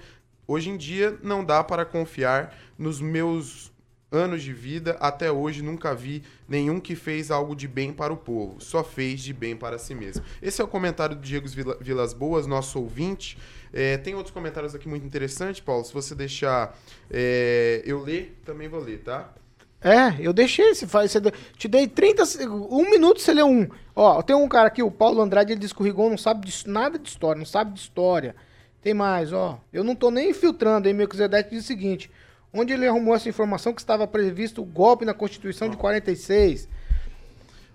Hoje 0.49 0.71
em 0.71 0.77
dia 0.77 1.19
não 1.23 1.45
dá 1.45 1.63
para 1.63 1.85
confiar 1.85 2.55
nos 2.79 3.01
meus 3.01 3.71
anos 4.11 4.43
de 4.43 4.53
vida. 4.53 4.97
Até 5.01 5.31
hoje 5.31 5.63
nunca 5.63 5.95
vi 5.95 6.23
nenhum 6.49 6.81
que 6.81 6.95
fez 6.95 7.31
algo 7.31 7.55
de 7.57 7.67
bem 7.69 7.93
para 7.93 8.13
o 8.13 8.17
povo. 8.17 8.61
Só 8.61 8.83
fez 8.85 9.21
de 9.21 9.33
bem 9.33 9.57
para 9.57 9.79
si 9.79 9.95
mesmo. 9.95 10.23
Esse 10.41 10.61
é 10.61 10.65
o 10.65 10.69
comentário 10.69 11.17
do 11.17 11.23
Diego 11.23 11.49
Vila- 11.49 11.79
Vilas 11.81 12.13
Boas, 12.15 12.47
nosso 12.47 12.79
ouvinte. 12.81 13.37
É, 13.73 13.97
tem 13.99 14.15
outros 14.15 14.33
comentários 14.33 14.75
aqui 14.75 14.89
muito 14.89 15.05
interessantes, 15.07 15.61
Paulo. 15.61 15.85
Se 15.85 15.93
você 15.93 16.15
deixar 16.15 16.77
é, 17.11 17.83
eu 17.85 18.01
ler, 18.03 18.41
também 18.45 18.69
vou 18.69 18.81
ler, 18.81 19.01
tá? 19.03 19.33
É, 19.81 20.15
eu 20.21 20.33
deixei. 20.33 20.75
Você 20.75 20.87
faz, 20.87 21.13
você, 21.13 21.21
te 21.57 21.69
dei 21.69 21.87
30 21.87 22.25
segundos. 22.25 22.69
Um 22.71 22.89
minuto 22.91 23.21
você 23.21 23.35
lê 23.35 23.43
um. 23.43 23.69
Ó, 23.95 24.23
tem 24.23 24.35
um 24.35 24.49
cara 24.49 24.69
aqui, 24.69 24.83
o 24.83 24.91
Paulo 24.91 25.21
Andrade, 25.21 25.53
ele 25.53 25.67
Rigon 25.81 26.11
não 26.11 26.19
sabe 26.19 26.47
de- 26.47 26.69
nada 26.69 26.99
de 26.99 27.09
história, 27.09 27.39
não 27.39 27.47
sabe 27.47 27.73
de 27.73 27.81
história. 27.81 28.35
Tem 28.83 28.95
mais, 28.95 29.33
ó. 29.33 29.61
Eu 29.73 29.83
não 29.85 29.95
tô 29.95 30.11
nem 30.11 30.33
filtrando, 30.33 30.89
hein? 30.89 30.95
Meu 30.95 31.09
Zedete 31.15 31.51
diz 31.51 31.65
o 31.65 31.67
seguinte: 31.67 32.11
onde 32.57 32.73
ele 32.73 32.87
arrumou 32.87 33.15
essa 33.15 33.29
informação 33.29 33.73
que 33.73 33.81
estava 33.81 34.07
previsto 34.07 34.63
o 34.63 34.65
golpe 34.65 35.05
na 35.05 35.15
Constituição 35.15 35.69
de 35.69 35.77
46? 35.77 36.69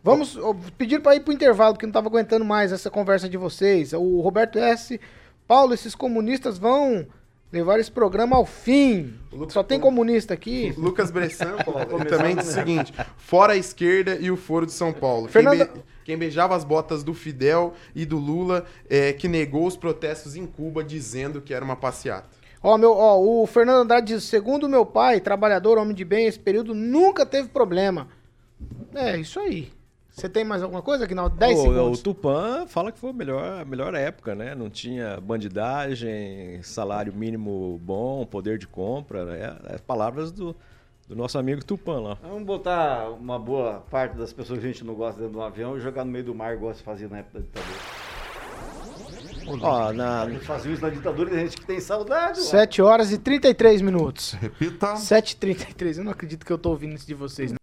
Vamos 0.03 0.37
pedir 0.77 0.99
para 1.01 1.15
ir 1.15 1.19
pro 1.19 1.31
intervalo, 1.33 1.73
porque 1.75 1.85
não 1.85 1.93
tava 1.93 2.07
aguentando 2.07 2.43
mais 2.43 2.71
essa 2.71 2.89
conversa 2.89 3.29
de 3.29 3.37
vocês. 3.37 3.93
O 3.93 4.19
Roberto 4.21 4.57
S. 4.57 4.99
Paulo, 5.47 5.73
esses 5.73 5.93
comunistas 5.93 6.57
vão 6.57 7.05
levar 7.51 7.79
esse 7.79 7.91
programa 7.91 8.35
ao 8.35 8.45
fim. 8.45 9.13
Só 9.49 9.61
tem 9.61 9.79
comunista 9.79 10.33
aqui. 10.33 10.73
Lucas 10.77 11.11
Bressan 11.11 11.57
Paulo, 11.63 12.03
também 12.05 12.35
diz 12.35 12.47
o 12.49 12.51
seguinte: 12.53 12.91
fora 13.17 13.53
a 13.53 13.57
esquerda 13.57 14.15
e 14.19 14.31
o 14.31 14.37
foro 14.37 14.65
de 14.65 14.71
São 14.71 14.91
Paulo. 14.91 15.27
Fernanda- 15.27 15.65
Quem, 15.67 15.75
be- 15.75 15.81
quem 16.03 16.17
beijava 16.17 16.55
as 16.55 16.63
botas 16.63 17.03
do 17.03 17.13
Fidel 17.13 17.73
e 17.93 18.03
do 18.03 18.17
Lula 18.17 18.65
é, 18.89 19.13
que 19.13 19.27
negou 19.27 19.67
os 19.67 19.77
protestos 19.77 20.35
em 20.35 20.47
Cuba 20.47 20.83
dizendo 20.83 21.41
que 21.41 21.53
era 21.53 21.63
uma 21.63 21.75
passeata. 21.75 22.40
Ó, 22.63 22.77
meu, 22.77 22.91
ó, 22.91 23.19
o 23.19 23.47
Fernando 23.47 23.81
Andrade 23.81 24.13
diz: 24.13 24.23
segundo 24.23 24.69
meu 24.69 24.85
pai, 24.85 25.19
trabalhador, 25.19 25.77
homem 25.77 25.95
de 25.95 26.05
bem, 26.05 26.27
esse 26.27 26.39
período 26.39 26.73
nunca 26.73 27.25
teve 27.25 27.49
problema. 27.49 28.07
É, 28.93 29.17
isso 29.17 29.39
aí. 29.39 29.71
Você 30.11 30.27
tem 30.27 30.43
mais 30.43 30.61
alguma 30.61 30.81
coisa, 30.81 31.05
Aguinaldo? 31.05 31.37
10 31.37 31.57
o, 31.57 31.61
segundos. 31.61 31.99
o 31.99 32.03
Tupã 32.03 32.65
fala 32.67 32.91
que 32.91 32.99
foi 32.99 33.11
a 33.11 33.13
melhor, 33.13 33.61
a 33.61 33.65
melhor 33.65 33.95
época, 33.95 34.35
né? 34.35 34.53
Não 34.53 34.69
tinha 34.69 35.19
bandidagem, 35.21 36.61
salário 36.61 37.13
mínimo 37.13 37.79
bom, 37.81 38.25
poder 38.25 38.57
de 38.57 38.67
compra, 38.67 39.25
né? 39.25 39.57
As 39.73 39.79
palavras 39.79 40.31
do, 40.31 40.53
do 41.07 41.15
nosso 41.15 41.39
amigo 41.39 41.63
Tupã 41.63 41.99
lá. 42.01 42.17
Vamos 42.21 42.43
botar 42.43 43.09
uma 43.09 43.39
boa 43.39 43.85
parte 43.89 44.17
das 44.17 44.33
pessoas 44.33 44.59
que 44.59 44.65
a 44.65 44.67
gente 44.67 44.83
não 44.83 44.95
gosta 44.95 45.19
dentro 45.19 45.33
de 45.33 45.39
um 45.39 45.43
avião 45.43 45.77
e 45.77 45.79
jogar 45.79 46.03
no 46.03 46.11
meio 46.11 46.25
do 46.25 46.35
mar, 46.35 46.53
igual 46.53 46.73
se 46.73 46.83
fazia 46.83 47.07
na 47.07 47.19
época 47.19 47.39
da 47.39 47.45
ditadura. 47.45 48.10
Ó, 49.61 49.93
na... 49.93 50.23
A 50.23 50.29
gente 50.29 50.45
fazia 50.45 50.71
isso 50.71 50.81
na 50.81 50.89
ditadura 50.89 51.29
e 51.29 51.33
tem 51.33 51.39
gente 51.45 51.57
que 51.57 51.65
tem 51.65 51.79
saudade. 51.79 52.39
ué. 52.39 52.45
7 52.45 52.81
horas 52.81 53.11
e 53.11 53.17
33 53.17 53.81
minutos. 53.81 54.33
Repita. 54.33 54.93
7h33. 54.95 55.97
Eu 55.97 56.03
não 56.03 56.11
acredito 56.11 56.45
que 56.45 56.51
eu 56.51 56.57
tô 56.57 56.69
ouvindo 56.69 56.95
isso 56.95 57.07
de 57.07 57.13
vocês. 57.13 57.51
Não. 57.51 57.57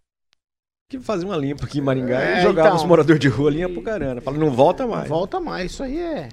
que 0.89 0.99
fazia 0.99 1.27
uma 1.27 1.37
limpa 1.37 1.65
aqui 1.65 1.77
em 1.79 1.81
Maringá 1.81 2.19
É, 2.19 2.39
e 2.39 2.41
jogava 2.41 2.69
então. 2.69 2.77
os 2.77 2.83
moradores 2.83 3.19
de 3.19 3.27
rua 3.27 3.51
linha 3.51 3.69
pro 3.69 3.81
caramba. 3.81 4.21
Fala, 4.21 4.37
não 4.37 4.49
volta 4.51 4.87
mais. 4.87 5.07
Volta 5.07 5.39
mais, 5.39 5.71
isso 5.71 5.83
aí 5.83 5.99
é 5.99 6.29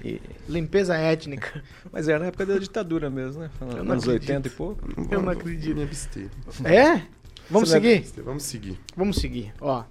limpeza 0.49 0.95
étnica. 0.95 1.63
Mas 1.91 2.07
era 2.09 2.19
na 2.19 2.25
época 2.27 2.45
da 2.45 2.57
ditadura 2.57 3.09
mesmo, 3.09 3.41
né? 3.43 3.49
Eu 3.61 3.83
não 3.83 3.91
Anos 3.93 4.03
acredito. 4.03 4.29
80 4.29 4.47
e 4.47 4.51
pouco. 4.51 4.89
Eu 5.11 5.21
não 5.21 5.31
acredito. 5.31 5.75
Me 5.75 5.83
abster. 5.83 6.29
É? 6.65 7.01
Vamos 7.49 7.69
Você 7.69 7.79
vai 7.79 7.89
seguir? 8.03 8.21
Vamos 8.23 8.43
seguir. 8.43 8.79
Vamos 8.95 9.17
seguir. 9.17 9.53
Ó, 9.61 9.83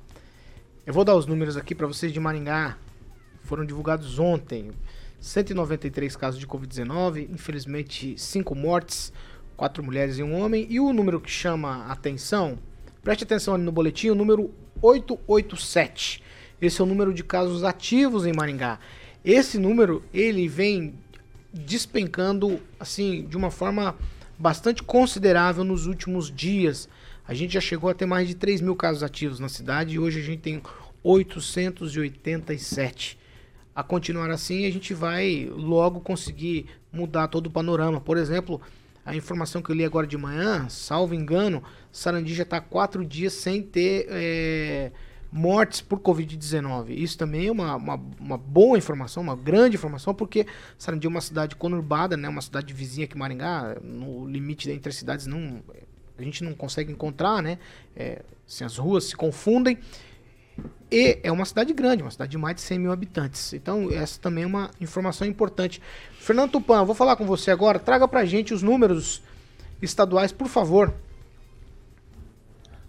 eu 0.85 0.93
vou 0.93 1.05
dar 1.05 1.15
os 1.15 1.27
números 1.27 1.57
aqui 1.57 1.75
pra 1.75 1.87
vocês 1.87 2.13
de 2.13 2.19
Maringá. 2.21 2.77
foram 3.45 3.65
divulgados 3.65 4.19
ontem. 4.19 4.73
193 5.21 6.15
casos 6.17 6.39
de 6.39 6.47
Covid-19, 6.47 7.29
infelizmente 7.31 8.15
5 8.19 8.55
mortes, 8.55 9.13
4 9.57 9.83
mulheres 9.83 10.19
e 10.19 10.23
um 10.23 10.39
homem. 10.41 10.67
E 10.69 10.79
o 10.79 10.93
número 10.93 11.21
que 11.21 11.31
chama 11.31 11.87
a 11.87 11.93
atenção, 11.93 12.59
preste 13.03 13.25
atenção 13.25 13.55
ali 13.55 13.65
no 13.65 13.73
boletim, 13.73 14.11
o 14.11 14.15
número 14.15 14.53
887. 14.83 16.23
Esse 16.61 16.81
é 16.81 16.85
o 16.85 16.87
número 16.87 17.13
de 17.13 17.25
casos 17.25 17.65
ativos 17.65 18.27
em 18.27 18.33
Maringá. 18.33 18.79
Esse 19.25 19.59
número, 19.59 20.05
ele 20.15 20.47
vem 20.49 20.95
despencando, 21.53 22.61
assim, 22.79 23.27
de 23.27 23.37
uma 23.37 23.51
forma 23.51 23.97
bastante 24.39 24.83
considerável 24.83 25.65
nos 25.65 25.87
últimos 25.87 26.31
dias. 26.31 26.89
A 27.27 27.35
gente 27.35 27.55
já 27.55 27.61
chegou 27.61 27.91
a 27.91 27.95
ter 27.95 28.07
mais 28.07 28.29
de 28.29 28.35
3 28.35 28.61
mil 28.61 28.77
casos 28.77 29.03
ativos 29.03 29.41
na 29.41 29.49
cidade 29.49 29.95
e 29.95 29.99
hoje 29.99 30.21
a 30.21 30.23
gente 30.23 30.41
tem 30.41 30.63
887. 31.03 33.19
A 33.77 33.83
continuar 33.83 34.31
assim, 34.31 34.65
a 34.65 34.73
gente 34.73 34.95
vai 34.95 35.47
logo 35.55 36.01
conseguir 36.01 36.65
mudar 36.91 37.29
todo 37.29 37.49
o 37.49 37.51
panorama. 37.51 38.01
Por 38.01 38.17
exemplo, 38.17 38.59
a 39.05 39.15
informação 39.15 39.61
que 39.61 39.71
eu 39.71 39.77
li 39.77 39.85
agora 39.85 40.07
de 40.07 40.17
manhã, 40.17 40.67
salvo 40.71 41.15
engano, 41.15 41.63
Sarandi 41.93 42.35
já 42.35 42.43
está 42.43 42.59
quatro 42.59 43.05
dias 43.05 43.35
sem 43.35 43.63
ter 43.63 44.07
é, 44.09 44.91
mortes 45.31 45.83
por 45.83 46.01
Covid-19. 46.01 46.89
Isso 46.89 47.19
também 47.19 47.49
é 47.49 47.53
uma, 47.53 47.77
uma, 47.77 48.03
uma, 48.19 48.39
boa 48.39 48.79
informação, 48.79 49.23
uma 49.23 49.37
grande 49.37 49.77
informação, 49.77 50.15
porque 50.15 50.47
Sarandi 50.79 51.07
é 51.07 51.11
uma 51.11 51.21
cidade 51.21 51.55
conurbada, 51.55 52.17
né, 52.17 52.29
uma 52.29 52.41
cidade 52.41 52.73
vizinha 52.73 53.07
que 53.07 53.17
Maringá, 53.17 53.77
no 53.83 54.27
limite 54.27 54.71
entre 54.71 54.89
as 54.89 54.97
cidades 54.97 55.27
não, 55.27 55.63
a 56.19 56.23
gente 56.23 56.43
não 56.43 56.55
consegue 56.55 56.91
encontrar, 56.91 57.43
né? 57.43 57.59
É, 57.95 58.23
assim, 58.47 58.65
as 58.65 58.79
ruas 58.79 59.05
se 59.05 59.17
confundem. 59.17 59.79
E 60.91 61.19
é 61.23 61.33
uma 61.33 61.45
cidade 61.45 61.73
grande, 61.73 62.03
uma 62.03 62.11
cidade 62.11 62.31
de 62.31 62.39
mais 62.39 62.57
de 62.57 62.63
100 62.63 62.79
mil 62.79 62.93
habitantes. 62.93 63.53
Então, 63.53 63.91
essa 63.91 64.21
também 64.21 64.45
é 64.45 64.47
uma 64.47 64.71
informação 64.81 65.27
importante. 65.27 65.83
Fernando 66.19 66.53
Tupan, 66.53 66.85
vou 66.85 66.95
falar 66.95 67.17
com 67.17 67.27
você 67.27 67.51
agora. 67.51 67.79
Traga 67.79 68.07
pra 68.07 68.25
gente 68.25 68.55
os 68.55 68.63
números 68.63 69.23
estaduais, 69.83 70.33
por 70.33 70.49
favor. 70.49 70.95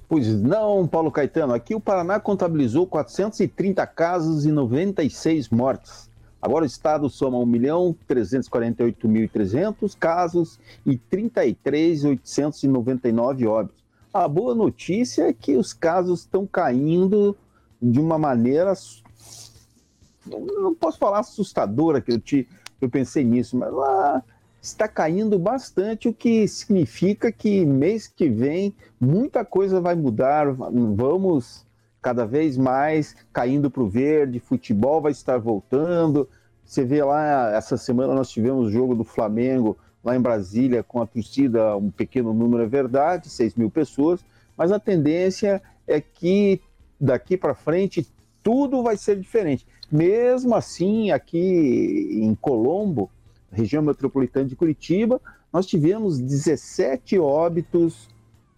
Pois 0.07 0.27
não, 0.41 0.87
Paulo 0.87 1.11
Caetano. 1.11 1.53
Aqui 1.53 1.75
o 1.75 1.79
Paraná 1.79 2.19
contabilizou 2.19 2.87
430 2.87 3.85
casos 3.87 4.45
e 4.45 4.51
96 4.51 5.49
mortes. 5.49 6.07
Agora 6.41 6.63
o 6.63 6.67
estado 6.67 7.09
soma 7.09 7.37
1.348.300 7.39 9.97
casos 9.99 10.57
e 10.85 10.97
33.899 11.11 13.47
óbitos. 13.47 13.83
A 14.13 14.25
boa 14.27 14.53
notícia 14.55 15.23
é 15.23 15.33
que 15.33 15.57
os 15.57 15.73
casos 15.73 16.21
estão 16.21 16.47
caindo 16.47 17.35
de 17.81 17.99
uma 17.99 18.17
maneira, 18.17 18.73
não 20.25 20.73
posso 20.75 20.97
falar 20.97 21.19
assustadora, 21.19 22.01
que 22.01 22.11
eu, 22.11 22.19
te, 22.19 22.47
eu 22.81 22.89
pensei 22.89 23.23
nisso, 23.23 23.57
mas 23.57 23.71
lá 23.71 24.23
está 24.61 24.87
caindo 24.87 25.39
bastante, 25.39 26.09
o 26.09 26.13
que 26.13 26.47
significa 26.47 27.31
que 27.31 27.65
mês 27.65 28.07
que 28.07 28.27
vem 28.27 28.75
muita 28.99 29.45
coisa 29.45 29.79
vai 29.79 29.95
mudar, 29.95 30.51
vamos 30.51 31.65
cada 32.01 32.25
vez 32.25 32.57
mais 32.57 33.15
caindo 33.31 33.69
para 33.69 33.83
o 33.83 33.89
verde, 33.89 34.39
futebol 34.39 35.01
vai 35.01 35.11
estar 35.11 35.37
voltando. 35.37 36.27
Você 36.63 36.83
vê 36.83 37.03
lá, 37.03 37.55
essa 37.55 37.77
semana 37.77 38.13
nós 38.13 38.29
tivemos 38.29 38.67
o 38.67 38.71
jogo 38.71 38.95
do 38.95 39.03
Flamengo 39.03 39.77
lá 40.03 40.15
em 40.15 40.21
Brasília 40.21 40.83
com 40.83 41.01
a 41.01 41.07
torcida, 41.07 41.75
um 41.75 41.89
pequeno 41.89 42.33
número 42.33 42.63
é 42.63 42.67
verdade, 42.67 43.29
6 43.29 43.55
mil 43.55 43.69
pessoas, 43.69 44.23
mas 44.55 44.71
a 44.71 44.79
tendência 44.79 45.61
é 45.85 45.99
que 45.99 46.61
daqui 46.99 47.37
para 47.37 47.53
frente 47.53 48.07
tudo 48.43 48.81
vai 48.81 48.95
ser 48.95 49.19
diferente. 49.19 49.65
Mesmo 49.91 50.55
assim, 50.55 51.11
aqui 51.11 52.19
em 52.21 52.33
Colombo, 52.35 53.09
região 53.51 53.83
metropolitana 53.83 54.45
de 54.45 54.55
Curitiba, 54.55 55.21
nós 55.51 55.65
tivemos 55.65 56.19
17 56.19 57.19
óbitos 57.19 58.09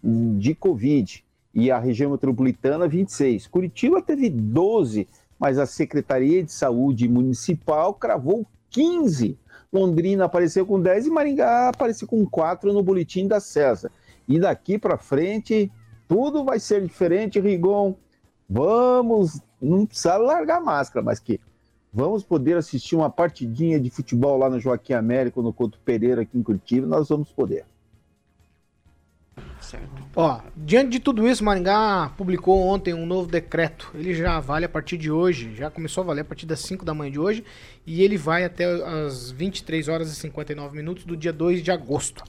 de 0.02 0.54
Covid 0.54 1.24
e 1.54 1.70
a 1.70 1.78
região 1.78 2.12
metropolitana 2.12 2.86
26. 2.86 3.46
Curitiba 3.48 4.00
teve 4.00 4.30
12, 4.30 5.08
mas 5.38 5.58
a 5.58 5.66
Secretaria 5.66 6.42
de 6.42 6.52
Saúde 6.52 7.08
Municipal 7.08 7.94
cravou 7.94 8.46
15. 8.70 9.38
Londrina 9.72 10.24
apareceu 10.24 10.66
com 10.66 10.80
10 10.80 11.06
e 11.06 11.10
Maringá 11.10 11.68
apareceu 11.68 12.06
com 12.06 12.24
4 12.26 12.72
no 12.72 12.82
boletim 12.82 13.26
da 13.28 13.40
César. 13.40 13.90
E 14.28 14.38
daqui 14.38 14.78
para 14.78 14.98
frente 14.98 15.70
tudo 16.08 16.44
vai 16.44 16.58
ser 16.58 16.82
diferente, 16.82 17.40
Rigon 17.40 17.96
vamos, 18.50 19.40
não 19.62 19.86
precisa 19.86 20.16
largar 20.16 20.58
a 20.58 20.60
máscara, 20.60 21.04
mas 21.04 21.20
que 21.20 21.38
vamos 21.92 22.24
poder 22.24 22.56
assistir 22.56 22.96
uma 22.96 23.08
partidinha 23.08 23.78
de 23.78 23.88
futebol 23.90 24.36
lá 24.36 24.50
no 24.50 24.58
Joaquim 24.58 24.94
Américo, 24.94 25.40
no 25.40 25.52
Couto 25.52 25.78
Pereira, 25.84 26.22
aqui 26.22 26.36
em 26.36 26.42
Curitiba, 26.42 26.84
nós 26.84 27.08
vamos 27.08 27.30
poder. 27.30 27.64
Certo. 29.60 29.88
Ó, 30.16 30.40
diante 30.56 30.90
de 30.90 31.00
tudo 31.00 31.28
isso, 31.28 31.44
Maringá 31.44 32.12
publicou 32.16 32.60
ontem 32.66 32.92
um 32.92 33.06
novo 33.06 33.30
decreto. 33.30 33.90
Ele 33.94 34.12
já 34.14 34.40
vale 34.40 34.64
a 34.64 34.68
partir 34.68 34.96
de 34.98 35.10
hoje, 35.10 35.54
já 35.54 35.70
começou 35.70 36.02
a 36.02 36.06
valer 36.08 36.22
a 36.22 36.24
partir 36.24 36.46
das 36.46 36.60
5 36.60 36.84
da 36.84 36.92
manhã 36.92 37.12
de 37.12 37.20
hoje, 37.20 37.44
e 37.86 38.02
ele 38.02 38.16
vai 38.16 38.44
até 38.44 38.64
as 38.64 39.30
23 39.30 39.86
horas 39.86 40.10
e 40.10 40.16
59 40.16 40.76
minutos 40.76 41.04
do 41.04 41.16
dia 41.16 41.32
2 41.32 41.62
de 41.62 41.70
agosto. 41.70 42.24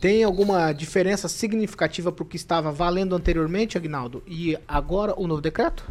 Tem 0.00 0.22
alguma 0.22 0.72
diferença 0.72 1.28
significativa 1.28 2.12
para 2.12 2.22
o 2.22 2.26
que 2.26 2.36
estava 2.36 2.70
valendo 2.70 3.16
anteriormente, 3.16 3.76
Agnaldo? 3.76 4.22
E 4.26 4.56
agora 4.66 5.12
o 5.18 5.26
novo 5.26 5.40
decreto? 5.40 5.84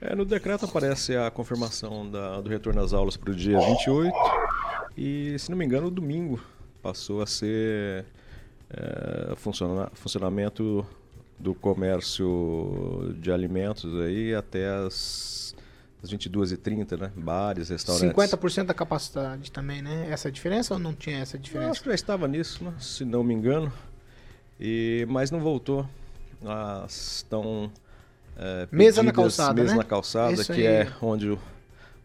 É, 0.00 0.14
no 0.14 0.24
decreto 0.24 0.66
aparece 0.66 1.16
a 1.16 1.30
confirmação 1.30 2.08
da, 2.08 2.40
do 2.40 2.48
retorno 2.48 2.80
às 2.80 2.92
aulas 2.92 3.16
para 3.16 3.30
o 3.30 3.34
dia 3.34 3.58
28 3.58 4.14
e, 4.96 5.36
se 5.38 5.50
não 5.50 5.56
me 5.58 5.64
engano, 5.64 5.90
domingo 5.90 6.40
passou 6.82 7.22
a 7.22 7.26
ser 7.26 8.04
é, 8.70 9.34
funciona, 9.36 9.90
funcionamento 9.94 10.86
do 11.38 11.54
comércio 11.54 13.14
de 13.18 13.32
alimentos 13.32 14.00
aí 14.00 14.34
até 14.34 14.68
as 14.68 15.53
às 16.04 16.12
22h30, 16.12 16.98
né? 16.98 17.10
Bares, 17.16 17.70
restaurantes. 17.70 18.14
50% 18.14 18.66
da 18.66 18.74
capacidade 18.74 19.50
também, 19.50 19.80
né? 19.80 20.06
Essa 20.10 20.28
é 20.28 20.30
diferença 20.30 20.74
ou 20.74 20.80
não 20.80 20.92
tinha 20.92 21.18
essa 21.18 21.38
diferença? 21.38 21.68
Eu 21.68 21.72
acho 21.72 21.82
que 21.82 21.88
já 21.88 21.94
estava 21.94 22.28
nisso, 22.28 22.62
né? 22.62 22.74
se 22.78 23.04
não 23.04 23.24
me 23.24 23.32
engano. 23.32 23.72
E, 24.60 25.06
mas 25.08 25.30
não 25.30 25.40
voltou. 25.40 25.88
Ah, 26.44 26.84
estão. 26.86 27.72
É, 28.36 28.68
mesa 28.70 29.02
na 29.02 29.12
calçada. 29.12 29.54
Mesa 29.54 29.72
né? 29.72 29.78
na 29.78 29.84
calçada, 29.84 30.32
Isso 30.34 30.52
que 30.52 30.66
aí. 30.66 30.86
é 30.86 30.92
onde 31.00 31.30
o, 31.30 31.38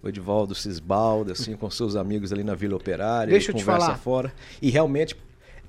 o 0.02 0.08
Edvaldo 0.08 0.56
se 0.56 0.70
esbalda, 0.70 1.34
assim, 1.34 1.56
com 1.56 1.70
seus 1.70 1.96
amigos 1.96 2.32
ali 2.32 2.44
na 2.44 2.56
Vila 2.56 2.78
Operária. 2.78 3.32
Deixa 3.32 3.52
eu 3.52 3.56
te 3.56 3.64
falar. 3.64 3.98
fora. 3.98 4.34
E 4.62 4.70
realmente 4.70 5.16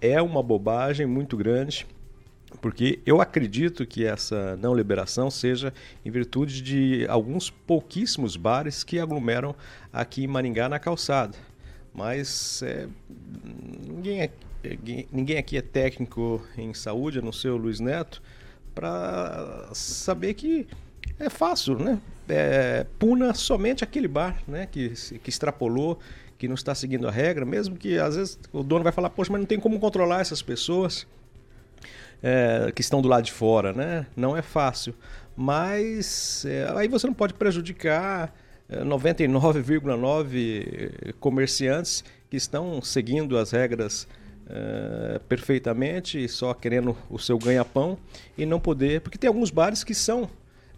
é 0.01 0.23
uma 0.23 0.43
bobagem 0.43 1.05
muito 1.05 1.37
grande 1.37 1.87
porque 2.61 3.01
eu 3.07 3.21
acredito 3.21 3.87
que 3.87 4.05
essa 4.05 4.57
não 4.57 4.75
liberação 4.75 5.31
seja 5.31 5.73
em 6.05 6.11
virtude 6.11 6.63
de 6.63 7.07
alguns 7.09 7.51
pouquíssimos 7.51 8.37
bares 8.37 8.85
que 8.85 8.99
aglomeram 8.99 9.55
aqui 9.93 10.25
em 10.25 10.27
Maringá 10.27 10.69
na 10.69 10.79
calçada. 10.79 11.37
Mas 11.95 12.63
é, 12.63 12.87
ninguém, 13.87 14.23
é, 14.23 14.31
ninguém 15.13 15.39
aqui 15.39 15.57
é 15.57 15.63
técnico 15.63 16.45
em 16.57 16.73
saúde, 16.75 17.19
a 17.19 17.23
não 17.23 17.33
ser 17.33 17.49
o 17.49 17.57
Luiz 17.57 17.81
Neto, 17.81 18.23
para 18.75 19.69
saber 19.73 20.35
que 20.35 20.67
é 21.19 21.29
fácil, 21.29 21.79
né? 21.79 22.01
É, 22.29 22.87
puna 22.99 23.35
somente 23.35 23.83
aquele 23.83 24.07
bar 24.07 24.41
né? 24.47 24.67
que, 24.71 24.91
que 25.19 25.31
extrapolou, 25.31 25.99
que 26.39 26.47
não 26.47 26.55
está 26.55 26.75
seguindo 26.75 27.09
a 27.09 27.11
regra, 27.11 27.45
mesmo 27.45 27.77
que 27.77 27.99
às 27.99 28.15
vezes 28.15 28.39
o 28.53 28.63
dono 28.63 28.85
vai 28.85 28.93
falar, 28.93 29.11
poxa, 29.11 29.33
mas 29.33 29.41
não 29.41 29.47
tem 29.47 29.59
como 29.59 29.81
controlar 29.81 30.21
essas 30.21 30.41
pessoas 30.41 31.07
é, 32.23 32.73
que 32.75 32.81
estão 32.81 33.01
do 33.01 33.09
lado 33.09 33.25
de 33.25 33.33
fora, 33.33 33.73
né? 33.73 34.07
Não 34.17 34.37
é 34.37 34.43
fácil. 34.43 34.95
Mas 35.37 36.45
é, 36.45 36.71
aí 36.77 36.89
você 36.89 37.07
não 37.07 37.15
pode 37.15 37.35
prejudicar 37.35 38.33
99,9 38.71 41.09
é, 41.09 41.13
comerciantes 41.15 42.05
que 42.29 42.37
estão 42.37 42.81
seguindo 42.81 43.37
as 43.37 43.51
regras 43.51 44.07
é, 44.49 45.21
perfeitamente, 45.29 46.29
só 46.29 46.55
querendo 46.55 46.97
o 47.09 47.19
seu 47.19 47.39
ganha-pão 47.39 47.99
e 48.37 48.47
não 48.47 48.61
poder. 48.61 49.01
Porque 49.01 49.19
tem 49.19 49.29
alguns 49.29 49.51
bares 49.51 49.83
que 49.83 49.95
são. 49.95 50.29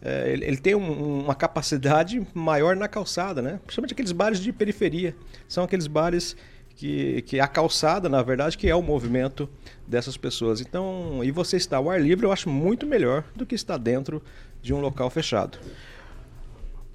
É, 0.00 0.32
ele, 0.32 0.44
ele, 0.44 0.56
tem 0.56 0.74
um, 0.74 1.22
uma 1.22 1.34
capacidade 1.34 2.26
maior 2.34 2.74
na 2.74 2.88
calçada, 2.88 3.40
né? 3.40 3.60
Principalmente 3.64 3.92
aqueles 3.92 4.12
bares 4.12 4.40
de 4.40 4.52
periferia. 4.52 5.14
São 5.48 5.64
aqueles 5.64 5.86
bares 5.86 6.36
que, 6.72 7.22
que 7.22 7.40
a 7.40 7.46
calçada, 7.46 8.08
na 8.08 8.22
verdade, 8.22 8.56
que 8.58 8.68
é 8.68 8.74
o 8.74 8.82
movimento 8.82 9.48
dessas 9.86 10.16
pessoas. 10.16 10.60
Então, 10.60 11.22
e 11.22 11.30
você 11.30 11.56
estar 11.56 11.78
ao 11.78 11.90
ar 11.90 12.00
livre, 12.00 12.26
eu 12.26 12.32
acho 12.32 12.48
muito 12.48 12.86
melhor 12.86 13.24
do 13.34 13.46
que 13.46 13.54
estar 13.54 13.76
dentro 13.76 14.22
de 14.60 14.72
um 14.72 14.80
local 14.80 15.10
fechado. 15.10 15.58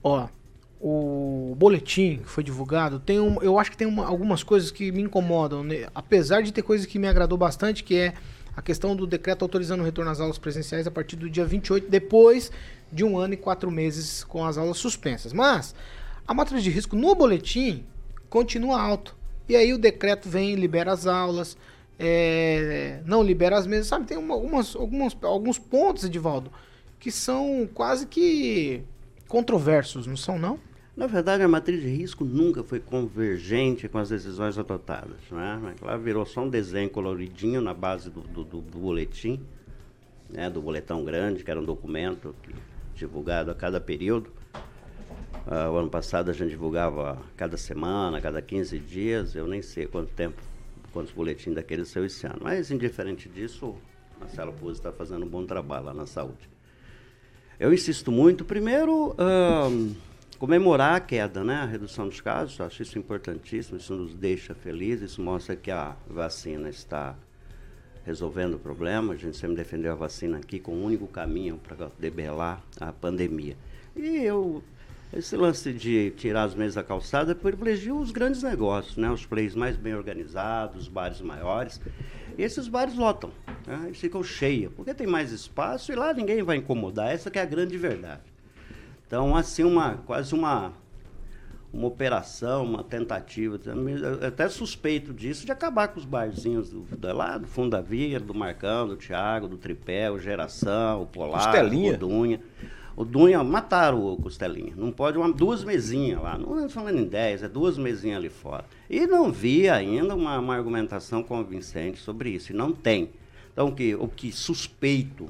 Ó, 0.03 0.27
o 0.79 1.55
boletim 1.57 2.17
que 2.17 2.29
foi 2.29 2.43
divulgado 2.43 2.99
tem 2.99 3.19
um, 3.19 3.41
eu 3.41 3.57
acho 3.57 3.71
que 3.71 3.77
tem 3.77 3.87
uma, 3.87 4.05
algumas 4.05 4.43
coisas 4.43 4.69
que 4.69 4.91
me 4.91 5.01
incomodam, 5.01 5.63
né? 5.63 5.87
apesar 5.93 6.41
de 6.41 6.51
ter 6.51 6.61
coisas 6.61 6.85
que 6.85 6.99
me 6.99 7.07
agradou 7.07 7.37
bastante, 7.37 7.83
que 7.83 7.95
é 7.95 8.13
a 8.55 8.61
questão 8.61 8.95
do 8.95 9.05
decreto 9.05 9.43
autorizando 9.43 9.81
o 9.81 9.83
retorno 9.83 10.09
às 10.09 10.19
aulas 10.19 10.37
presenciais 10.37 10.87
a 10.87 10.91
partir 10.91 11.15
do 11.15 11.29
dia 11.29 11.45
28, 11.45 11.89
depois 11.89 12.51
de 12.91 13.03
um 13.03 13.17
ano 13.17 13.33
e 13.33 13.37
quatro 13.37 13.69
meses 13.69 14.23
com 14.23 14.45
as 14.45 14.57
aulas 14.57 14.77
suspensas. 14.77 15.33
Mas 15.33 15.75
A 16.27 16.33
matriz 16.33 16.63
de 16.63 16.69
risco 16.69 16.95
no 16.95 17.15
boletim 17.15 17.85
continua 18.29 18.81
alto. 18.81 19.15
E 19.47 19.55
aí 19.55 19.73
o 19.73 19.77
decreto 19.77 20.29
vem, 20.29 20.55
libera 20.55 20.91
as 20.91 21.07
aulas, 21.07 21.57
é, 21.99 23.01
não 23.05 23.23
libera 23.23 23.57
as 23.57 23.65
mesas, 23.65 23.87
sabe? 23.87 24.05
Tem 24.05 24.17
uma, 24.17 24.35
algumas, 24.35 24.75
algumas, 24.75 25.17
alguns 25.21 25.57
pontos, 25.57 26.03
Edivaldo, 26.03 26.51
que 26.99 27.11
são 27.11 27.67
quase 27.73 28.05
que 28.05 28.83
controversos, 29.27 30.05
não 30.05 30.17
são 30.17 30.37
não? 30.37 30.59
Na 30.95 31.05
verdade, 31.05 31.43
a 31.43 31.47
matriz 31.47 31.79
de 31.79 31.89
risco 31.89 32.25
nunca 32.25 32.63
foi 32.63 32.79
convergente 32.79 33.87
com 33.87 33.99
as 33.99 34.09
decisões 34.09 34.57
adotadas. 34.57 35.19
Né? 35.29 35.75
Ela 35.79 35.95
virou 35.95 36.25
só 36.25 36.41
um 36.41 36.49
desenho 36.49 36.89
coloridinho 36.89 37.61
na 37.61 37.71
base 37.71 38.09
do, 38.09 38.21
do, 38.21 38.43
do, 38.43 38.61
boletim, 38.61 39.39
né? 40.27 40.49
do 40.49 40.59
boletão 40.59 41.05
grande, 41.05 41.43
que 41.43 41.51
era 41.51 41.59
um 41.59 41.63
documento 41.63 42.35
que, 42.41 42.51
divulgado 42.95 43.51
a 43.51 43.53
cada 43.53 43.79
período. 43.79 44.31
Uh, 45.47 45.71
o 45.71 45.77
ano 45.77 45.89
passado 45.89 46.29
a 46.29 46.33
gente 46.33 46.49
divulgava 46.49 47.17
cada 47.37 47.55
semana, 47.55 48.19
cada 48.19 48.41
15 48.41 48.77
dias, 48.79 49.33
eu 49.33 49.47
nem 49.47 49.61
sei 49.61 49.87
quanto 49.87 50.11
tempo, 50.11 50.41
quantos 50.91 51.13
boletins 51.13 51.55
daqueles 51.55 51.87
saiu 51.87 52.05
esse 52.05 52.27
ano. 52.27 52.39
Mas, 52.41 52.69
indiferente 52.69 53.29
disso, 53.29 53.73
Marcelo 54.19 54.51
Puzzi 54.51 54.79
está 54.79 54.91
fazendo 54.91 55.25
um 55.25 55.29
bom 55.29 55.45
trabalho 55.45 55.85
lá 55.85 55.93
na 55.93 56.05
saúde. 56.05 56.49
Eu 57.57 57.73
insisto 57.73 58.11
muito, 58.11 58.43
primeiro, 58.43 59.11
uh, 59.11 59.95
comemorar 60.37 60.95
a 60.95 60.99
queda, 60.99 61.45
né? 61.45 61.55
a 61.55 61.65
redução 61.65 62.09
dos 62.09 62.19
casos, 62.19 62.59
acho 62.59 62.81
isso 62.81 62.99
importantíssimo, 62.99 63.77
isso 63.77 63.95
nos 63.95 64.13
deixa 64.13 64.53
felizes, 64.53 65.11
isso 65.11 65.21
mostra 65.21 65.55
que 65.55 65.71
a 65.71 65.95
vacina 66.09 66.69
está 66.69 67.15
resolvendo 68.05 68.55
o 68.55 68.59
problema, 68.59 69.13
a 69.13 69.17
gente 69.17 69.37
sempre 69.37 69.55
defendeu 69.55 69.93
a 69.93 69.95
vacina 69.95 70.37
aqui 70.37 70.59
com 70.59 70.73
o 70.73 70.83
único 70.83 71.07
caminho 71.07 71.57
para 71.57 71.89
debelar 71.97 72.61
a 72.81 72.91
pandemia. 72.91 73.55
E 73.95 74.17
eu, 74.17 74.61
esse 75.13 75.35
lance 75.37 75.71
de 75.71 76.11
tirar 76.11 76.43
as 76.43 76.53
mesas 76.53 76.75
da 76.75 76.83
calçada 76.83 77.33
privilegia 77.33 77.93
os 77.95 78.11
grandes 78.11 78.43
negócios, 78.43 78.97
né? 78.97 79.09
os 79.09 79.25
players 79.25 79.55
mais 79.55 79.77
bem 79.77 79.95
organizados, 79.95 80.83
os 80.83 80.87
bares 80.87 81.21
maiores, 81.21 81.79
e 82.37 82.43
esses 82.43 82.67
bares 82.67 82.95
lotam, 82.95 83.31
né? 83.65 83.83
eles 83.85 83.99
ficam 83.99 84.21
cheios, 84.21 84.71
porque 84.75 84.93
tem 84.93 85.07
mais 85.07 85.31
espaço 85.31 85.91
e 85.91 85.95
lá 85.95 86.13
ninguém 86.13 86.43
vai 86.43 86.57
incomodar, 86.57 87.11
essa 87.11 87.31
que 87.31 87.39
é 87.39 87.41
a 87.41 87.45
grande 87.45 87.77
verdade. 87.77 88.21
Então, 89.07 89.35
assim, 89.37 89.63
uma, 89.63 89.95
quase 90.05 90.35
uma, 90.35 90.73
uma 91.71 91.87
operação, 91.87 92.65
uma 92.65 92.83
tentativa, 92.83 93.57
eu 93.65 94.27
até 94.27 94.49
suspeito 94.49 95.13
disso, 95.13 95.45
de 95.45 95.51
acabar 95.53 95.87
com 95.87 95.99
os 95.99 96.05
barzinhos 96.05 96.69
do, 96.69 96.81
do, 96.81 97.13
lá 97.15 97.37
do 97.37 97.47
fundo 97.47 97.69
da 97.69 97.81
via, 97.81 98.19
do 98.19 98.33
Marcão, 98.33 98.85
do 98.85 98.97
Thiago, 98.97 99.47
do 99.47 99.57
Tripé, 99.57 100.11
o 100.11 100.19
Geração, 100.19 101.03
o 101.03 101.05
Polar, 101.05 101.55
o 101.63 101.97
Dunha. 101.97 102.41
O 102.97 103.05
Dunha 103.05 103.43
mataram 103.43 104.03
o 104.03 104.17
Costelinha. 104.17 104.73
Não 104.75 104.91
pode 104.91 105.19
uma, 105.19 105.31
duas 105.31 105.63
mesinhas 105.63 106.19
lá. 106.19 106.35
Não 106.35 106.65
é 106.65 106.67
falando 106.67 106.97
em 106.97 107.05
dez, 107.05 107.43
é 107.43 107.47
duas 107.47 107.77
mesinhas 107.77 108.17
ali 108.17 108.29
fora. 108.29 108.65
E 108.89 109.05
não 109.05 109.31
vi 109.31 109.69
ainda 109.69 110.15
uma, 110.15 110.39
uma 110.39 110.55
argumentação 110.55 111.21
convincente 111.21 111.99
sobre 111.99 112.31
isso. 112.31 112.51
E 112.51 112.55
não 112.55 112.71
tem. 112.71 113.11
Então, 113.53 113.67
o 113.67 113.71
que, 113.71 113.93
o 113.93 114.07
que 114.07 114.31
suspeito 114.31 115.29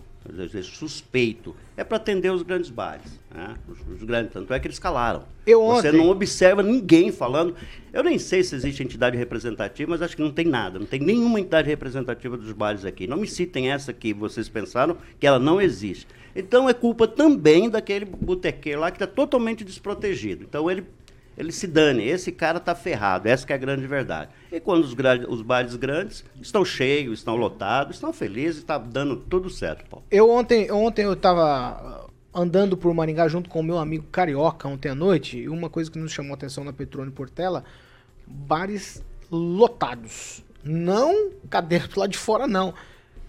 suspeito, 0.63 1.55
é 1.76 1.84
para 1.84 1.97
atender 1.97 2.32
os 2.32 2.41
grandes 2.41 2.70
bares. 2.70 3.20
Né? 3.34 3.55
Os, 3.68 3.80
os, 3.95 4.03
grandes, 4.03 4.34
tanto 4.34 4.53
é 4.53 4.59
que 4.59 4.68
eles 4.68 4.80
calaram. 4.80 5.24
Eu 5.45 5.61
Você 5.61 5.89
ontem... 5.89 5.97
não 5.97 6.09
observa 6.09 6.61
ninguém 6.61 7.11
falando. 7.11 7.55
Eu 7.93 8.03
nem 8.03 8.20
sei 8.20 8.43
se 8.43 8.55
existe 8.55 8.84
entidade 8.84 9.18
representativa, 9.18 9.89
mas 9.89 10.01
acho 10.01 10.15
que 10.15 10.22
não 10.22 10.32
tem 10.32 10.45
nada. 10.45 10.80
Não 10.80 10.86
tem 10.86 10.99
nenhuma 10.99 11.39
entidade 11.39 11.68
representativa 11.68 12.36
dos 12.36 12.51
bares 12.51 12.84
aqui. 12.86 13.07
Não 13.07 13.18
me 13.18 13.28
citem 13.28 13.72
essa 13.72 13.93
que 13.93 14.13
vocês 14.13 14.49
pensaram 14.49 14.97
que 15.20 15.26
ela 15.26 15.39
não 15.39 15.61
existe. 15.61 16.07
Então 16.38 16.69
é 16.69 16.73
culpa 16.73 17.07
também 17.07 17.67
daquele 17.67 18.05
botequeiro 18.05 18.81
lá 18.81 18.91
que 18.91 18.97
está 18.97 19.07
totalmente 19.07 19.63
desprotegido. 19.65 20.43
Então 20.43 20.69
ele 20.69 20.85
ele 21.38 21.51
se 21.51 21.67
dane, 21.67 22.03
esse 22.03 22.31
cara 22.31 22.57
está 22.57 22.73
ferrado, 22.73 23.27
essa 23.27 23.45
é 23.47 23.53
a 23.53 23.57
grande 23.57 23.85
verdade. 23.85 24.31
E 24.51 24.59
quando 24.59 24.83
os, 24.83 24.95
os 25.29 25.41
bares 25.43 25.75
grandes 25.75 26.25
estão 26.41 26.65
cheios, 26.65 27.19
estão 27.19 27.35
lotados, 27.35 27.97
estão 27.97 28.11
felizes, 28.11 28.57
está 28.57 28.79
dando 28.79 29.15
tudo 29.15 29.47
certo, 29.47 29.88
Paulo. 29.88 30.03
Eu 30.09 30.31
ontem, 30.31 30.71
ontem 30.71 31.03
eu 31.03 31.13
estava 31.13 32.09
andando 32.33 32.75
por 32.75 32.91
Maringá 32.91 33.27
junto 33.27 33.51
com 33.51 33.59
o 33.59 33.63
meu 33.63 33.77
amigo 33.77 34.05
Carioca 34.11 34.67
ontem 34.67 34.89
à 34.89 34.95
noite, 34.95 35.38
e 35.38 35.47
uma 35.47 35.69
coisa 35.69 35.91
que 35.91 35.99
nos 35.99 36.11
chamou 36.11 36.31
a 36.31 36.35
atenção 36.35 36.63
na 36.63 36.73
Petrone 36.73 37.11
Portela, 37.11 37.63
bares 38.25 39.03
lotados. 39.31 40.43
Não 40.63 41.31
cadeira 41.51 41.88
do 41.88 41.99
lado 41.99 42.09
de 42.09 42.17
fora, 42.17 42.47
não. 42.47 42.73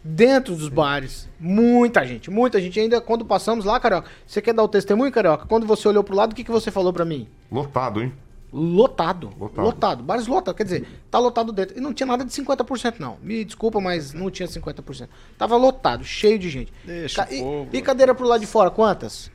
Dentro 0.02 0.54
dos 0.54 0.68
bares. 0.68 1.28
Muita 1.38 2.06
gente, 2.06 2.30
muita 2.30 2.60
gente. 2.60 2.78
Ainda 2.78 3.00
quando 3.00 3.24
passamos 3.24 3.64
lá, 3.64 3.78
Carioca, 3.80 4.08
você 4.26 4.40
quer 4.40 4.54
dar 4.54 4.62
o 4.62 4.68
testemunho, 4.68 5.10
Carioca? 5.12 5.46
Quando 5.46 5.66
você 5.66 5.88
olhou 5.88 6.04
pro 6.04 6.16
lado, 6.16 6.32
o 6.32 6.34
que, 6.34 6.44
que 6.44 6.50
você 6.50 6.70
falou 6.70 6.92
para 6.92 7.04
mim? 7.04 7.28
Lotado, 7.50 8.02
hein? 8.02 8.12
Lotado. 8.52 9.30
Lotado. 9.38 9.64
Lotado. 9.64 10.02
Bares 10.02 10.26
lotados. 10.26 10.56
Quer 10.56 10.64
dizer, 10.64 10.88
tá 11.10 11.18
lotado 11.18 11.52
dentro. 11.52 11.76
E 11.76 11.80
não 11.80 11.92
tinha 11.92 12.06
nada 12.06 12.24
de 12.24 12.30
50%, 12.30 12.94
não. 12.98 13.18
Me 13.22 13.44
desculpa, 13.44 13.80
mas 13.80 14.12
não 14.12 14.30
tinha 14.30 14.48
50%. 14.48 15.08
Tava 15.36 15.56
lotado, 15.56 16.04
cheio 16.04 16.38
de 16.38 16.48
gente. 16.48 16.72
Deixa 16.84 17.26
Ca... 17.26 17.34
e, 17.34 17.68
e, 17.72 17.82
cadeira 17.82 18.14
pro 18.14 18.26
lado 18.26 18.40
de 18.40 18.46
fora, 18.46 18.70
quantas? 18.70 19.30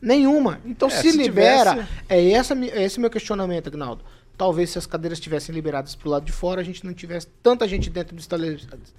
Nenhuma. 0.00 0.60
Então 0.64 0.88
é, 0.88 0.92
se, 0.92 1.12
se, 1.12 1.18
libera. 1.18 1.72
Tivesse... 1.72 1.88
É, 2.08 2.30
essa, 2.30 2.54
é 2.54 2.82
esse 2.84 3.00
meu 3.00 3.10
questionamento, 3.10 3.66
Agnaldo. 3.66 4.02
Talvez 4.36 4.70
se 4.70 4.78
as 4.78 4.86
cadeiras 4.86 5.18
estivessem 5.18 5.52
liberadas 5.54 5.96
pro 5.96 6.08
lado 6.08 6.24
de 6.24 6.32
fora, 6.32 6.60
a 6.60 6.64
gente 6.64 6.86
não 6.86 6.94
tivesse 6.94 7.26
tanta 7.42 7.66
gente 7.66 7.90
dentro 7.90 8.14
do 8.14 8.20
estabelecimento 8.20 8.94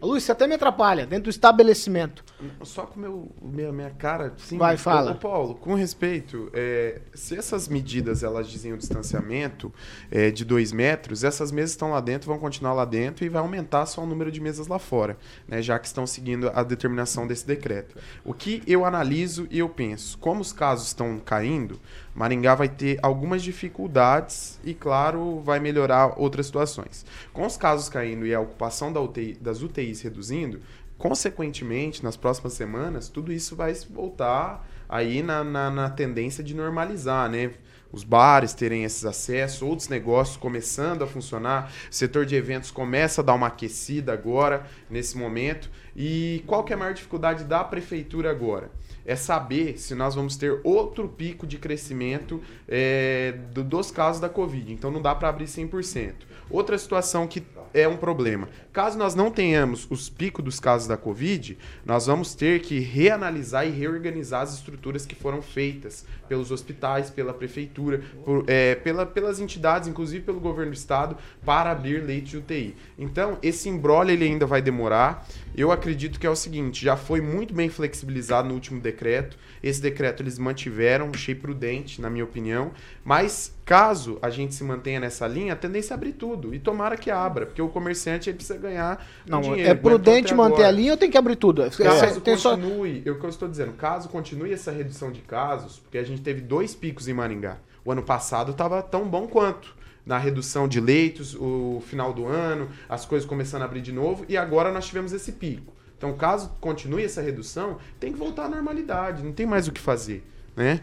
Luiz, 0.00 0.22
você 0.24 0.32
até 0.32 0.46
me 0.46 0.54
atrapalha, 0.54 1.06
dentro 1.06 1.24
do 1.24 1.30
estabelecimento. 1.30 2.24
Só 2.62 2.86
com 2.86 2.98
meu, 2.98 3.30
minha, 3.40 3.70
minha 3.70 3.90
cara, 3.90 4.32
sim. 4.38 4.56
Vai, 4.56 4.76
fala. 4.76 5.12
Ô, 5.12 5.14
Paulo, 5.16 5.54
com 5.54 5.74
respeito, 5.74 6.50
é, 6.52 7.02
se 7.14 7.36
essas 7.36 7.68
medidas 7.68 8.22
elas 8.22 8.48
dizem 8.48 8.72
o 8.72 8.78
distanciamento 8.78 9.72
é, 10.10 10.30
de 10.30 10.44
dois 10.44 10.72
metros, 10.72 11.22
essas 11.22 11.52
mesas 11.52 11.72
estão 11.72 11.90
lá 11.90 12.00
dentro, 12.00 12.28
vão 12.28 12.38
continuar 12.38 12.72
lá 12.72 12.84
dentro 12.84 13.24
e 13.24 13.28
vai 13.28 13.42
aumentar 13.42 13.86
só 13.86 14.02
o 14.02 14.06
número 14.06 14.32
de 14.32 14.40
mesas 14.40 14.66
lá 14.66 14.78
fora, 14.78 15.18
né, 15.46 15.60
já 15.60 15.78
que 15.78 15.86
estão 15.86 16.06
seguindo 16.06 16.50
a 16.54 16.62
determinação 16.62 17.26
desse 17.26 17.46
decreto. 17.46 17.96
O 18.24 18.32
que 18.32 18.62
eu 18.66 18.84
analiso 18.84 19.46
e 19.50 19.58
eu 19.58 19.68
penso, 19.68 20.18
como 20.18 20.40
os 20.40 20.52
casos 20.52 20.88
estão 20.88 21.18
caindo, 21.18 21.78
Maringá 22.14 22.54
vai 22.54 22.68
ter 22.68 22.98
algumas 23.02 23.42
dificuldades 23.42 24.60
e, 24.62 24.72
claro, 24.72 25.40
vai 25.40 25.58
melhorar 25.58 26.14
outras 26.18 26.46
situações. 26.46 27.04
Com 27.32 27.44
os 27.44 27.56
casos 27.56 27.88
caindo 27.88 28.26
e 28.26 28.34
a 28.34 28.40
ocupação 28.40 28.92
da 28.92 29.00
UTI, 29.00 29.34
das 29.40 29.62
UTIs 29.62 30.00
reduzindo, 30.00 30.60
consequentemente, 30.96 32.04
nas 32.04 32.16
próximas 32.16 32.52
semanas, 32.52 33.08
tudo 33.08 33.32
isso 33.32 33.56
vai 33.56 33.74
voltar 33.90 34.64
aí 34.88 35.22
na, 35.22 35.42
na, 35.42 35.70
na 35.70 35.90
tendência 35.90 36.44
de 36.44 36.54
normalizar, 36.54 37.28
né? 37.28 37.52
os 37.94 38.02
bares 38.02 38.52
terem 38.52 38.82
esses 38.82 39.04
acessos, 39.04 39.62
outros 39.62 39.88
negócios 39.88 40.36
começando 40.36 41.02
a 41.02 41.06
funcionar, 41.06 41.70
o 41.88 41.94
setor 41.94 42.26
de 42.26 42.34
eventos 42.34 42.72
começa 42.72 43.20
a 43.20 43.24
dar 43.24 43.34
uma 43.34 43.46
aquecida 43.46 44.12
agora, 44.12 44.66
nesse 44.90 45.16
momento. 45.16 45.70
E 45.94 46.42
qual 46.44 46.64
que 46.64 46.72
é 46.72 46.76
a 46.76 46.78
maior 46.78 46.92
dificuldade 46.92 47.44
da 47.44 47.62
prefeitura 47.62 48.32
agora? 48.32 48.68
É 49.04 49.16
saber 49.16 49.78
se 49.78 49.94
nós 49.94 50.14
vamos 50.14 50.36
ter 50.36 50.60
outro 50.64 51.08
pico 51.08 51.46
de 51.46 51.58
crescimento 51.58 52.40
é, 52.68 53.34
do, 53.52 53.62
dos 53.62 53.90
casos 53.90 54.20
da 54.20 54.28
Covid. 54.28 54.72
Então 54.72 54.90
não 54.90 55.02
dá 55.02 55.14
para 55.14 55.28
abrir 55.28 55.46
100%. 55.46 56.12
Outra 56.50 56.76
situação 56.76 57.26
que 57.26 57.42
é 57.72 57.88
um 57.88 57.96
problema. 57.96 58.48
Caso 58.72 58.96
nós 58.96 59.16
não 59.16 59.30
tenhamos 59.30 59.86
os 59.90 60.08
picos 60.08 60.44
dos 60.44 60.60
casos 60.60 60.86
da 60.86 60.96
Covid, 60.96 61.58
nós 61.84 62.06
vamos 62.06 62.34
ter 62.34 62.60
que 62.60 62.78
reanalisar 62.78 63.66
e 63.66 63.70
reorganizar 63.70 64.42
as 64.42 64.54
estruturas 64.54 65.04
que 65.04 65.14
foram 65.16 65.42
feitas 65.42 66.06
pelos 66.28 66.52
hospitais, 66.52 67.10
pela 67.10 67.34
prefeitura, 67.34 68.02
por, 68.24 68.44
é, 68.46 68.76
pela, 68.76 69.04
pelas 69.04 69.40
entidades, 69.40 69.88
inclusive 69.88 70.24
pelo 70.24 70.38
governo 70.38 70.70
do 70.70 70.76
estado, 70.76 71.16
para 71.44 71.72
abrir 71.72 72.04
leite 72.04 72.30
de 72.30 72.36
UTI. 72.38 72.76
Então, 72.96 73.38
esse 73.42 73.68
embrolho 73.68 74.10
ele 74.10 74.24
ainda 74.24 74.46
vai 74.46 74.62
demorar. 74.62 75.26
Eu 75.56 75.70
acredito 75.70 76.18
que 76.18 76.26
é 76.26 76.30
o 76.30 76.34
seguinte, 76.34 76.84
já 76.84 76.96
foi 76.96 77.20
muito 77.20 77.54
bem 77.54 77.68
flexibilizado 77.68 78.48
no 78.48 78.54
último 78.54 78.80
decreto. 78.80 79.36
Esse 79.62 79.80
decreto 79.80 80.22
eles 80.22 80.38
mantiveram, 80.38 81.10
achei 81.14 81.34
prudente, 81.34 82.00
na 82.00 82.10
minha 82.10 82.24
opinião. 82.24 82.72
Mas 83.04 83.54
caso 83.64 84.18
a 84.20 84.30
gente 84.30 84.54
se 84.54 84.64
mantenha 84.64 84.98
nessa 84.98 85.26
linha, 85.28 85.52
a 85.52 85.56
tendência 85.56 85.92
é 85.92 85.96
abrir 85.96 86.12
tudo. 86.12 86.52
E 86.54 86.58
tomara 86.58 86.96
que 86.96 87.10
abra, 87.10 87.46
porque 87.46 87.62
o 87.62 87.68
comerciante 87.68 88.32
precisa 88.32 88.58
ganhar 88.58 89.06
Não, 89.26 89.40
dinheiro. 89.40 89.70
É 89.70 89.74
prudente 89.74 90.34
manter 90.34 90.54
agora. 90.54 90.68
a 90.68 90.72
linha 90.72 90.92
ou 90.92 90.98
tem 90.98 91.10
que 91.10 91.16
abrir 91.16 91.36
tudo? 91.36 91.62
Caso 91.62 92.04
é, 92.04 92.20
continue, 92.20 93.02
só... 93.02 93.08
eu 93.08 93.18
que 93.18 93.24
eu 93.24 93.30
estou 93.30 93.48
dizendo, 93.48 93.72
caso 93.72 94.08
continue 94.08 94.52
essa 94.52 94.72
redução 94.72 95.12
de 95.12 95.20
casos, 95.20 95.78
porque 95.78 95.98
a 95.98 96.04
gente 96.04 96.20
teve 96.20 96.40
dois 96.40 96.74
picos 96.74 97.06
em 97.06 97.14
Maringá. 97.14 97.58
O 97.84 97.92
ano 97.92 98.02
passado 98.02 98.50
estava 98.50 98.82
tão 98.82 99.06
bom 99.06 99.28
quanto 99.28 99.83
na 100.06 100.18
redução 100.18 100.68
de 100.68 100.80
leitos, 100.80 101.34
o 101.34 101.82
final 101.86 102.12
do 102.12 102.26
ano, 102.26 102.68
as 102.88 103.06
coisas 103.06 103.26
começando 103.26 103.62
a 103.62 103.64
abrir 103.64 103.80
de 103.80 103.92
novo, 103.92 104.24
e 104.28 104.36
agora 104.36 104.72
nós 104.72 104.86
tivemos 104.86 105.12
esse 105.12 105.32
pico. 105.32 105.72
Então, 105.96 106.12
caso 106.14 106.50
continue 106.60 107.04
essa 107.04 107.22
redução, 107.22 107.78
tem 107.98 108.12
que 108.12 108.18
voltar 108.18 108.44
à 108.44 108.48
normalidade, 108.48 109.22
não 109.22 109.32
tem 109.32 109.46
mais 109.46 109.66
o 109.66 109.72
que 109.72 109.80
fazer, 109.80 110.22
né? 110.54 110.80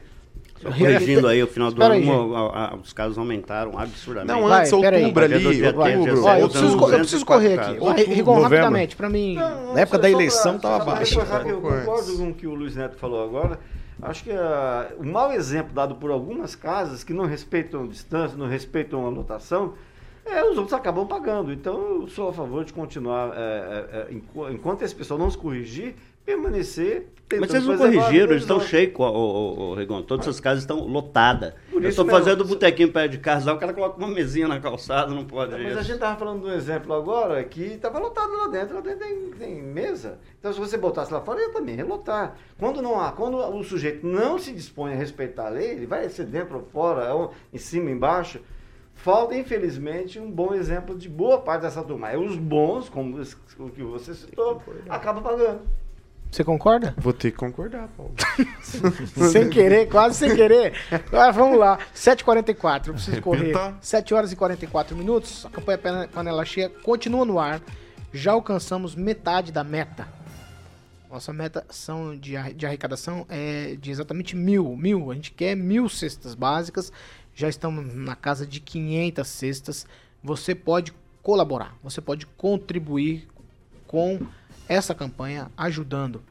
Só 0.61 0.69
corrigindo 0.69 1.27
aí, 1.27 1.41
o 1.41 1.47
final 1.47 1.71
do 1.71 1.81
ano, 1.81 2.35
a, 2.35 2.73
a, 2.73 2.75
os 2.75 2.93
casos 2.93 3.17
aumentaram 3.17 3.77
absurdamente. 3.79 4.39
Não, 4.39 4.47
antes, 4.47 4.69
vai, 4.69 5.01
outubro 5.01 5.25
ali, 5.25 5.65
outubro. 5.65 6.23
Ó, 6.23 6.35
eu, 6.35 6.49
preciso, 6.49 6.79
eu 6.79 6.99
preciso 6.99 7.25
correr 7.25 7.59
aqui. 7.59 8.03
Rigon, 8.13 8.41
rapidamente, 8.41 8.95
para 8.95 9.09
mim... 9.09 9.35
Não, 9.35 9.73
Na 9.73 9.81
época 9.81 9.97
da 9.97 10.09
eleição 10.09 10.57
estava 10.57 10.85
baixo. 10.85 11.19
Eu 11.19 11.61
concordo 11.61 12.17
com 12.17 12.29
o 12.29 12.33
que 12.33 12.45
o 12.45 12.53
Luiz 12.53 12.75
Neto 12.75 12.95
falou 12.97 13.23
agora. 13.23 13.59
Acho 14.01 14.23
que 14.23 14.31
uh, 14.31 14.99
o 14.99 15.05
mau 15.05 15.31
exemplo 15.31 15.73
dado 15.73 15.95
por 15.95 16.09
algumas 16.09 16.55
casas 16.55 17.03
que 17.03 17.13
não 17.13 17.25
respeitam 17.25 17.87
distância, 17.87 18.35
não 18.37 18.47
respeitam 18.47 19.05
a 19.05 19.09
lotação, 19.09 19.75
é, 20.25 20.43
os 20.43 20.57
outros 20.57 20.73
acabam 20.73 21.07
pagando. 21.07 21.51
Então, 21.51 22.01
eu 22.01 22.07
sou 22.07 22.29
a 22.29 22.33
favor 22.33 22.63
de 22.63 22.73
continuar, 22.73 23.31
é, 23.35 24.07
é, 24.09 24.51
enquanto 24.51 24.81
esse 24.83 24.95
pessoal 24.95 25.19
não 25.19 25.29
se 25.29 25.37
corrigir, 25.37 25.95
permanecer. 26.25 27.07
Mas 27.39 27.49
vocês 27.49 27.65
não 27.65 27.77
corrigiram, 27.77 28.31
eles 28.31 28.41
estão 28.41 28.59
cheios, 28.59 28.93
o, 28.97 29.03
o, 29.03 29.69
o 29.69 29.73
Regon. 29.73 30.01
Todas 30.01 30.27
as 30.27 30.39
casas 30.39 30.63
estão 30.63 30.85
lotadas. 30.85 31.53
eu 31.71 31.87
estou 31.87 32.05
fazendo 32.05 32.43
botequinho 32.43 32.91
perto 32.91 33.11
de 33.11 33.19
casa, 33.19 33.53
o 33.53 33.57
cara 33.57 33.73
coloca 33.73 33.97
uma 33.97 34.09
mesinha 34.09 34.49
na 34.49 34.59
calçada, 34.59 35.13
não 35.13 35.23
pode. 35.23 35.51
Mas 35.51 35.77
a 35.77 35.81
gente 35.81 35.93
estava 35.93 36.19
falando 36.19 36.41
de 36.41 36.47
um 36.47 36.53
exemplo 36.53 36.93
agora 36.93 37.41
que 37.45 37.61
estava 37.61 37.99
lotado 37.99 38.33
lá 38.33 38.47
dentro, 38.47 38.75
lá 38.75 38.81
dentro 38.81 38.99
tem, 38.99 39.31
tem, 39.31 39.61
mesa. 39.61 40.19
Então 40.39 40.51
se 40.51 40.59
você 40.59 40.77
botasse 40.77 41.13
lá 41.13 41.21
fora, 41.21 41.39
ia 41.39 41.53
também 41.53 41.75
relotar. 41.75 42.35
Quando 42.59 42.81
não 42.81 42.99
há, 42.99 43.13
quando 43.13 43.37
o 43.37 43.63
sujeito 43.63 44.05
não 44.05 44.37
se 44.37 44.51
dispõe 44.51 44.91
a 44.91 44.97
respeitar 44.97 45.47
a 45.47 45.49
lei, 45.49 45.71
ele 45.71 45.85
vai 45.85 46.09
ser 46.09 46.25
dentro 46.25 46.57
ou 46.57 46.63
fora, 46.63 47.29
em 47.53 47.57
cima, 47.57 47.89
embaixo. 47.89 48.41
Falta, 48.93 49.35
infelizmente, 49.35 50.19
um 50.19 50.29
bom 50.29 50.53
exemplo 50.53 50.95
de 50.95 51.09
boa 51.09 51.39
parte 51.39 51.61
dessa 51.61 51.81
turma. 51.81 52.11
É 52.11 52.17
os 52.17 52.35
bons, 52.35 52.89
como 52.89 53.19
o 53.19 53.69
que 53.69 53.81
você 53.81 54.13
citou, 54.13 54.61
acaba 54.89 55.21
pagando. 55.21 55.61
Você 56.31 56.45
concorda? 56.45 56.95
Vou 56.97 57.11
ter 57.11 57.31
que 57.31 57.37
concordar, 57.37 57.89
Paulo. 57.89 58.13
sem 59.31 59.49
querer, 59.49 59.89
quase 59.89 60.15
sem 60.15 60.33
querer. 60.33 60.73
Agora 60.89 61.31
vamos 61.33 61.59
lá. 61.59 61.77
7h44, 61.93 62.87
eu 62.87 62.93
preciso 62.93 63.21
correr. 63.21 63.53
7 63.81 64.13
horas 64.13 64.31
e 64.31 64.35
44 64.37 64.95
minutos. 64.95 65.45
A 65.45 65.49
campanha 65.49 66.07
Panela 66.07 66.45
Cheia 66.45 66.69
continua 66.69 67.25
no 67.25 67.37
ar. 67.37 67.61
Já 68.13 68.31
alcançamos 68.31 68.95
metade 68.95 69.51
da 69.51 69.61
meta. 69.61 70.07
Nossa 71.09 71.33
meta 71.33 71.65
são 71.69 72.17
de, 72.17 72.31
de 72.53 72.65
arrecadação 72.65 73.25
é 73.27 73.75
de 73.75 73.91
exatamente 73.91 74.33
mil. 74.33 74.77
Mil. 74.77 75.11
A 75.11 75.15
gente 75.15 75.31
quer 75.33 75.53
mil 75.53 75.89
cestas 75.89 76.33
básicas. 76.33 76.93
Já 77.35 77.49
estamos 77.49 77.93
na 77.93 78.15
casa 78.15 78.47
de 78.47 78.61
500 78.61 79.27
cestas. 79.27 79.85
Você 80.23 80.55
pode 80.55 80.93
colaborar. 81.21 81.75
Você 81.83 81.99
pode 81.99 82.25
contribuir 82.25 83.27
com 83.85 84.21
essa 84.71 84.95
campanha 84.95 85.51
ajudando. 85.57 86.23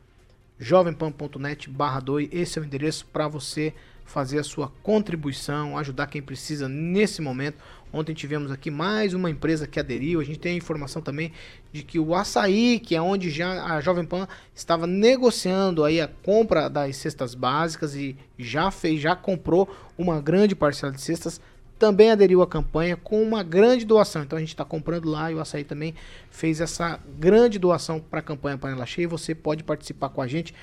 jovempan.net 0.58 1.68
barra 1.68 2.00
2, 2.00 2.30
esse 2.32 2.58
é 2.58 2.62
o 2.62 2.64
endereço 2.64 3.04
para 3.12 3.28
você 3.28 3.74
fazer 4.06 4.38
a 4.38 4.42
sua 4.42 4.72
contribuição, 4.82 5.76
ajudar 5.76 6.06
quem 6.06 6.22
precisa 6.22 6.66
nesse 6.66 7.20
momento. 7.20 7.58
Ontem 7.92 8.14
tivemos 8.14 8.50
aqui 8.50 8.70
mais 8.70 9.12
uma 9.12 9.28
empresa 9.28 9.66
que 9.66 9.78
aderiu. 9.78 10.20
A 10.20 10.24
gente 10.24 10.38
tem 10.38 10.54
a 10.54 10.56
informação 10.56 11.02
também 11.02 11.32
de 11.70 11.82
que 11.82 11.98
o 11.98 12.14
açaí, 12.14 12.80
que 12.80 12.96
é 12.96 13.02
onde 13.02 13.28
já 13.28 13.62
a 13.74 13.80
Jovem 13.82 14.06
Pan 14.06 14.26
estava 14.54 14.86
negociando 14.86 15.84
aí 15.84 16.00
a 16.00 16.08
compra 16.08 16.70
das 16.70 16.96
cestas 16.96 17.34
básicas 17.34 17.94
e 17.94 18.16
já 18.38 18.70
fez, 18.70 19.02
já 19.02 19.14
comprou 19.14 19.68
uma 19.98 20.18
grande 20.18 20.54
parcela 20.54 20.92
de 20.92 21.00
cestas, 21.02 21.42
também 21.80 22.10
aderiu 22.10 22.42
à 22.42 22.46
campanha 22.46 22.94
com 22.94 23.22
uma 23.22 23.42
grande 23.42 23.86
doação. 23.86 24.22
Então 24.22 24.36
a 24.36 24.40
gente 24.40 24.50
está 24.50 24.66
comprando 24.66 25.08
lá 25.08 25.32
e 25.32 25.34
o 25.34 25.40
Açaí 25.40 25.64
também 25.64 25.94
fez 26.30 26.60
essa 26.60 27.00
grande 27.18 27.58
doação 27.58 27.98
para 27.98 28.20
a 28.20 28.22
campanha 28.22 28.58
Panela 28.58 28.84
Cheia. 28.84 29.08
Você 29.08 29.34
pode 29.34 29.64
participar 29.64 30.10
com 30.10 30.20
a 30.20 30.28
gente. 30.28 30.54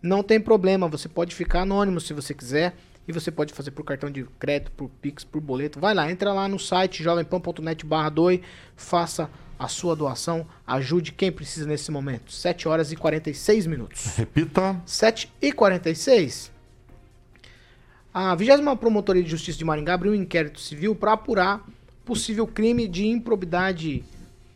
Não 0.00 0.22
tem 0.22 0.40
problema, 0.40 0.88
você 0.88 1.08
pode 1.08 1.34
ficar 1.34 1.62
anônimo 1.62 2.00
se 2.00 2.14
você 2.14 2.32
quiser. 2.32 2.76
E 3.08 3.12
você 3.12 3.32
pode 3.32 3.52
fazer 3.52 3.72
por 3.72 3.82
cartão 3.82 4.08
de 4.08 4.24
crédito, 4.38 4.70
por 4.70 4.88
Pix, 5.02 5.24
por 5.24 5.40
boleto. 5.40 5.80
Vai 5.80 5.92
lá, 5.92 6.08
entra 6.08 6.32
lá 6.32 6.46
no 6.46 6.60
site 6.60 7.02
jovempan.net 7.02 7.84
barra 7.84 8.08
2, 8.08 8.40
faça 8.76 9.28
a 9.58 9.66
sua 9.66 9.96
doação, 9.96 10.46
ajude 10.64 11.10
quem 11.10 11.32
precisa 11.32 11.66
nesse 11.66 11.90
momento. 11.90 12.30
7 12.30 12.68
horas 12.68 12.92
e 12.92 12.96
46 12.96 13.66
minutos. 13.66 14.14
Repita. 14.16 14.80
7 14.86 15.32
e 15.42 15.50
46. 15.50 16.52
A 18.12 18.34
20 18.34 18.76
Promotoria 18.76 19.22
de 19.22 19.30
Justiça 19.30 19.56
de 19.56 19.64
Maringá 19.64 19.94
abriu 19.94 20.10
um 20.10 20.16
inquérito 20.16 20.58
civil 20.58 20.96
para 20.96 21.12
apurar 21.12 21.64
possível 22.04 22.44
crime 22.44 22.88
de 22.88 23.06
improbidade 23.06 24.02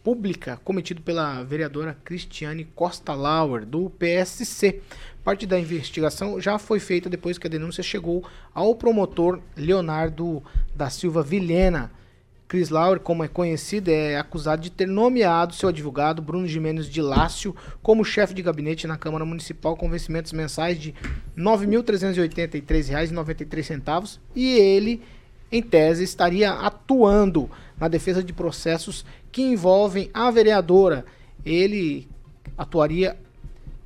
pública 0.03 0.61
cometido 0.65 1.01
pela 1.01 1.41
vereadora 1.45 1.97
Cristiane 2.03 2.65
Costa 2.75 3.15
Lauer, 3.15 3.65
do 3.65 3.89
PSC. 3.91 4.83
Parte 5.23 5.47
da 5.47 5.57
investigação 5.57 6.41
já 6.41 6.59
foi 6.59 6.81
feita 6.81 7.09
depois 7.09 7.39
que 7.39 7.47
a 7.47 7.51
denúncia 7.51 7.81
chegou 7.81 8.25
ao 8.53 8.75
promotor 8.75 9.39
Leonardo 9.57 10.43
da 10.75 10.91
Silva 10.91 11.23
Vilhena 11.23 11.93
Chris 12.55 12.71
Lauer, 12.71 13.01
como 13.01 13.25
é 13.25 13.27
conhecido, 13.27 13.91
é 13.91 14.17
acusado 14.17 14.63
de 14.63 14.71
ter 14.71 14.87
nomeado 14.87 15.57
seu 15.57 15.71
advogado 15.71 16.23
Bruno 16.23 16.47
Gimenez 16.47 16.89
de 16.89 17.03
Lácio 17.03 17.53
como 17.83 18.05
chefe 18.05 18.33
de 18.33 18.43
gabinete 18.43 18.87
na 18.87 18.97
Câmara 18.97 19.25
Municipal 19.25 19.77
com 19.77 19.91
vencimentos 19.91 20.33
mensais 20.33 20.79
de 20.79 20.91
R$ 20.91 20.97
9.383,93 21.37 24.21
e 24.37 24.57
ele, 24.57 25.03
em 25.51 25.61
tese, 25.61 26.05
estaria 26.05 26.53
atuando 26.53 27.51
na 27.77 27.89
defesa 27.89 28.23
de 28.23 28.33
processos 28.33 29.05
que 29.33 29.43
envolvem 29.43 30.09
a 30.15 30.31
vereadora. 30.31 31.05
Ele 31.45 32.07
atuaria 32.57 33.17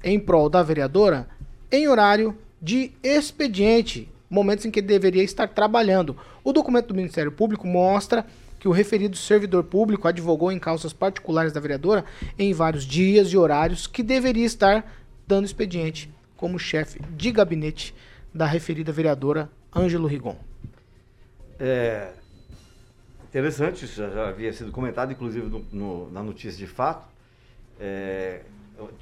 em 0.05 0.21
prol 0.21 0.51
da 0.51 0.63
vereadora 0.63 1.27
em 1.73 1.89
horário 1.89 2.37
de 2.61 2.93
expediente, 3.03 4.11
momentos 4.29 4.67
em 4.67 4.71
que 4.71 4.83
deveria 4.83 5.25
estar 5.25 5.49
trabalhando. 5.49 6.15
O 6.45 6.53
documento 6.53 6.89
do 6.89 6.95
Ministério 6.95 7.33
Público 7.33 7.67
mostra 7.67 8.27
que 8.59 8.69
o 8.69 8.73
referido 8.73 9.17
servidor 9.17 9.65
público 9.65 10.09
advogou 10.09 10.51
em 10.51 10.59
causas 10.59 10.93
particulares 10.93 11.53
da 11.53 11.61
vereadora 11.61 12.05
em 12.39 12.53
vários 12.53 12.85
dias 12.85 13.29
e 13.29 13.37
horários 13.37 13.87
que 13.87 14.03
deveria 14.03 14.45
estar 14.45 14.91
dando 15.27 15.45
expediente 15.45 16.11
como 16.37 16.59
chefe 16.59 17.01
de 17.17 17.31
gabinete 17.31 17.95
da 18.33 18.47
referida 18.47 18.93
vereadora 18.93 19.51
Ângelo 19.75 20.07
Rigon. 20.07 20.37
É 21.59 22.13
interessante, 23.29 23.85
isso 23.85 23.97
já 23.97 24.29
havia 24.29 24.53
sido 24.53 24.73
comentado, 24.73 25.13
inclusive 25.13 25.47
no, 25.47 25.65
no, 25.73 26.11
na 26.11 26.23
notícia 26.23 26.59
de 26.59 26.67
fato. 26.67 27.07
É, 27.81 28.43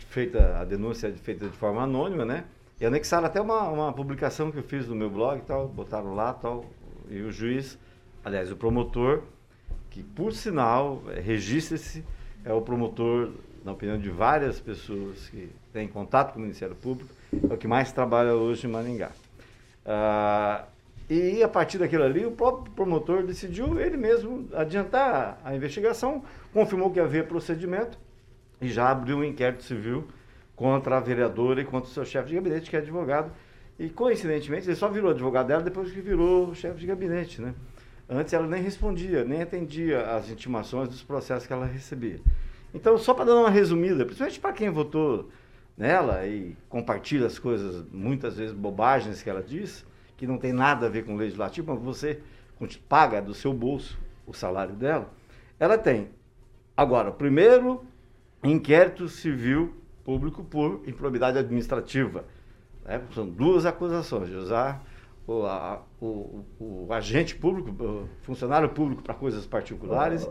feita 0.08 0.58
a 0.58 0.64
denúncia 0.64 1.12
feita 1.12 1.46
de 1.46 1.56
forma 1.56 1.82
anônima, 1.82 2.24
né? 2.24 2.44
E 2.80 2.84
anexaram 2.84 3.26
até 3.26 3.40
uma, 3.40 3.68
uma 3.68 3.92
publicação 3.92 4.50
que 4.50 4.58
eu 4.58 4.62
fiz 4.62 4.86
no 4.86 4.94
meu 4.94 5.08
blog 5.08 5.38
e 5.38 5.42
tal, 5.42 5.68
botaram 5.68 6.14
lá 6.14 6.32
tal, 6.32 6.66
e 7.08 7.20
o 7.20 7.32
juiz, 7.32 7.78
aliás, 8.24 8.50
o 8.50 8.56
promotor 8.56 9.22
que, 9.96 10.02
por 10.02 10.34
sinal, 10.34 11.02
é, 11.08 11.20
registre-se, 11.20 12.04
é 12.44 12.52
o 12.52 12.60
promotor, 12.60 13.30
na 13.64 13.72
opinião 13.72 13.98
de 13.98 14.10
várias 14.10 14.60
pessoas 14.60 15.26
que 15.30 15.48
têm 15.72 15.88
contato 15.88 16.34
com 16.34 16.38
o 16.38 16.42
Ministério 16.42 16.76
Público, 16.76 17.10
é 17.48 17.54
o 17.54 17.56
que 17.56 17.66
mais 17.66 17.90
trabalha 17.92 18.34
hoje 18.34 18.66
em 18.66 18.70
Maringá. 18.70 19.10
Ah, 19.86 20.66
e 21.08 21.42
a 21.42 21.48
partir 21.48 21.78
daquilo 21.78 22.04
ali, 22.04 22.26
o 22.26 22.30
próprio 22.30 22.70
promotor 22.74 23.22
decidiu 23.22 23.80
ele 23.80 23.96
mesmo 23.96 24.46
adiantar 24.52 25.40
a 25.42 25.56
investigação, 25.56 26.22
confirmou 26.52 26.90
que 26.90 27.00
havia 27.00 27.24
procedimento 27.24 27.98
e 28.60 28.68
já 28.68 28.90
abriu 28.90 29.18
um 29.18 29.24
inquérito 29.24 29.62
civil 29.62 30.06
contra 30.54 30.98
a 30.98 31.00
vereadora 31.00 31.62
e 31.62 31.64
contra 31.64 31.88
o 31.88 31.92
seu 31.92 32.04
chefe 32.04 32.28
de 32.28 32.34
gabinete, 32.34 32.68
que 32.68 32.76
é 32.76 32.80
advogado. 32.80 33.32
E 33.78 33.88
coincidentemente, 33.88 34.68
ele 34.68 34.76
só 34.76 34.90
virou 34.90 35.10
advogado 35.10 35.46
dela 35.46 35.62
depois 35.62 35.90
que 35.90 36.02
virou 36.02 36.54
chefe 36.54 36.80
de 36.80 36.86
gabinete, 36.86 37.40
né? 37.40 37.54
Antes 38.08 38.32
ela 38.32 38.46
nem 38.46 38.62
respondia, 38.62 39.24
nem 39.24 39.42
atendia 39.42 40.14
às 40.14 40.30
intimações 40.30 40.88
dos 40.88 41.02
processos 41.02 41.46
que 41.46 41.52
ela 41.52 41.66
recebia. 41.66 42.20
Então, 42.72 42.96
só 42.98 43.12
para 43.14 43.24
dar 43.24 43.34
uma 43.34 43.50
resumida, 43.50 44.04
principalmente 44.04 44.38
para 44.38 44.52
quem 44.52 44.70
votou 44.70 45.28
nela 45.76 46.26
e 46.26 46.56
compartilha 46.68 47.26
as 47.26 47.38
coisas, 47.38 47.84
muitas 47.90 48.36
vezes 48.36 48.54
bobagens 48.54 49.22
que 49.22 49.28
ela 49.28 49.42
diz, 49.42 49.84
que 50.16 50.26
não 50.26 50.38
tem 50.38 50.52
nada 50.52 50.86
a 50.86 50.88
ver 50.88 51.04
com 51.04 51.14
o 51.14 51.16
legislativo, 51.16 51.74
mas 51.74 51.82
você 51.82 52.20
paga 52.88 53.20
do 53.20 53.34
seu 53.34 53.52
bolso 53.52 53.98
o 54.26 54.32
salário 54.32 54.74
dela, 54.74 55.12
ela 55.58 55.76
tem. 55.76 56.08
Agora, 56.76 57.10
primeiro, 57.10 57.84
inquérito 58.42 59.08
civil 59.08 59.74
público 60.04 60.44
por 60.44 60.82
improbidade 60.86 61.38
administrativa. 61.38 62.24
Né? 62.84 63.00
São 63.14 63.28
duas 63.28 63.66
acusações 63.66 64.28
de 64.28 64.36
usar 64.36 64.84
o, 65.26 65.44
a, 65.44 65.82
o, 66.00 66.44
o, 66.58 66.92
agente 66.92 67.34
público, 67.34 67.70
o 67.82 68.08
funcionário 68.22 68.68
público 68.68 69.02
para 69.02 69.14
coisas 69.14 69.44
particulares 69.46 70.28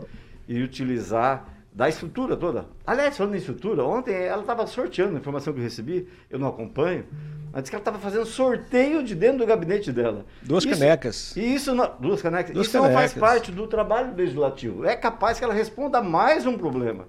e 0.48 0.62
utilizar 0.62 1.54
da 1.72 1.88
estrutura 1.88 2.36
toda. 2.36 2.66
Aliás, 2.86 3.16
falando 3.16 3.34
em 3.34 3.38
estrutura, 3.38 3.84
ontem 3.84 4.14
ela 4.14 4.40
estava 4.40 4.66
sorteando 4.66 5.16
a 5.16 5.20
informação 5.20 5.52
que 5.52 5.58
eu 5.58 5.62
recebi, 5.62 6.08
eu 6.30 6.38
não 6.38 6.48
acompanho, 6.48 7.04
mas 7.52 7.62
disse 7.62 7.70
que 7.70 7.76
ela 7.76 7.82
estava 7.82 7.98
fazendo 7.98 8.24
sorteio 8.24 9.02
de 9.02 9.14
dentro 9.14 9.38
do 9.38 9.46
gabinete 9.46 9.92
dela. 9.92 10.24
Duas 10.42 10.64
isso, 10.64 10.72
canecas. 10.72 11.36
E 11.36 11.54
isso 11.54 11.74
não, 11.74 11.94
duas 12.00 12.22
canecas. 12.22 12.54
Duas 12.54 12.66
isso 12.66 12.78
canecas. 12.78 12.94
não 12.94 13.00
faz 13.00 13.12
parte 13.12 13.52
do 13.52 13.66
trabalho 13.66 14.14
legislativo. 14.16 14.86
É 14.86 14.96
capaz 14.96 15.38
que 15.38 15.44
ela 15.44 15.52
responda 15.52 15.98
a 15.98 16.02
mais 16.02 16.46
um 16.46 16.56
problema, 16.56 17.06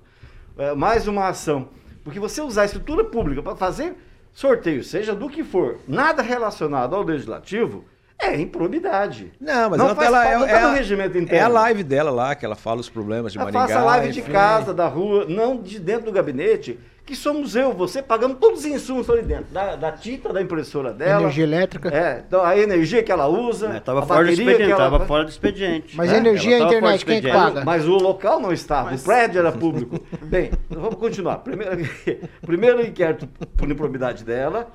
é, 0.58 0.76
mais 0.76 1.08
uma 1.08 1.30
ação. 1.30 1.70
Porque 2.04 2.20
você 2.20 2.42
usar 2.42 2.64
a 2.64 2.66
estrutura 2.66 3.06
pública 3.06 3.42
para 3.42 3.56
fazer 3.56 3.96
sorteio, 4.42 4.84
seja 4.84 5.16
do 5.16 5.28
que 5.28 5.44
for, 5.44 5.80
nada 5.88 6.22
relacionado 6.22 6.96
ao 6.96 7.02
legislativo, 7.02 7.84
É 8.20 8.40
improbidade. 8.40 9.32
Não, 9.40 9.70
mas 9.72 9.80
Não 9.80 9.90
ela, 9.90 10.28
ela, 10.28 10.50
é, 10.50 10.60
tá 10.60 10.72
é 10.72 10.76
regimento 10.76 11.16
É 11.18 11.20
a 11.20 11.24
interno. 11.24 11.54
live 11.56 11.84
dela 11.84 12.10
lá, 12.12 12.36
que 12.36 12.46
ela 12.46 12.56
fala 12.56 12.80
os 12.82 12.90
problemas 12.90 13.32
de 13.32 13.38
Ela 13.40 13.52
Maringá. 13.52 13.68
faça 13.74 13.86
live 13.86 14.12
de 14.12 14.20
enfim. 14.22 14.32
casa, 14.32 14.74
da 14.74 14.88
rua, 14.88 15.26
não 15.28 15.58
de 15.62 15.80
dentro 15.80 16.06
do 16.06 16.12
gabinete, 16.12 16.80
que 17.08 17.16
somos 17.16 17.56
eu, 17.56 17.72
você, 17.74 18.02
pagamos 18.04 18.38
todos 18.38 18.60
os 18.60 18.66
insumos 18.66 19.10
ali 19.10 19.22
dentro, 19.22 19.46
da, 19.46 19.76
da 19.78 19.92
tinta 19.94 20.34
da 20.34 20.42
impressora 20.42 20.92
dela. 20.94 21.22
Energia 21.22 21.44
elétrica. 21.46 21.88
É, 21.90 22.24
então 22.28 22.44
a 22.44 22.58
energia 22.58 23.02
que 23.02 23.12
ela 23.12 23.28
usa. 23.28 23.70
É, 23.70 23.80
tava 23.80 24.00
a 24.02 24.06
fora 24.06 24.26
do 24.26 24.32
expediente, 24.32 24.64
ela- 24.72 24.76
tava 24.78 25.06
fora 25.06 25.24
do 25.24 25.30
expediente. 25.30 25.96
Mas 25.96 26.12
É, 26.12 26.16
a 26.16 26.18
energia 26.18 26.58
e 26.58 26.62
a 26.62 26.66
internet, 26.66 27.06
quem 27.06 27.22
que 27.22 27.32
paga? 27.32 27.64
Mas 27.64 27.88
o 27.88 27.94
local 27.96 28.40
não 28.42 28.52
estava, 28.52 28.94
o 28.94 29.00
prédio 29.00 29.40
era 29.40 29.52
público. 29.56 29.98
Bem, 30.24 30.52
vamos 30.70 30.96
continuar. 30.96 31.38
Primeiro, 31.38 31.78
primeiro 32.46 32.86
inquérito 32.86 33.26
por 33.56 33.72
improbidade 33.72 34.26
dela, 34.26 34.68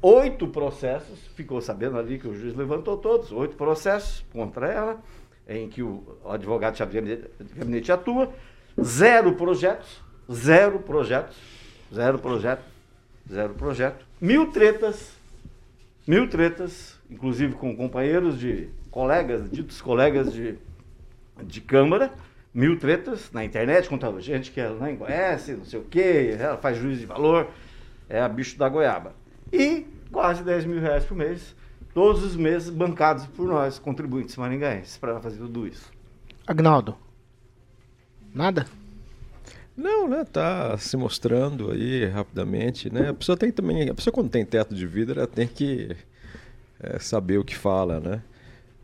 oito 0.00 0.48
processos, 0.48 1.18
ficou 1.36 1.60
sabendo 1.60 1.98
ali 1.98 2.18
que 2.18 2.26
o 2.26 2.34
juiz 2.34 2.56
levantou 2.56 2.96
todos, 2.96 3.30
oito 3.30 3.56
processos 3.56 4.24
contra 4.32 4.68
ela, 4.68 4.96
em 5.46 5.68
que 5.68 5.82
o 5.82 6.02
advogado-chefe 6.26 6.94
gabinete- 6.94 7.28
de 7.38 7.54
gabinete 7.54 7.92
atua, 7.92 8.30
zero 8.82 9.34
projetos, 9.34 10.02
zero 10.32 10.78
projetos, 10.78 11.36
zero 11.92 12.18
projeto, 12.18 12.64
zero 13.30 13.54
projeto, 13.54 14.04
mil 14.20 14.50
tretas, 14.50 15.12
mil 16.06 16.28
tretas, 16.28 16.98
inclusive 17.10 17.54
com 17.54 17.76
companheiros 17.76 18.38
de 18.38 18.68
colegas, 18.90 19.50
ditos 19.50 19.80
colegas 19.80 20.32
de, 20.32 20.56
de 21.42 21.60
Câmara, 21.60 22.12
mil 22.52 22.78
tretas 22.78 23.32
na 23.32 23.44
internet 23.44 23.88
contra 23.88 24.20
gente 24.20 24.50
que 24.50 24.60
ela 24.60 24.84
nem 24.86 24.96
conhece, 24.96 25.52
não 25.54 25.64
sei 25.64 25.80
o 25.80 25.84
quê, 25.84 26.36
ela 26.38 26.56
faz 26.56 26.78
juízo 26.78 27.00
de 27.00 27.06
valor, 27.06 27.48
é 28.08 28.20
a 28.20 28.28
bicho 28.28 28.56
da 28.56 28.68
goiaba. 28.68 29.14
E 29.52 29.86
quase 30.12 30.44
10 30.44 30.66
mil 30.66 30.80
reais 30.80 31.04
por 31.04 31.16
mês, 31.16 31.54
todos 31.92 32.22
os 32.22 32.36
meses 32.36 32.70
bancados 32.70 33.26
por 33.26 33.48
nós, 33.48 33.78
contribuintes 33.78 34.36
maringaenses, 34.36 34.96
para 34.96 35.20
fazer 35.20 35.38
tudo 35.38 35.66
isso. 35.66 35.90
Agnaldo. 36.46 36.96
Nada? 38.32 38.66
Não, 39.76 40.08
né? 40.08 40.24
Tá 40.24 40.78
se 40.78 40.96
mostrando 40.96 41.72
aí 41.72 42.04
rapidamente, 42.06 42.92
né? 42.92 43.08
A 43.08 43.14
pessoa 43.14 43.36
tem 43.36 43.50
também, 43.50 43.88
a 43.88 43.94
pessoa 43.94 44.12
quando 44.12 44.30
tem 44.30 44.44
teto 44.44 44.74
de 44.74 44.86
vidro, 44.86 45.18
ela 45.18 45.26
tem 45.26 45.48
que 45.48 45.96
é, 46.80 46.98
saber 46.98 47.38
o 47.38 47.44
que 47.44 47.56
fala, 47.56 47.98
né? 48.00 48.22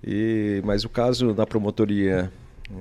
E 0.03 0.61
mas 0.64 0.84
o 0.84 0.88
caso 0.88 1.32
da 1.32 1.47
promotoria, 1.47 2.32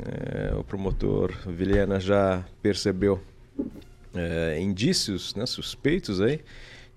é, 0.05 0.55
o 0.55 0.63
promotor 0.63 1.31
Vilhena 1.47 1.99
já 1.99 2.43
percebeu 2.61 3.21
é, 4.15 4.59
indícios, 4.59 5.35
né, 5.35 5.45
suspeitos 5.45 6.21
aí. 6.21 6.41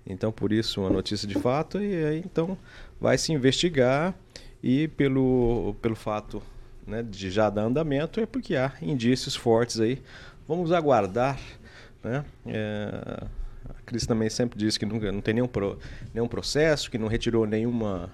Então 0.05 0.31
por 0.31 0.51
isso 0.51 0.81
uma 0.81 0.89
notícia 0.89 1.27
de 1.27 1.35
fato 1.35 1.81
e 1.81 2.05
aí 2.05 2.19
então 2.19 2.57
vai 2.99 3.17
se 3.17 3.31
investigar 3.31 4.15
e 4.61 4.87
pelo 4.89 5.75
pelo 5.81 5.95
fato 5.95 6.41
né, 6.85 7.03
de 7.03 7.29
já 7.29 7.49
dar 7.49 7.63
andamento 7.63 8.19
é 8.19 8.25
porque 8.25 8.55
há 8.55 8.73
indícios 8.81 9.35
fortes 9.35 9.79
aí. 9.79 10.01
Vamos 10.47 10.71
aguardar, 10.71 11.39
né? 12.03 12.25
É, 12.45 13.23
a 13.69 13.81
Cris 13.85 14.05
também 14.05 14.29
sempre 14.29 14.59
disse 14.59 14.77
que 14.77 14.85
nunca, 14.85 15.11
não 15.11 15.21
tem 15.21 15.33
nenhum, 15.33 15.47
pro, 15.47 15.79
nenhum 16.13 16.27
processo, 16.27 16.91
que 16.91 16.97
não 16.97 17.07
retirou 17.07 17.45
nenhuma, 17.45 18.09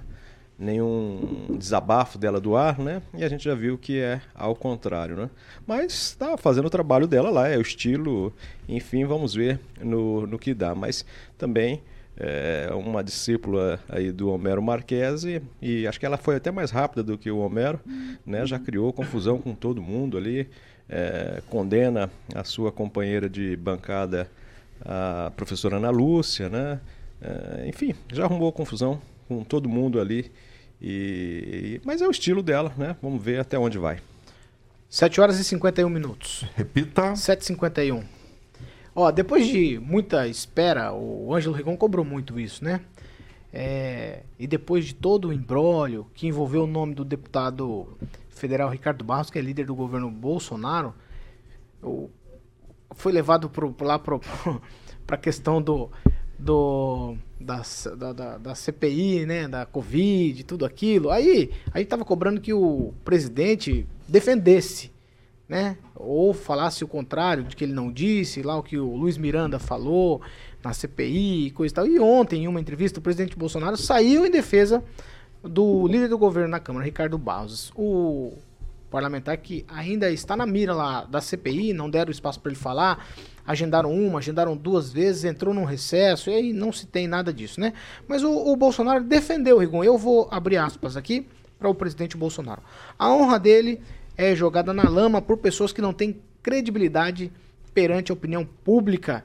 nenhum 0.57 1.57
desabafo 1.57 2.19
dela 2.19 2.39
do 2.39 2.55
ar, 2.55 2.77
né? 2.77 3.01
E 3.15 3.23
a 3.23 3.30
gente 3.30 3.43
já 3.43 3.55
viu 3.55 3.77
que 3.80 3.99
é 3.99 4.21
ao 4.36 4.55
contrário, 4.55 5.15
né? 5.15 5.30
Mas 5.65 5.93
está 5.93 6.38
fazendo 6.38 6.67
o 6.67 6.69
trabalho 6.69 7.07
dela 7.07 7.32
lá, 7.32 7.47
é 7.47 7.57
o 7.57 7.61
estilo, 7.61 8.32
enfim, 8.67 9.05
vamos 9.05 9.34
ver 9.34 9.59
no, 9.82 10.27
no 10.27 10.38
que 10.38 10.53
dá. 10.53 10.75
Mas 10.75 11.03
também 11.36 11.82
é 12.15 12.69
uma 12.73 13.01
discípula 13.01 13.80
aí 13.88 14.11
do 14.11 14.30
Homero 14.30 14.61
Marquese 14.61 15.41
e 15.61 15.88
acho 15.88 15.97
que 15.97 16.05
ela 16.05 16.17
foi 16.17 16.36
até 16.36 16.51
mais 16.51 16.69
rápida 16.69 17.01
do 17.01 17.17
que 17.17 17.32
o 17.32 17.39
Homero, 17.39 17.80
né? 18.25 18.45
Já 18.45 18.59
criou 18.59 18.91
confusão 18.91 19.39
com 19.39 19.55
todo 19.55 19.82
mundo 19.82 20.17
ali, 20.17 20.49
é, 20.89 21.41
condena 21.49 22.09
a 22.33 22.43
sua 22.43 22.71
companheira 22.71 23.29
de 23.29 23.55
bancada, 23.55 24.29
a 24.83 25.31
professora 25.35 25.77
Ana 25.77 25.89
Lúcia, 25.89 26.49
né? 26.49 26.79
É, 27.21 27.67
enfim, 27.67 27.93
já 28.11 28.25
arrumou 28.25 28.51
confusão 28.51 28.99
com 29.27 29.43
todo 29.43 29.69
mundo 29.69 29.99
ali. 29.99 30.31
E, 30.81 31.79
mas 31.83 32.01
é 32.01 32.07
o 32.07 32.11
estilo 32.11 32.41
dela, 32.41 32.73
né? 32.77 32.95
Vamos 33.01 33.21
ver 33.21 33.39
até 33.39 33.59
onde 33.59 33.77
vai. 33.77 33.99
7 34.89 35.21
horas 35.21 35.39
e 35.39 35.43
51 35.43 35.87
minutos. 35.89 36.45
Repita. 36.55 37.13
7h51. 37.13 38.03
Ó, 38.95 39.11
depois 39.11 39.45
de 39.45 39.77
muita 39.79 40.27
espera, 40.27 40.91
o 40.93 41.33
Ângelo 41.33 41.55
Rigon 41.55 41.77
cobrou 41.77 42.03
muito 42.03 42.39
isso, 42.39 42.63
né? 42.63 42.81
É, 43.53 44.23
e 44.37 44.47
depois 44.47 44.85
de 44.85 44.95
todo 44.95 45.29
o 45.29 45.33
embrólio 45.33 46.07
que 46.13 46.27
envolveu 46.27 46.63
o 46.63 46.67
nome 46.67 46.93
do 46.95 47.03
deputado 47.03 47.87
federal 48.39 48.69
Ricardo 48.69 49.03
Barros, 49.03 49.29
que 49.29 49.37
é 49.37 49.41
líder 49.41 49.65
do 49.65 49.75
governo 49.75 50.09
Bolsonaro, 50.09 50.93
foi 52.91 53.11
levado 53.11 53.49
pro, 53.49 53.75
lá 53.81 53.99
para 53.99 54.19
a 55.07 55.17
questão 55.17 55.61
do, 55.61 55.89
do 56.37 57.15
da, 57.39 57.61
da, 58.13 58.37
da, 58.37 58.55
CPI, 58.55 59.25
né, 59.25 59.47
da 59.47 59.65
Covid, 59.65 60.43
tudo 60.43 60.65
aquilo. 60.65 61.09
Aí 61.09 61.51
a 61.73 61.79
gente 61.79 61.87
tava 61.87 62.03
cobrando 62.03 62.41
que 62.41 62.53
o 62.53 62.93
presidente 63.05 63.87
defendesse, 64.07 64.91
né, 65.47 65.77
ou 65.95 66.33
falasse 66.33 66.83
o 66.83 66.87
contrário 66.87 67.43
de 67.43 67.55
que 67.55 67.63
ele 67.63 67.73
não 67.73 67.91
disse, 67.91 68.41
lá 68.41 68.57
o 68.57 68.63
que 68.63 68.77
o 68.77 68.95
Luiz 68.95 69.17
Miranda 69.17 69.59
falou 69.59 70.21
na 70.63 70.73
CPI 70.73 71.47
e 71.47 71.51
coisa 71.51 71.73
e 71.73 71.75
tal. 71.75 71.87
E 71.87 71.99
ontem, 71.99 72.43
em 72.43 72.47
uma 72.47 72.59
entrevista, 72.59 72.99
o 72.99 73.03
presidente 73.03 73.37
Bolsonaro 73.37 73.77
saiu 73.77 74.25
em 74.25 74.31
defesa 74.31 74.83
do 75.43 75.87
líder 75.87 76.09
do 76.09 76.17
governo 76.17 76.49
na 76.49 76.59
Câmara, 76.59 76.85
Ricardo 76.85 77.17
Barros. 77.17 77.71
O 77.75 78.33
parlamentar 78.89 79.37
que 79.37 79.65
ainda 79.67 80.11
está 80.11 80.35
na 80.35 80.45
mira 80.45 80.73
lá 80.73 81.05
da 81.05 81.21
CPI, 81.21 81.73
não 81.73 81.89
deram 81.89 82.11
espaço 82.11 82.39
para 82.39 82.51
ele 82.51 82.59
falar, 82.59 83.07
agendaram 83.45 83.91
uma, 83.91 84.19
agendaram 84.19 84.57
duas 84.57 84.91
vezes, 84.91 85.23
entrou 85.23 85.53
num 85.53 85.63
recesso, 85.63 86.29
e 86.29 86.33
aí 86.33 86.53
não 86.53 86.71
se 86.71 86.87
tem 86.87 87.07
nada 87.07 87.31
disso, 87.31 87.59
né? 87.59 87.73
Mas 88.07 88.23
o, 88.23 88.31
o 88.31 88.55
Bolsonaro 88.55 89.03
defendeu 89.03 89.57
o 89.57 89.59
Rigon. 89.59 89.83
Eu 89.83 89.97
vou 89.97 90.27
abrir 90.31 90.57
aspas 90.57 90.97
aqui 90.97 91.25
para 91.57 91.69
o 91.69 91.75
presidente 91.75 92.17
Bolsonaro. 92.17 92.61
A 92.97 93.13
honra 93.13 93.39
dele 93.39 93.81
é 94.17 94.35
jogada 94.35 94.73
na 94.73 94.89
lama 94.89 95.21
por 95.21 95.37
pessoas 95.37 95.71
que 95.71 95.81
não 95.81 95.93
têm 95.93 96.19
credibilidade 96.41 97.31
perante 97.73 98.11
a 98.11 98.13
opinião 98.13 98.45
pública. 98.63 99.23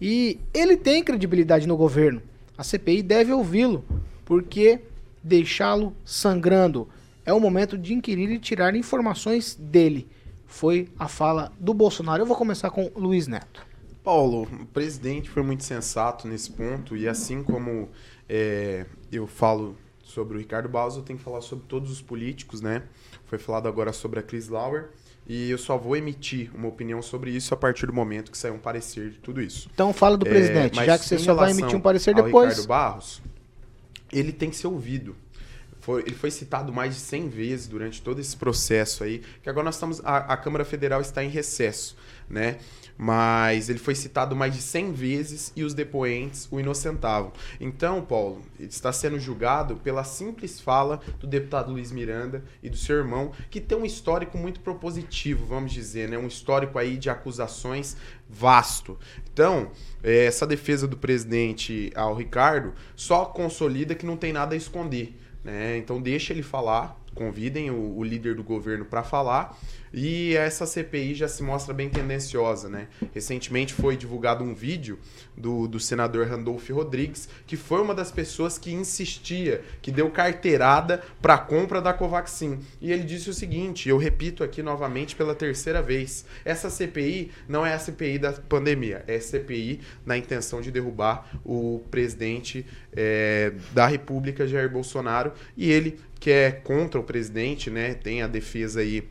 E 0.00 0.38
ele 0.52 0.76
tem 0.76 1.02
credibilidade 1.02 1.66
no 1.66 1.76
governo. 1.76 2.20
A 2.56 2.64
CPI 2.64 3.02
deve 3.02 3.32
ouvi-lo, 3.32 3.84
porque 4.24 4.80
deixá-lo 5.24 5.96
sangrando 6.04 6.88
é 7.24 7.32
o 7.32 7.40
momento 7.40 7.78
de 7.78 7.94
inquirir 7.94 8.30
e 8.30 8.38
tirar 8.38 8.76
informações 8.76 9.54
dele. 9.58 10.06
Foi 10.46 10.88
a 10.98 11.08
fala 11.08 11.50
do 11.58 11.72
Bolsonaro. 11.72 12.22
Eu 12.22 12.26
vou 12.26 12.36
começar 12.36 12.70
com 12.70 12.92
Luiz 12.94 13.26
Neto. 13.26 13.66
Paulo, 14.04 14.42
o 14.42 14.66
presidente 14.66 15.30
foi 15.30 15.42
muito 15.42 15.64
sensato 15.64 16.28
nesse 16.28 16.50
ponto 16.50 16.94
e 16.94 17.08
assim 17.08 17.42
como 17.42 17.88
é, 18.28 18.84
eu 19.10 19.26
falo 19.26 19.76
sobre 20.02 20.36
o 20.36 20.38
Ricardo 20.38 20.68
Barros, 20.68 20.96
eu 20.96 21.02
tenho 21.02 21.18
que 21.18 21.24
falar 21.24 21.40
sobre 21.40 21.64
todos 21.66 21.90
os 21.90 22.02
políticos, 22.02 22.60
né? 22.60 22.82
Foi 23.24 23.38
falado 23.38 23.66
agora 23.66 23.94
sobre 23.94 24.20
a 24.20 24.22
Chris 24.22 24.48
Lauer 24.48 24.90
e 25.26 25.50
eu 25.50 25.56
só 25.56 25.78
vou 25.78 25.96
emitir 25.96 26.50
uma 26.54 26.68
opinião 26.68 27.00
sobre 27.00 27.30
isso 27.30 27.54
a 27.54 27.56
partir 27.56 27.86
do 27.86 27.94
momento 27.94 28.30
que 28.30 28.36
sair 28.36 28.50
um 28.50 28.58
parecer 28.58 29.10
de 29.10 29.18
tudo 29.18 29.40
isso. 29.40 29.70
Então 29.72 29.90
fala 29.94 30.18
do 30.18 30.26
É, 30.26 30.28
presidente, 30.28 30.76
mas 30.76 30.84
já 30.84 30.98
que 30.98 31.06
você 31.06 31.18
só 31.18 31.34
vai 31.34 31.52
emitir 31.52 31.74
um 31.74 31.80
parecer 31.80 32.14
depois. 32.14 32.50
Ricardo 32.50 32.68
Barros, 32.68 33.22
ele 34.18 34.32
tem 34.32 34.50
que 34.50 34.56
ser 34.56 34.66
ouvido. 34.66 35.16
Foi- 35.80 36.02
ele 36.02 36.14
foi 36.14 36.30
citado 36.30 36.72
mais 36.72 36.94
de 36.94 37.00
100 37.00 37.28
vezes 37.28 37.66
durante 37.66 38.00
todo 38.00 38.20
esse 38.20 38.36
processo 38.36 39.04
aí, 39.04 39.22
que 39.42 39.50
agora 39.50 39.64
nós 39.64 39.74
estamos 39.74 40.00
a, 40.04 40.18
a 40.32 40.36
Câmara 40.36 40.64
Federal 40.64 41.00
está 41.00 41.22
em 41.22 41.28
recesso, 41.28 41.96
né? 42.28 42.58
Mas 42.96 43.68
ele 43.68 43.78
foi 43.78 43.94
citado 43.94 44.36
mais 44.36 44.54
de 44.54 44.62
100 44.62 44.92
vezes 44.92 45.52
e 45.56 45.64
os 45.64 45.74
depoentes 45.74 46.46
o 46.50 46.60
inocentavam. 46.60 47.32
Então, 47.60 48.02
Paulo, 48.02 48.42
ele 48.58 48.68
está 48.68 48.92
sendo 48.92 49.18
julgado 49.18 49.76
pela 49.76 50.04
simples 50.04 50.60
fala 50.60 51.00
do 51.18 51.26
deputado 51.26 51.72
Luiz 51.72 51.90
Miranda 51.90 52.44
e 52.62 52.70
do 52.70 52.76
seu 52.76 52.96
irmão, 52.96 53.32
que 53.50 53.60
tem 53.60 53.76
um 53.76 53.84
histórico 53.84 54.38
muito 54.38 54.60
propositivo, 54.60 55.44
vamos 55.44 55.72
dizer, 55.72 56.08
né? 56.08 56.16
Um 56.16 56.28
histórico 56.28 56.78
aí 56.78 56.96
de 56.96 57.10
acusações 57.10 57.96
vasto. 58.28 58.98
Então, 59.32 59.70
eh, 60.02 60.26
essa 60.26 60.46
defesa 60.46 60.86
do 60.86 60.96
presidente 60.96 61.90
ao 61.94 62.14
Ricardo 62.14 62.74
só 62.94 63.24
consolida 63.24 63.94
que 63.94 64.06
não 64.06 64.16
tem 64.16 64.32
nada 64.32 64.54
a 64.54 64.56
esconder. 64.56 65.16
Né? 65.44 65.76
Então 65.76 66.00
deixa 66.00 66.32
ele 66.32 66.42
falar, 66.42 66.98
convidem 67.14 67.70
o, 67.70 67.96
o 67.96 68.04
líder 68.04 68.34
do 68.34 68.42
governo 68.42 68.84
para 68.84 69.02
falar. 69.02 69.56
E 69.96 70.34
essa 70.34 70.66
CPI 70.66 71.14
já 71.14 71.28
se 71.28 71.40
mostra 71.40 71.72
bem 71.72 71.88
tendenciosa, 71.88 72.68
né? 72.68 72.88
Recentemente 73.14 73.72
foi 73.72 73.96
divulgado 73.96 74.42
um 74.42 74.52
vídeo 74.52 74.98
do, 75.36 75.68
do 75.68 75.78
senador 75.78 76.26
Randolph 76.26 76.68
Rodrigues, 76.70 77.28
que 77.46 77.56
foi 77.56 77.80
uma 77.80 77.94
das 77.94 78.10
pessoas 78.10 78.58
que 78.58 78.72
insistia, 78.72 79.62
que 79.80 79.92
deu 79.92 80.10
carteirada 80.10 81.00
para 81.22 81.34
a 81.34 81.38
compra 81.38 81.80
da 81.80 81.92
Covaxin. 81.92 82.58
E 82.80 82.90
ele 82.90 83.04
disse 83.04 83.30
o 83.30 83.34
seguinte, 83.34 83.88
eu 83.88 83.96
repito 83.96 84.42
aqui 84.42 84.64
novamente 84.64 85.14
pela 85.14 85.34
terceira 85.34 85.80
vez, 85.80 86.26
essa 86.44 86.68
CPI 86.68 87.30
não 87.48 87.64
é 87.64 87.72
a 87.72 87.78
CPI 87.78 88.18
da 88.18 88.32
pandemia, 88.32 89.04
é 89.06 89.20
CPI 89.20 89.80
na 90.04 90.18
intenção 90.18 90.60
de 90.60 90.72
derrubar 90.72 91.38
o 91.44 91.80
presidente 91.88 92.66
eh, 92.92 93.52
da 93.72 93.86
República, 93.86 94.44
Jair 94.44 94.68
Bolsonaro, 94.68 95.32
e 95.56 95.70
ele 95.70 96.00
que 96.24 96.30
é 96.30 96.50
contra 96.50 96.98
o 96.98 97.04
presidente, 97.04 97.68
né? 97.68 97.92
Tem 97.92 98.22
a 98.22 98.26
defesa 98.26 98.80
aí 98.80 99.06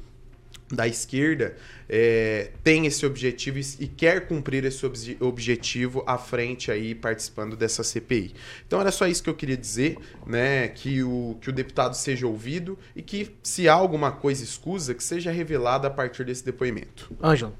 da 0.72 0.88
esquerda 0.88 1.55
é, 1.88 2.49
tem 2.64 2.88
esse 2.88 3.05
objetivo 3.05 3.59
e, 3.80 3.88
quer 3.88 4.28
cumprir 4.28 4.66
esse 4.66 4.84
obje- 4.84 5.16
objetivo 5.20 6.03
à 6.07 6.18
frente 6.18 6.72
aí 6.72 6.95
participando 6.95 7.55
dessa 7.55 7.84
CPI. 7.84 8.34
Então 8.66 8.82
era 8.82 8.91
só 8.91 9.05
isso 9.05 9.22
que 9.22 9.30
eu 9.30 9.36
queria 9.36 9.55
dizer, 9.55 9.95
né? 10.26 10.68
Que 10.70 11.03
o, 11.03 11.38
que 11.39 11.51
o 11.51 11.53
deputado 11.53 11.93
seja 11.93 12.26
ouvido 12.26 12.80
e 12.95 13.03
que 13.03 13.36
se 13.43 13.70
há 13.70 13.74
alguma 13.76 14.11
coisa 14.11 14.43
escusa, 14.43 14.95
que 14.95 15.03
seja 15.03 15.30
revelada 15.30 15.88
a 15.88 15.91
partir 15.91 16.26
desse 16.26 16.43
depoimento. 16.43 17.11
Ângelo. 17.22 17.53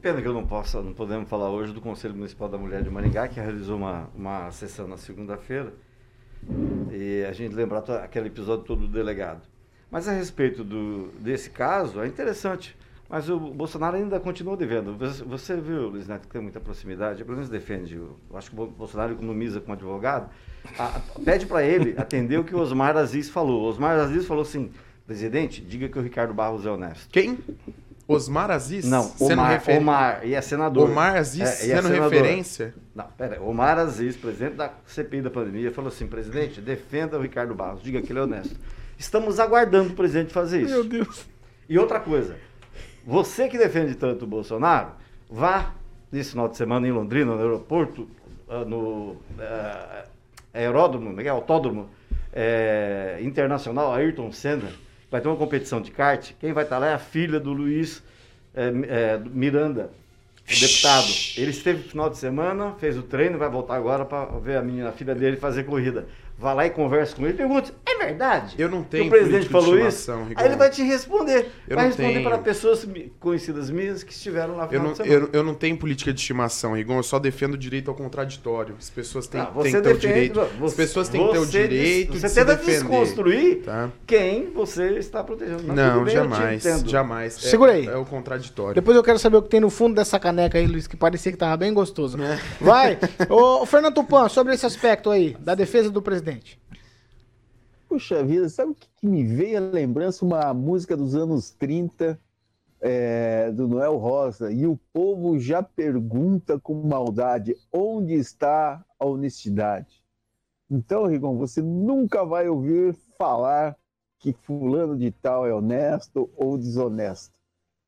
Pena 0.00 0.22
que 0.22 0.28
eu 0.28 0.34
não 0.34 0.46
posso, 0.46 0.80
não 0.80 0.92
podemos 0.92 1.28
falar 1.28 1.50
hoje 1.50 1.72
do 1.72 1.80
Conselho 1.80 2.14
Municipal 2.14 2.48
da 2.48 2.56
Mulher 2.56 2.84
de 2.84 2.90
Maringá, 2.90 3.26
que 3.26 3.40
realizou 3.40 3.78
uma, 3.78 4.08
uma 4.14 4.52
sessão 4.52 4.86
na 4.86 4.96
segunda-feira. 4.96 5.74
E 6.92 7.24
a 7.28 7.32
gente 7.32 7.54
lembrar 7.54 7.80
aquele 8.02 8.28
episódio 8.28 8.64
todo 8.64 8.82
do 8.82 8.88
delegado. 8.88 9.42
Mas 9.90 10.08
a 10.08 10.12
respeito 10.12 10.62
do, 10.64 11.08
desse 11.20 11.50
caso, 11.50 12.00
é 12.00 12.06
interessante. 12.06 12.76
Mas 13.08 13.28
o 13.28 13.38
Bolsonaro 13.38 13.96
ainda 13.96 14.18
continua 14.18 14.56
devendo. 14.56 14.96
Você, 15.26 15.56
viu, 15.56 15.88
Luiz 15.88 16.08
Neto, 16.08 16.22
que 16.26 16.32
tem 16.32 16.40
muita 16.42 16.58
proximidade, 16.58 17.22
pelo 17.22 17.36
menos 17.36 17.50
defende. 17.50 17.96
Eu 17.96 18.16
acho 18.34 18.50
que 18.50 18.60
o 18.60 18.66
Bolsonaro 18.66 19.12
economiza 19.12 19.60
com 19.60 19.72
advogado. 19.72 20.30
A- 20.78 21.00
pede 21.24 21.46
para 21.46 21.62
ele 21.62 21.94
atender 21.98 22.38
o 22.38 22.44
que 22.44 22.54
o 22.54 22.58
Osmar 22.58 22.96
Aziz 22.96 23.28
falou. 23.28 23.62
O 23.62 23.68
Osmar 23.68 23.98
Aziz 24.00 24.26
falou 24.26 24.42
assim: 24.42 24.70
presidente, 25.06 25.60
diga 25.60 25.88
que 25.88 25.98
o 25.98 26.02
Ricardo 26.02 26.32
Barros 26.34 26.64
é 26.66 26.70
honesto. 26.70 27.08
Quem? 27.10 27.38
Osmar 28.06 28.50
Aziz? 28.50 28.84
Não, 28.84 29.02
Sendo 29.04 29.32
Omar, 29.34 29.50
referen- 29.52 29.80
Omar, 29.80 30.20
e 30.26 30.34
é 30.34 30.40
senador. 30.40 30.90
Omar 30.90 31.16
Aziz 31.16 31.40
É, 31.40 31.44
é 31.44 31.76
sendo 31.76 31.88
senador. 31.88 32.12
referência? 32.12 32.74
Não, 32.94 33.06
pera, 33.16 33.34
aí, 33.36 33.40
Omar 33.40 33.78
Aziz, 33.78 34.16
presidente 34.16 34.54
da 34.56 34.70
CPI 34.86 35.22
da 35.22 35.30
pandemia, 35.30 35.70
falou 35.72 35.88
assim, 35.88 36.06
presidente, 36.06 36.60
defenda 36.60 37.18
o 37.18 37.22
Ricardo 37.22 37.54
Barros, 37.54 37.82
diga 37.82 38.02
que 38.02 38.12
ele 38.12 38.18
é 38.18 38.22
honesto. 38.22 38.56
Estamos 38.98 39.40
aguardando 39.40 39.90
o 39.92 39.96
presidente 39.96 40.32
fazer 40.32 40.62
isso. 40.62 40.72
Meu 40.72 40.84
Deus. 40.84 41.26
E 41.68 41.78
outra 41.78 41.98
coisa, 41.98 42.36
você 43.06 43.48
que 43.48 43.56
defende 43.56 43.94
tanto 43.94 44.24
o 44.24 44.28
Bolsonaro, 44.28 44.88
vá 45.30 45.72
nesse 46.12 46.30
final 46.30 46.48
de 46.48 46.56
semana 46.56 46.86
em 46.86 46.92
Londrina, 46.92 47.34
no 47.34 47.40
aeroporto, 47.40 48.06
ah, 48.48 48.64
no 48.64 49.16
ah, 49.38 50.04
aeródromo, 50.52 51.18
é 51.18 51.22
que 51.22 51.28
é? 51.28 51.30
autódromo 51.30 51.88
eh, 52.32 53.18
internacional 53.22 53.92
Ayrton 53.94 54.30
Senna, 54.30 54.68
vai 55.14 55.20
ter 55.20 55.28
uma 55.28 55.36
competição 55.36 55.80
de 55.80 55.92
kart. 55.92 56.32
Quem 56.40 56.52
vai 56.52 56.64
estar 56.64 56.76
lá 56.78 56.88
é 56.88 56.94
a 56.94 56.98
filha 56.98 57.38
do 57.38 57.52
Luiz 57.52 58.02
Mi- 58.72 58.88
eh, 58.88 59.16
Miranda, 59.24 59.88
o 60.44 60.60
deputado. 60.60 61.06
Ele 61.36 61.50
esteve 61.52 61.84
no 61.84 61.88
final 61.88 62.10
de 62.10 62.18
semana, 62.18 62.74
fez 62.80 62.98
o 62.98 63.02
treino, 63.02 63.38
vai 63.38 63.48
voltar 63.48 63.76
agora 63.76 64.04
para 64.04 64.24
ver 64.40 64.56
a, 64.56 64.62
minha, 64.62 64.88
a 64.88 64.92
filha 64.92 65.14
dele 65.14 65.36
fazer 65.36 65.62
corrida. 65.62 66.08
Vá 66.44 66.52
lá 66.52 66.66
e 66.66 66.70
conversa 66.70 67.16
com 67.16 67.24
ele, 67.24 67.32
pergunta, 67.32 67.72
é 67.86 68.04
verdade? 68.04 68.54
Eu 68.58 68.68
não 68.68 68.82
que 68.82 68.90
tenho 68.90 69.06
o 69.06 69.08
presidente 69.08 69.48
falou 69.48 69.78
isso? 69.78 70.12
Aí 70.36 70.44
ele 70.46 70.56
vai 70.56 70.68
te 70.68 70.82
responder. 70.82 71.50
Eu 71.66 71.74
vai 71.74 71.84
não 71.84 71.90
responder 71.90 72.12
tenho. 72.12 72.22
para 72.28 72.36
pessoas 72.36 72.86
conhecidas 73.18 73.70
minhas 73.70 74.02
que 74.02 74.12
estiveram 74.12 74.54
lá 74.54 74.68
Eu 74.70 74.82
não, 74.82 74.92
eu, 75.06 75.30
eu 75.32 75.42
não 75.42 75.54
tenho 75.54 75.74
política 75.78 76.12
de 76.12 76.20
estimação, 76.20 76.74
Rigon. 76.74 76.98
Eu 76.98 77.02
só 77.02 77.18
defendo 77.18 77.54
o 77.54 77.56
direito 77.56 77.90
ao 77.90 77.94
contraditório. 77.96 78.74
As 78.78 78.90
pessoas 78.90 79.26
têm, 79.26 79.40
Ah, 79.40 79.46
têm 79.46 79.54
você 79.54 79.70
que 79.72 79.80
ter 79.80 79.94
o 79.94 79.98
direito. 79.98 80.38
As 80.42 80.52
você- 80.52 80.76
pessoas 80.76 81.08
têm 81.08 81.24
que 81.26 81.32
ter 81.32 81.38
o 81.38 81.44
você 81.46 81.50
direito 81.68 82.12
des- 82.12 82.20
de 82.20 82.20
Você 82.20 82.28
se 82.28 82.34
tenta 82.34 82.56
defender. 82.56 82.78
desconstruir 82.80 83.62
Tá? 83.62 83.90
quem 84.06 84.50
você 84.50 84.98
está 84.98 85.24
protegendo. 85.24 85.62
Não, 85.62 85.92
tudo 85.94 86.04
bem, 86.04 86.14
jamais. 86.14 86.62
Jamais. 86.86 87.36
É- 87.38 87.48
Segura 87.48 87.72
aí. 87.72 87.86
É, 87.86 87.96
o 87.96 88.04
contraditório. 88.04 88.74
Depois 88.74 88.94
eu 88.94 89.02
quero 89.02 89.18
saber 89.18 89.38
o 89.38 89.42
que 89.42 89.48
tem 89.48 89.60
no 89.60 89.70
fundo 89.70 89.94
dessa 89.94 90.18
caneca 90.20 90.58
aí, 90.58 90.66
Luiz, 90.66 90.86
que 90.86 90.96
parecia 90.96 91.32
que 91.32 91.38
tava 91.38 91.56
bem 91.56 91.72
gostoso. 91.72 92.22
É. 92.22 92.38
Vai! 92.60 92.98
Ô, 93.30 93.64
Fernando 93.64 93.94
Tupan, 93.94 94.28
sobre 94.28 94.52
esse 94.52 94.66
aspecto 94.66 95.10
aí, 95.10 95.34
da 95.40 95.54
defesa 95.54 95.90
do 95.90 96.02
presidente. 96.02 96.33
Puxa 97.88 98.24
vida, 98.24 98.48
sabe 98.48 98.72
o 98.72 98.74
que, 98.74 98.88
que 98.96 99.06
me 99.06 99.24
veio 99.24 99.58
a 99.58 99.60
lembrança? 99.60 100.24
Uma 100.24 100.52
música 100.52 100.96
dos 100.96 101.14
anos 101.14 101.50
30, 101.50 102.18
é, 102.80 103.50
do 103.50 103.66
Noel 103.66 103.96
Rosa. 103.96 104.52
E 104.52 104.66
o 104.66 104.78
povo 104.92 105.38
já 105.38 105.62
pergunta 105.62 106.60
com 106.60 106.74
maldade: 106.74 107.56
onde 107.72 108.12
está 108.12 108.84
a 108.98 109.06
honestidade? 109.06 110.02
Então, 110.70 111.06
Rigon, 111.06 111.36
você 111.36 111.62
nunca 111.62 112.24
vai 112.24 112.48
ouvir 112.48 112.94
falar 113.16 113.76
que 114.18 114.32
fulano 114.32 114.96
de 114.96 115.10
tal 115.10 115.46
é 115.46 115.54
honesto 115.54 116.30
ou 116.36 116.58
desonesto. 116.58 117.38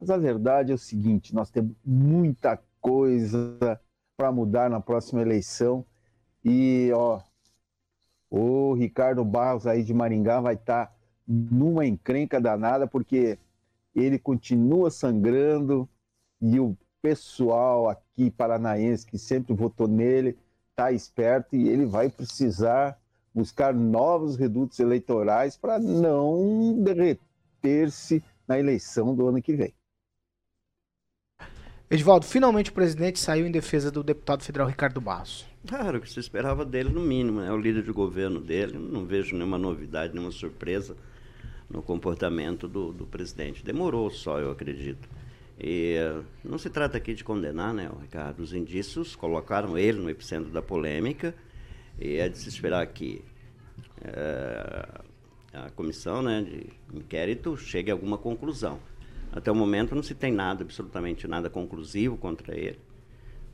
Mas 0.01 0.09
a 0.09 0.17
verdade 0.17 0.73
é 0.73 0.75
o 0.75 0.79
seguinte: 0.79 1.35
nós 1.35 1.51
temos 1.51 1.77
muita 1.85 2.59
coisa 2.81 3.81
para 4.17 4.33
mudar 4.33 4.71
na 4.71 4.81
próxima 4.81 5.21
eleição. 5.21 5.85
E, 6.43 6.91
ó, 6.95 7.21
o 8.31 8.75
Ricardo 8.75 9.25
Barros 9.25 9.67
aí 9.67 9.83
de 9.83 9.95
Maringá 9.95 10.41
vai 10.41 10.55
estar 10.55 10.95
numa 11.27 11.87
encrenca 11.87 12.41
danada, 12.41 12.87
porque 12.87 13.39
ele 13.95 14.19
continua 14.19 14.91
sangrando 14.91 15.89
e 16.41 16.61
o 16.61 16.77
pessoal 17.01 17.89
aqui 17.89 18.31
paranaense 18.31 19.07
que 19.07 19.19
sempre 19.19 19.55
votou 19.55 19.89
nele 19.89 20.37
está 20.71 20.93
esperto 20.93 21.57
e 21.57 21.69
ele 21.69 21.87
vai 21.87 22.11
precisar 22.11 22.99
buscar 23.35 23.73
novos 23.75 24.37
redutos 24.37 24.79
eleitorais 24.79 25.57
para 25.57 25.79
não 25.79 26.83
derreter-se 26.83 28.23
na 28.47 28.59
eleição 28.59 29.15
do 29.15 29.29
ano 29.29 29.41
que 29.43 29.55
vem. 29.55 29.75
Edivaldo, 31.89 32.27
finalmente 32.27 32.71
o 32.71 32.73
presidente 32.73 33.21
saiu 33.21 33.47
em 33.47 33.51
defesa 33.51 33.93
do 33.93 34.03
deputado 34.03 34.43
federal 34.43 34.67
Ricardo 34.67 35.01
Barros. 35.01 35.47
Claro, 35.69 35.99
o 35.99 36.01
que 36.01 36.11
se 36.11 36.19
esperava 36.19 36.65
dele, 36.65 36.89
no 36.89 37.01
mínimo. 37.01 37.41
É 37.41 37.53
o 37.53 37.57
líder 37.57 37.85
de 37.85 37.93
governo 37.93 38.41
dele. 38.41 38.77
Não 38.77 39.05
vejo 39.05 39.37
nenhuma 39.37 39.57
novidade, 39.57 40.13
nenhuma 40.13 40.33
surpresa 40.33 40.97
no 41.71 41.81
comportamento 41.81 42.67
do, 42.67 42.93
do 42.93 43.07
presidente. 43.07 43.65
Demorou 43.65 44.11
só, 44.11 44.41
eu 44.41 44.51
acredito. 44.51 45.09
E 45.61 45.95
eh, 45.95 46.23
não 46.45 46.59
se 46.59 46.69
trata 46.71 46.97
aqui 46.99 47.15
de 47.15 47.23
condenar, 47.23 47.73
né, 47.73 47.89
Ricardo? 48.01 48.41
Os 48.41 48.53
indícios 48.53 49.15
colocaram 49.15 49.79
ele 49.79 50.01
no 50.01 50.11
epicentro 50.11 50.51
da 50.51 50.61
polêmica 50.61 51.35
e 52.01 52.17
é 52.17 52.29
de 52.29 52.37
se 52.37 52.49
esperar 52.49 52.85
que 52.89 53.25
eh, 54.03 54.89
a 55.53 55.71
comissão 55.71 56.21
né, 56.21 56.43
de 56.43 56.67
inquérito 56.93 57.57
chegue 57.57 57.93
a 57.93 57.95
alguma 57.95 58.19
conclusão. 58.19 58.81
Até 59.37 59.53
o 59.53 59.55
momento 59.55 59.95
não 59.95 60.03
se 60.03 60.15
tem 60.15 60.33
nada, 60.33 60.65
absolutamente 60.65 61.29
nada 61.29 61.51
conclusivo 61.51 62.17
contra 62.17 62.59
ele. 62.59 62.79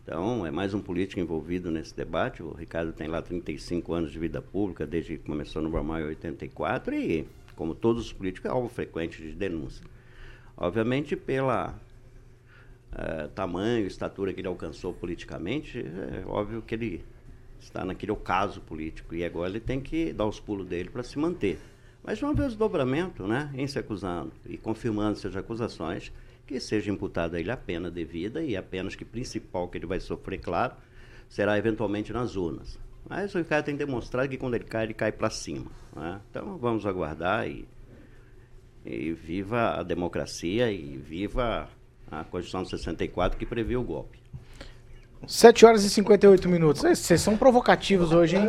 Então, 0.01 0.47
é 0.47 0.51
mais 0.51 0.75
um 0.75 0.81
político 0.81 1.19
envolvido 1.19 1.73
nesse 1.73 1.93
debate. 1.93 2.41
O 2.41 2.53
Ricardo 2.53 2.93
tem 2.93 3.09
lá 3.09 3.21
35 3.21 3.93
anos 3.93 4.13
de 4.13 4.19
vida 4.21 4.41
pública, 4.41 4.87
desde 4.87 5.19
que 5.19 5.25
começou 5.25 5.61
no 5.61 5.69
Bromar 5.69 6.01
em 6.01 6.05
84, 6.05 6.95
e, 6.95 7.27
como 7.57 7.75
todos 7.75 8.07
os 8.07 8.13
políticos, 8.13 8.49
é 8.49 8.53
alvo 8.53 8.69
frequente 8.69 9.21
de 9.21 9.33
denúncia. 9.33 9.85
Obviamente, 10.57 11.17
pela 11.17 11.77
eh, 12.93 13.29
tamanho 13.35 13.85
estatura 13.85 14.33
que 14.33 14.41
ele 14.41 14.47
alcançou 14.47 14.95
politicamente, 14.95 15.81
é 15.81 16.23
óbvio 16.29 16.63
que 16.63 16.77
ele 16.77 17.05
está 17.59 17.85
naquele 17.85 18.13
ocaso 18.13 18.61
político, 18.61 19.17
e 19.17 19.25
agora 19.25 19.51
ele 19.51 19.59
tem 19.59 19.81
que 19.81 20.13
dar 20.13 20.27
os 20.27 20.39
pulos 20.39 20.65
dele 20.65 20.91
para 20.91 21.03
se 21.03 21.19
manter. 21.19 21.59
Mas 22.03 22.19
de 22.19 22.25
uma 22.25 22.35
vez 22.35 22.55
o 22.55 22.59
dobramento, 22.59 23.27
né, 23.27 23.51
em 23.55 23.67
se 23.67 23.79
acusando 23.79 24.33
e 24.47 24.59
confirmando 24.59 25.19
essas 25.19 25.37
acusações, 25.37 26.13
que 26.47 26.59
seja 26.59 26.91
imputada 26.91 27.37
a 27.37 27.41
ele 27.41 27.51
a 27.51 27.57
pena 27.57 27.91
devida 27.91 28.43
e 28.43 28.57
a 28.57 28.63
pena 28.63 28.89
acho 28.89 28.99
que 28.99 29.05
principal 29.05 29.69
que 29.69 29.79
ele 29.79 29.87
vai 29.87 30.01
sofrer, 30.01 30.39
claro, 30.39 30.75
será 31.29 31.57
eventualmente 31.57 32.13
nas 32.13 32.37
urnas. 32.37 32.79
Mas 33.09 33.35
o 33.35 33.39
Ricardo 33.39 33.67
tem 33.67 33.77
demonstrado 33.77 34.29
que 34.29 34.37
quando 34.37 34.55
ele 34.55 34.65
cai, 34.65 34.85
ele 34.85 34.95
cai 34.95 35.13
para 35.13 35.31
cima. 35.31 35.71
Né? 35.95 36.21
Então 36.31 36.57
vamos 36.59 36.87
aguardar 36.87 37.49
e, 37.49 37.67
e 38.85 39.13
viva 39.13 39.79
a 39.79 39.83
democracia 39.83 40.71
e 40.71 40.97
viva 40.97 41.69
a 42.11 42.25
Constituição 42.25 42.63
de 42.63 42.71
64 42.71 43.39
que 43.39 43.47
previu 43.47 43.81
o 43.81 43.85
golpe. 43.85 44.22
7 45.27 45.65
horas 45.65 45.85
e 45.85 45.91
58 45.91 46.49
minutos. 46.49 46.83
Vocês 46.83 47.21
são 47.21 47.37
provocativos 47.37 48.13
hoje, 48.13 48.37
hein? 48.37 48.49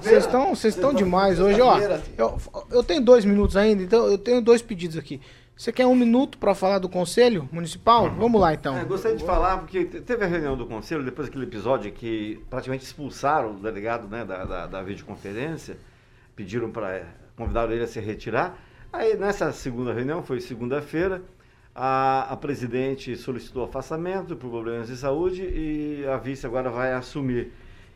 Vocês 0.00 0.24
estão, 0.24 0.54
vocês 0.54 0.74
estão 0.74 0.92
demais 0.92 1.40
hoje, 1.40 1.60
ó. 1.60 1.78
Eu, 2.16 2.38
eu 2.70 2.82
tenho 2.82 3.00
dois 3.00 3.24
minutos 3.24 3.56
ainda, 3.56 3.82
então 3.82 4.06
eu 4.06 4.18
tenho 4.18 4.40
dois 4.40 4.60
pedidos 4.62 4.96
aqui. 4.96 5.20
Você 5.56 5.70
quer 5.72 5.86
um 5.86 5.94
minuto 5.94 6.38
para 6.38 6.54
falar 6.54 6.78
do 6.78 6.88
conselho 6.88 7.46
municipal? 7.52 8.10
Vamos 8.10 8.40
lá, 8.40 8.54
então. 8.54 8.78
É, 8.78 8.84
gostaria 8.84 9.16
de 9.16 9.24
falar, 9.24 9.58
porque 9.58 9.84
te- 9.84 10.00
teve 10.00 10.24
a 10.24 10.26
reunião 10.26 10.56
do 10.56 10.64
conselho, 10.66 11.04
depois 11.04 11.28
daquele 11.28 11.44
episódio 11.44 11.92
que 11.92 12.42
praticamente 12.48 12.84
expulsaram 12.84 13.50
o 13.50 13.54
delegado 13.54 14.08
né, 14.08 14.24
da, 14.24 14.44
da, 14.44 14.66
da 14.66 14.82
videoconferência, 14.82 15.76
pediram 16.34 16.70
para. 16.70 17.02
convidaram 17.36 17.72
ele 17.72 17.84
a 17.84 17.86
se 17.86 18.00
retirar. 18.00 18.56
Aí 18.90 19.16
nessa 19.16 19.52
segunda 19.52 19.92
reunião, 19.92 20.22
foi 20.22 20.40
segunda-feira, 20.40 21.22
a, 21.74 22.26
a 22.32 22.36
presidente 22.36 23.16
solicitou 23.16 23.64
afastamento 23.64 24.34
por 24.36 24.50
problemas 24.50 24.88
de 24.88 24.96
saúde 24.96 25.42
e 25.42 26.04
a 26.06 26.16
vice 26.16 26.46
agora 26.46 26.70
vai 26.70 26.92
assumir. 26.92 27.52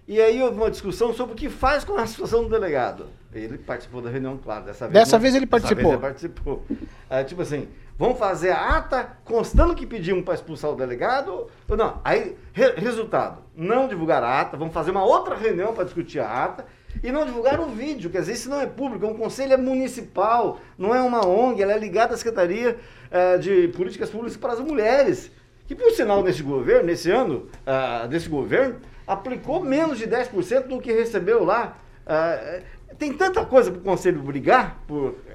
E 0.06 0.20
aí 0.20 0.42
houve 0.42 0.56
uma 0.58 0.70
discussão 0.70 1.14
sobre 1.14 1.32
o 1.32 1.36
que 1.36 1.48
faz 1.48 1.82
com 1.82 1.96
a 1.96 2.06
situação 2.06 2.42
do 2.44 2.50
delegado. 2.50 3.06
Ele 3.32 3.56
participou 3.58 4.02
da 4.02 4.10
reunião, 4.10 4.36
claro, 4.36 4.64
dessa 4.64 4.86
vez. 4.86 4.92
Dessa 5.00 5.16
não- 5.16 5.22
vez 5.22 5.34
ele 5.34 5.46
participou. 5.46 5.92
ele 5.92 6.00
participou. 6.00 6.62
É, 7.08 7.24
tipo 7.24 7.40
assim, 7.40 7.68
vamos 7.98 8.18
fazer 8.18 8.50
a 8.50 8.76
ata 8.76 9.16
constando 9.24 9.74
que 9.74 9.86
pedimos 9.86 10.22
para 10.24 10.34
expulsar 10.34 10.70
o 10.70 10.76
delegado 10.76 11.46
ou 11.66 11.76
não? 11.76 12.00
Aí, 12.04 12.36
re- 12.52 12.74
resultado, 12.76 13.38
não 13.56 13.88
divulgar 13.88 14.22
a 14.22 14.40
ata, 14.42 14.56
vamos 14.58 14.74
fazer 14.74 14.90
uma 14.90 15.04
outra 15.04 15.34
reunião 15.36 15.72
para 15.72 15.84
discutir 15.84 16.20
a 16.20 16.44
ata 16.44 16.66
E 17.02 17.10
não 17.10 17.24
divulgaram 17.26 17.64
o 17.64 17.70
vídeo, 17.72 18.08
quer 18.08 18.20
dizer, 18.20 18.34
isso 18.34 18.48
não 18.48 18.60
é 18.60 18.66
público, 18.66 19.04
é 19.04 19.08
um 19.08 19.16
conselho 19.16 19.58
municipal, 19.58 20.60
não 20.78 20.94
é 20.94 21.00
uma 21.02 21.26
ONG, 21.26 21.60
ela 21.60 21.72
é 21.72 21.78
ligada 21.78 22.14
à 22.14 22.16
Secretaria 22.16 22.78
eh, 23.14 23.38
de 23.38 23.68
Políticas 23.68 24.10
Públicas 24.10 24.36
para 24.36 24.54
as 24.54 24.58
Mulheres. 24.58 25.30
Que, 25.68 25.74
por 25.76 25.92
sinal, 25.92 26.20
nesse 26.20 26.42
governo, 26.42 26.86
nesse 26.86 27.12
ano, 27.12 27.48
ah, 27.64 28.08
desse 28.08 28.28
governo, 28.28 28.80
aplicou 29.06 29.62
menos 29.62 29.98
de 29.98 30.06
10% 30.08 30.66
do 30.66 30.80
que 30.80 30.92
recebeu 30.92 31.44
lá. 31.44 31.78
Ah, 32.04 32.60
tem 32.98 33.12
tanta 33.12 33.44
coisa 33.46 33.70
para 33.70 33.78
o 33.78 33.84
Conselho 33.84 34.20
brigar, 34.20 34.82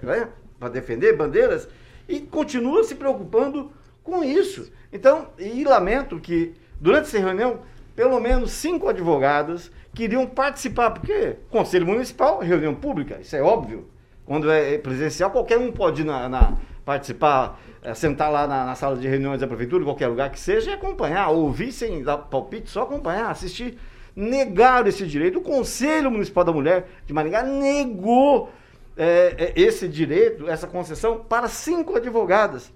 né, 0.04 0.28
para 0.60 0.68
defender 0.68 1.16
bandeiras, 1.16 1.70
e 2.06 2.20
continua 2.20 2.84
se 2.84 2.96
preocupando 2.96 3.72
com 4.04 4.26
isso. 4.26 4.70
Então, 4.92 5.30
e 5.38 5.64
lamento 5.64 6.20
que, 6.20 6.54
durante 6.82 7.08
essa 7.08 7.18
reunião, 7.18 7.62
pelo 7.96 8.20
menos 8.20 8.52
cinco 8.52 8.90
advogadas 8.90 9.72
queriam 9.96 10.28
participar, 10.28 10.92
porque 10.92 11.38
Conselho 11.50 11.86
Municipal, 11.86 12.40
reunião 12.40 12.76
pública, 12.76 13.20
isso 13.22 13.38
é 13.38 13.42
óbvio. 13.42 13.88
Quando 14.26 14.52
é 14.52 14.78
presencial, 14.78 15.32
qualquer 15.32 15.58
um 15.58 15.72
pode 15.72 16.04
na, 16.04 16.28
na 16.28 16.58
participar, 16.90 17.60
é, 17.82 17.94
sentar 17.94 18.32
lá 18.32 18.48
na, 18.48 18.66
na, 18.66 18.76
sala 18.76 18.96
de 18.98 19.08
reuniões 19.08 19.40
da 19.40 19.48
prefeitura, 19.48 19.82
em 19.82 19.86
qualquer 19.86 20.08
lugar 20.08 20.30
que 20.32 20.40
seja, 20.40 20.72
e 20.72 20.74
acompanhar, 20.74 21.30
ouvir 21.30 21.72
sem 21.72 22.04
dar 22.04 22.18
palpite, 22.18 22.70
só 22.70 22.84
acompanhar, 22.84 23.30
assistir. 23.30 23.78
Negaram 24.16 24.88
esse 24.88 25.06
direito. 25.06 25.40
O 25.40 25.42
Conselho 25.42 26.12
Municipal 26.12 26.44
da 26.44 26.52
Mulher 26.52 26.88
de 27.06 27.14
Maringá 27.14 27.44
negou 27.44 28.52
é, 28.98 29.36
é, 29.38 29.54
esse 29.56 29.88
direito, 29.88 30.50
essa 30.50 30.68
concessão, 30.68 31.20
para 31.20 31.48
cinco 31.48 31.96
advogadas. 31.96 32.74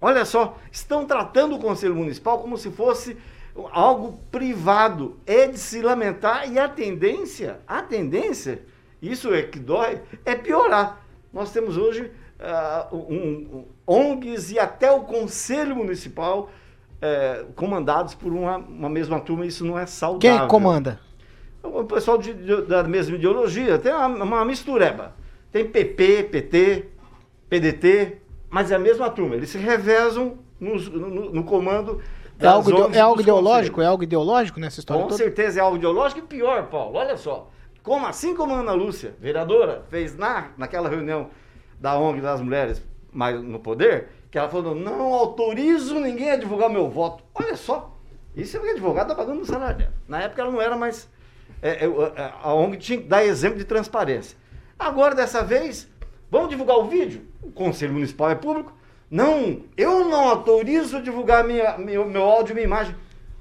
Olha 0.00 0.24
só, 0.24 0.56
estão 0.70 1.04
tratando 1.04 1.56
o 1.56 1.58
Conselho 1.58 1.94
Municipal 1.96 2.38
como 2.38 2.56
se 2.56 2.70
fosse 2.70 3.16
algo 3.72 4.20
privado. 4.30 5.18
É 5.26 5.48
de 5.48 5.58
se 5.58 5.82
lamentar 5.82 6.50
e 6.52 6.58
a 6.58 6.68
tendência, 6.68 7.58
a 7.66 7.82
tendência, 7.82 8.62
isso 9.02 9.34
é 9.34 9.42
que 9.42 9.58
dói, 9.58 10.00
é 10.24 10.34
piorar. 10.34 11.04
Nós 11.32 11.50
temos 11.50 11.76
hoje 11.76 12.10
uh, 12.40 12.96
um, 12.96 13.14
um, 13.14 13.64
ONGs 13.86 14.52
e 14.52 14.58
até 14.58 14.90
o 14.90 15.00
Conselho 15.00 15.76
Municipal 15.76 16.50
uh, 16.96 17.52
comandados 17.54 18.14
por 18.14 18.32
uma, 18.32 18.56
uma 18.58 18.88
mesma 18.88 19.20
turma, 19.20 19.46
isso 19.46 19.64
não 19.64 19.78
é 19.78 19.86
saudável. 19.86 20.38
Quem 20.38 20.48
comanda? 20.48 21.00
O 21.62 21.84
pessoal 21.84 22.18
de, 22.18 22.34
de, 22.34 22.62
da 22.62 22.82
mesma 22.82 23.16
ideologia, 23.16 23.78
tem 23.78 23.92
uma, 23.92 24.06
uma 24.06 24.44
mistureba. 24.44 25.14
Tem 25.50 25.64
PP, 25.64 26.24
PT, 26.24 26.88
PDT, 27.48 28.18
mas 28.50 28.70
é 28.70 28.74
a 28.74 28.78
mesma 28.78 29.08
turma. 29.08 29.36
Eles 29.36 29.48
se 29.48 29.58
revezam 29.58 30.38
no, 30.60 30.76
no, 30.76 31.32
no 31.32 31.44
comando 31.44 32.00
é 32.38 32.46
algo, 32.46 32.94
é 32.94 33.00
algo 33.00 33.20
ideológico? 33.20 33.80
É 33.80 33.86
algo 33.86 34.02
ideológico 34.02 34.58
nessa 34.58 34.80
história 34.80 35.02
Com 35.02 35.08
toda? 35.08 35.22
certeza 35.22 35.60
é 35.60 35.62
algo 35.62 35.76
ideológico 35.76 36.20
e 36.20 36.22
pior, 36.22 36.66
Paulo, 36.66 36.98
olha 36.98 37.16
só. 37.16 37.50
Como 37.82 38.06
assim 38.06 38.34
como 38.34 38.54
a 38.54 38.60
Ana 38.60 38.72
Lúcia, 38.72 39.14
vereadora, 39.20 39.84
fez 39.88 40.16
na, 40.16 40.48
naquela 40.56 40.88
reunião 40.88 41.28
da 41.84 41.98
ONG 41.98 42.22
das 42.22 42.40
mulheres 42.40 42.82
mais 43.12 43.38
no 43.42 43.58
poder, 43.58 44.08
que 44.30 44.38
ela 44.38 44.48
falou, 44.48 44.74
não 44.74 45.12
autorizo 45.12 46.00
ninguém 46.00 46.30
a 46.30 46.36
divulgar 46.36 46.70
meu 46.70 46.88
voto. 46.88 47.22
Olha 47.34 47.54
só, 47.56 47.94
isso 48.34 48.56
é 48.56 48.58
porque 48.58 48.70
a 48.70 48.74
advogada 48.74 49.12
está 49.12 49.22
pagando 49.22 49.40
no 49.40 49.44
salário 49.44 49.76
dela. 49.76 49.92
Na 50.08 50.22
época 50.22 50.40
ela 50.40 50.50
não 50.50 50.62
era 50.62 50.78
mais... 50.78 51.10
É, 51.60 51.84
é, 51.84 52.32
a 52.42 52.54
ONG 52.54 52.78
tinha 52.78 52.98
que 52.98 53.06
dar 53.06 53.22
exemplo 53.22 53.58
de 53.58 53.66
transparência. 53.66 54.34
Agora, 54.78 55.14
dessa 55.14 55.44
vez, 55.44 55.86
vamos 56.30 56.48
divulgar 56.48 56.78
o 56.78 56.88
vídeo? 56.88 57.26
O 57.42 57.52
Conselho 57.52 57.92
Municipal 57.92 58.30
é 58.30 58.34
público, 58.34 58.72
não, 59.10 59.60
eu 59.76 60.06
não 60.06 60.30
autorizo 60.30 61.02
divulgar 61.02 61.44
minha, 61.44 61.76
meu, 61.76 62.06
meu 62.06 62.22
áudio 62.22 62.52
e 62.52 62.54
minha 62.54 62.66
imagem. 62.66 62.96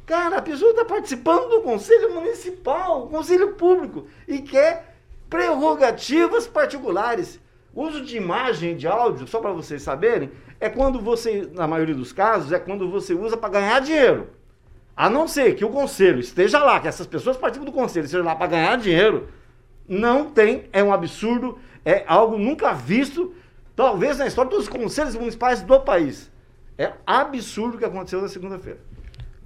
Cara, 0.06 0.40
a 0.40 0.42
pessoa 0.42 0.72
está 0.72 0.84
participando 0.84 1.48
do 1.48 1.62
Conselho 1.62 2.14
Municipal, 2.14 3.08
Conselho 3.08 3.54
Público, 3.54 4.06
e 4.28 4.42
quer 4.42 4.98
prerrogativas 5.30 6.46
particulares. 6.46 7.42
Uso 7.76 8.02
de 8.02 8.18
imagem 8.18 8.76
de 8.78 8.88
áudio, 8.88 9.28
só 9.28 9.40
para 9.40 9.52
vocês 9.52 9.82
saberem, 9.82 10.30
é 10.60 10.70
quando 10.70 11.00
você, 11.00 11.50
na 11.54 11.68
maioria 11.68 11.96
dos 11.96 12.14
casos, 12.14 12.52
é 12.52 12.60
quando 12.60 12.90
você 12.90 13.14
usa 13.14 13.36
para 13.36 13.50
ganhar 13.50 13.82
dinheiro. 13.82 14.30
A 14.96 15.10
não 15.10 15.28
ser 15.28 15.56
que 15.56 15.66
o 15.66 15.70
conselho 15.70 16.20
esteja 16.20 16.60
lá, 16.60 16.80
que 16.80 16.88
essas 16.88 17.08
pessoas 17.08 17.36
participam 17.36 17.66
do 17.66 17.72
conselho, 17.72 18.06
estejam 18.06 18.26
lá 18.26 18.36
para 18.36 18.48
ganhar 18.48 18.78
dinheiro, 18.78 19.28
não 19.88 20.30
tem, 20.30 20.70
é 20.72 20.84
um 20.84 20.94
absurdo, 20.94 21.58
é 21.84 22.04
algo 22.08 22.38
nunca 22.38 22.74
visto 22.74 23.34
talvez 23.76 24.20
na 24.20 24.28
história 24.28 24.52
dos 24.52 24.70
conselhos 24.70 25.16
municipais 25.16 25.64
do 25.64 25.80
país. 25.80 26.32
É 26.78 26.94
absurdo 27.06 27.76
o 27.76 27.80
que 27.80 27.86
aconteceu 27.86 28.22
na 28.22 28.28
segunda-feira. 28.28 28.80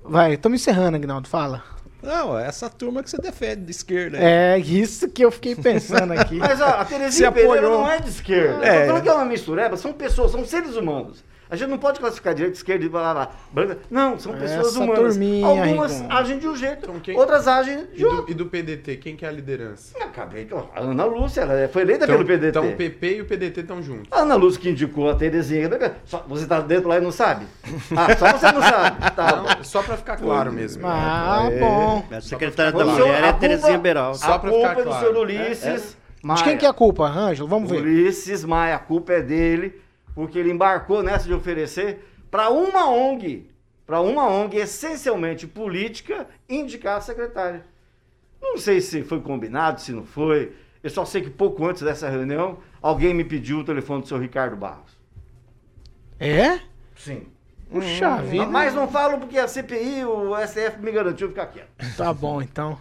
Vai, 0.03 0.34
estamos 0.34 0.61
encerrando, 0.61 0.97
Agnaldo, 0.97 1.28
fala. 1.28 1.63
Não, 2.01 2.37
é 2.37 2.47
essa 2.47 2.69
turma 2.69 3.01
que 3.01 3.09
você 3.09 3.17
defende 3.17 3.63
de 3.63 3.71
esquerda. 3.71 4.17
É, 4.19 4.57
isso 4.59 5.09
que 5.09 5.23
eu 5.25 5.31
fiquei 5.31 5.55
pensando 5.55 6.13
aqui. 6.13 6.35
Mas 6.39 6.61
ó, 6.61 6.67
a 6.67 6.85
Terezinha 6.85 7.31
Pereira 7.31 7.61
não 7.61 7.89
é 7.89 7.99
de 7.99 8.09
esquerda. 8.09 8.65
É. 8.65 8.85
Falando 8.85 9.03
que 9.03 9.09
é 9.09 9.13
uma 9.13 9.25
mistureba, 9.25 9.75
são 9.77 9.93
pessoas, 9.93 10.31
são 10.31 10.45
seres 10.45 10.75
humanos. 10.75 11.23
A 11.49 11.55
gente 11.55 11.69
não 11.69 11.77
pode 11.77 11.99
classificar 11.99 12.33
direita, 12.33 12.57
esquerda 12.57 12.83
e 12.85 12.89
blá, 12.89 13.13
blá, 13.13 13.31
branca. 13.51 13.77
Não, 13.89 14.19
são 14.19 14.33
pessoas 14.33 14.67
Essa 14.67 14.79
humanas. 14.79 15.13
turminha, 15.15 15.45
Algumas 15.45 16.01
agem 16.09 16.39
de 16.39 16.47
um 16.47 16.55
jeito, 16.55 16.79
Então, 16.83 16.99
quem- 16.99 17.15
outras 17.17 17.47
agem 17.47 17.87
E 17.93 17.97
de 17.97 18.05
outro. 18.05 18.21
do, 18.25 18.31
e 18.31 18.33
do 18.33 18.45
PDT, 18.47 18.97
quem 18.97 19.15
que 19.15 19.25
é 19.25 19.29
a 19.29 19.31
liderança? 19.31 19.97
Acabei 20.03 20.45
de... 20.45 20.53
A 20.53 20.65
Ana 20.81 21.05
Lúcia, 21.05 21.41
ela 21.41 21.67
foi 21.69 21.83
eleita 21.83 22.03
Então, 22.05 22.15
pelo 22.17 22.27
PDT. 22.27 22.49
então 22.49 22.67
o 22.69 22.75
PP 22.75 23.15
e 23.17 23.21
o 23.21 23.25
PDT 23.25 23.61
estão 23.61 23.81
juntos. 23.81 24.07
A 24.11 24.21
Ana 24.21 24.35
Lúcia 24.35 24.59
que 24.61 24.69
indicou 24.69 25.09
a 25.09 25.15
Terezinha. 25.15 25.69
Só- 26.05 26.25
você 26.27 26.45
tá 26.45 26.59
dentro 26.59 26.89
lá 26.89 26.97
e 26.97 27.01
não 27.01 27.11
sabe? 27.11 27.45
Ah, 27.95 28.15
só 28.17 28.31
você 28.37 28.51
não 28.51 28.61
sabe. 28.61 29.11
Tá. 29.15 29.35
Não, 29.57 29.63
só 29.63 29.81
pra 29.83 29.97
ficar 29.97 30.17
claro 30.17 30.51
mesmo. 30.51 30.85
Ah, 30.85 31.49
bom. 31.59 32.05
A 32.11 32.21
secretária 32.21 32.71
da 32.71 32.85
Mulher 32.85 33.05
a 33.13 33.17
é 33.17 33.21
culpa- 33.23 33.39
Terezinha 33.39 33.77
Beral. 33.77 34.15
Só 34.15 34.33
a 34.33 34.39
culpa 34.39 34.55
ficar 34.57 34.71
é 34.71 34.75
do 34.75 34.83
claro. 34.83 35.05
senhor 35.07 35.17
Ulisses 35.21 35.97
Maia. 36.23 36.37
De 36.37 36.43
quem 36.43 36.57
que 36.57 36.65
é 36.65 36.69
a 36.69 36.73
culpa, 36.73 37.05
Ângelo? 37.05 37.47
Vamos 37.47 37.69
ver. 37.69 37.79
Ulisses 37.81 38.43
Maia, 38.43 38.75
a 38.75 38.79
culpa 38.79 39.13
é 39.13 39.21
dele, 39.21 39.79
porque 40.18 40.39
ele 40.39 40.51
embarcou 40.51 41.03
nessa 41.03 41.28
de 41.28 41.34
oferecer 41.36 42.03
para 42.32 42.49
uma 42.49 42.89
ONG, 42.89 43.51
para 43.86 44.01
uma 44.01 44.28
ONG 44.28 44.57
essencialmente 44.57 45.45
política, 45.45 46.28
indicar 46.49 46.97
a 46.97 47.01
secretária. 47.01 47.63
Não 48.41 48.57
sei 48.57 48.82
se 48.82 49.03
foi 49.03 49.22
combinado, 49.22 49.80
se 49.80 49.91
não 49.91 50.03
foi. 50.03 50.53
Eu 50.82 50.89
só 50.89 51.05
sei 51.05 51.22
que 51.22 51.30
pouco 51.30 51.63
antes 51.68 51.84
dessa 51.84 52.09
reunião, 52.09 52.57
alguém 52.82 53.13
me 53.13 53.24
pediu 53.24 53.59
o 53.59 53.63
telefone 53.63 54.01
do 54.01 54.07
seu 54.07 54.18
Ricardo 54.18 54.55
Barros. 54.55 54.97
É? 56.20 56.61
Sim. 56.95 57.28
Puxa 57.70 58.22
vida. 58.22 58.45
Mas 58.45 58.74
não 58.74 58.88
falo 58.88 59.18
porque 59.20 59.38
a 59.38 59.47
CPI, 59.47 60.05
o 60.05 60.36
STF 60.45 60.80
me 60.80 60.91
garantiu 60.91 61.30
ficar 61.30 61.47
quieto. 61.47 61.70
Tá 61.97 62.13
bom, 62.13 62.41
então. 62.41 62.78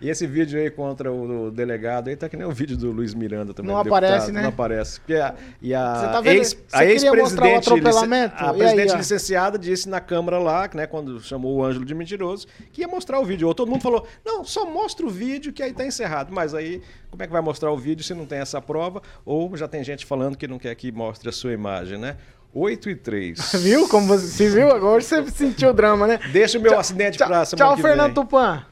E 0.00 0.10
esse 0.10 0.26
vídeo 0.26 0.60
aí 0.60 0.70
contra 0.70 1.10
o, 1.10 1.50
delegado 1.50 2.08
aí 2.08 2.16
tá 2.16 2.28
que 2.28 2.36
nem 2.36 2.46
o 2.46 2.50
vídeo 2.50 2.76
do 2.76 2.90
Luiz 2.90 3.14
Miranda 3.14 3.54
também. 3.54 3.72
Não 3.72 3.80
aparece, 3.80 4.30
né? 4.30 4.42
Não 4.42 4.50
aparece. 4.50 5.00
Porque 5.00 5.14
a, 5.14 5.34
e 5.62 5.74
a 5.74 5.94
Você 5.94 6.06
tá 6.06 6.20
vendo? 6.20 6.36
ex, 6.36 6.48
Você 6.52 6.76
a 6.76 6.84
ex-presidente. 6.84 7.70
A 7.72 7.76
E 7.76 8.50
aí, 8.50 8.58
presidente 8.58 8.92
ó? 8.92 8.96
licenciada 8.96 9.58
disse 9.58 9.88
na 9.88 10.00
Câmara 10.00 10.38
lá, 10.38 10.68
né, 10.74 10.86
quando 10.86 11.18
chamou 11.20 11.56
o 11.56 11.64
Ângelo 11.64 11.86
de 11.86 11.94
mentiroso, 11.94 12.46
que 12.70 12.82
ia 12.82 12.88
mostrar 12.88 13.18
o 13.18 13.24
vídeo. 13.24 13.48
Ou 13.48 13.54
todo 13.54 13.70
mundo 13.70 13.80
falou: 13.80 14.06
não, 14.24 14.44
só 14.44 14.66
mostra 14.66 15.06
o 15.06 15.08
vídeo 15.08 15.54
que 15.54 15.62
aí 15.62 15.72
tá 15.72 15.86
encerrado. 15.86 16.34
Mas 16.34 16.52
aí, 16.54 16.82
como 17.10 17.22
é 17.22 17.26
que 17.26 17.32
vai 17.32 17.40
mostrar 17.40 17.70
o 17.70 17.78
vídeo 17.78 18.04
se 18.04 18.12
não 18.12 18.26
tem 18.26 18.40
essa 18.40 18.60
prova? 18.60 19.00
Ou 19.24 19.56
já 19.56 19.66
tem 19.66 19.82
gente 19.82 20.04
falando 20.04 20.36
que 20.36 20.46
não 20.46 20.58
quer 20.58 20.74
que 20.74 20.92
mostre 20.92 21.30
a 21.30 21.32
sua 21.32 21.52
imagem, 21.52 21.96
né? 21.96 22.16
8 22.54 22.90
e 22.90 22.96
3. 22.96 23.52
Viu 23.62 23.88
como 23.88 24.06
você 24.06 24.26
se 24.26 24.48
viu? 24.48 24.70
Agora 24.70 25.00
você 25.00 25.26
sentiu 25.30 25.70
o 25.70 25.72
drama, 25.72 26.06
né? 26.06 26.18
Deixa 26.32 26.58
o 26.58 26.62
meu 26.62 26.72
Tchau- 26.72 26.80
acidente 26.80 27.18
tchau- 27.18 27.26
pra 27.26 27.44
semana 27.44 27.68
Tchau, 27.68 27.76
que 27.76 27.82
Fernando. 27.82 28.14
Tupan. 28.14 28.64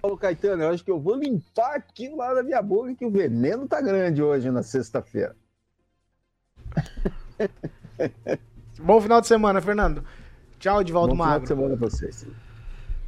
Paulo 0.00 0.16
Caetano, 0.16 0.62
eu 0.62 0.70
acho 0.70 0.84
que 0.84 0.90
eu 0.90 0.98
vou 0.98 1.16
limpar 1.16 1.74
aquilo 1.74 2.16
lá 2.16 2.32
da 2.32 2.42
minha 2.42 2.62
boca, 2.62 2.94
que 2.94 3.04
o 3.04 3.10
veneno 3.10 3.66
tá 3.66 3.80
grande 3.80 4.22
hoje 4.22 4.50
na 4.50 4.62
sexta-feira. 4.62 5.36
Bom 8.80 9.00
final 9.00 9.20
de 9.20 9.26
semana, 9.26 9.60
Fernando. 9.60 10.04
Tchau, 10.58 10.80
Edivaldo 10.80 11.08
Bom 11.08 11.14
final 11.16 11.26
Magro. 11.28 11.42
de 11.42 11.48
semana 11.48 11.76
pra 11.76 11.88
vocês. 11.90 12.26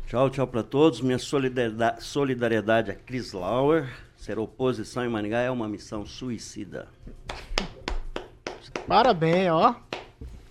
Tchau, 0.07 0.29
tchau 0.31 0.47
para 0.47 0.63
todos. 0.65 1.01
Minha 1.01 1.19
solidariedade, 1.19 2.03
solidariedade 2.03 2.91
a 2.91 2.95
Chris 2.95 3.33
Lauer. 3.33 3.89
Ser 4.17 4.39
oposição 4.39 5.05
em 5.05 5.09
Maringá 5.09 5.39
é 5.41 5.51
uma 5.51 5.69
missão 5.69 6.05
suicida. 6.05 6.89
Parabéns, 8.87 9.51
ó. 9.53 9.75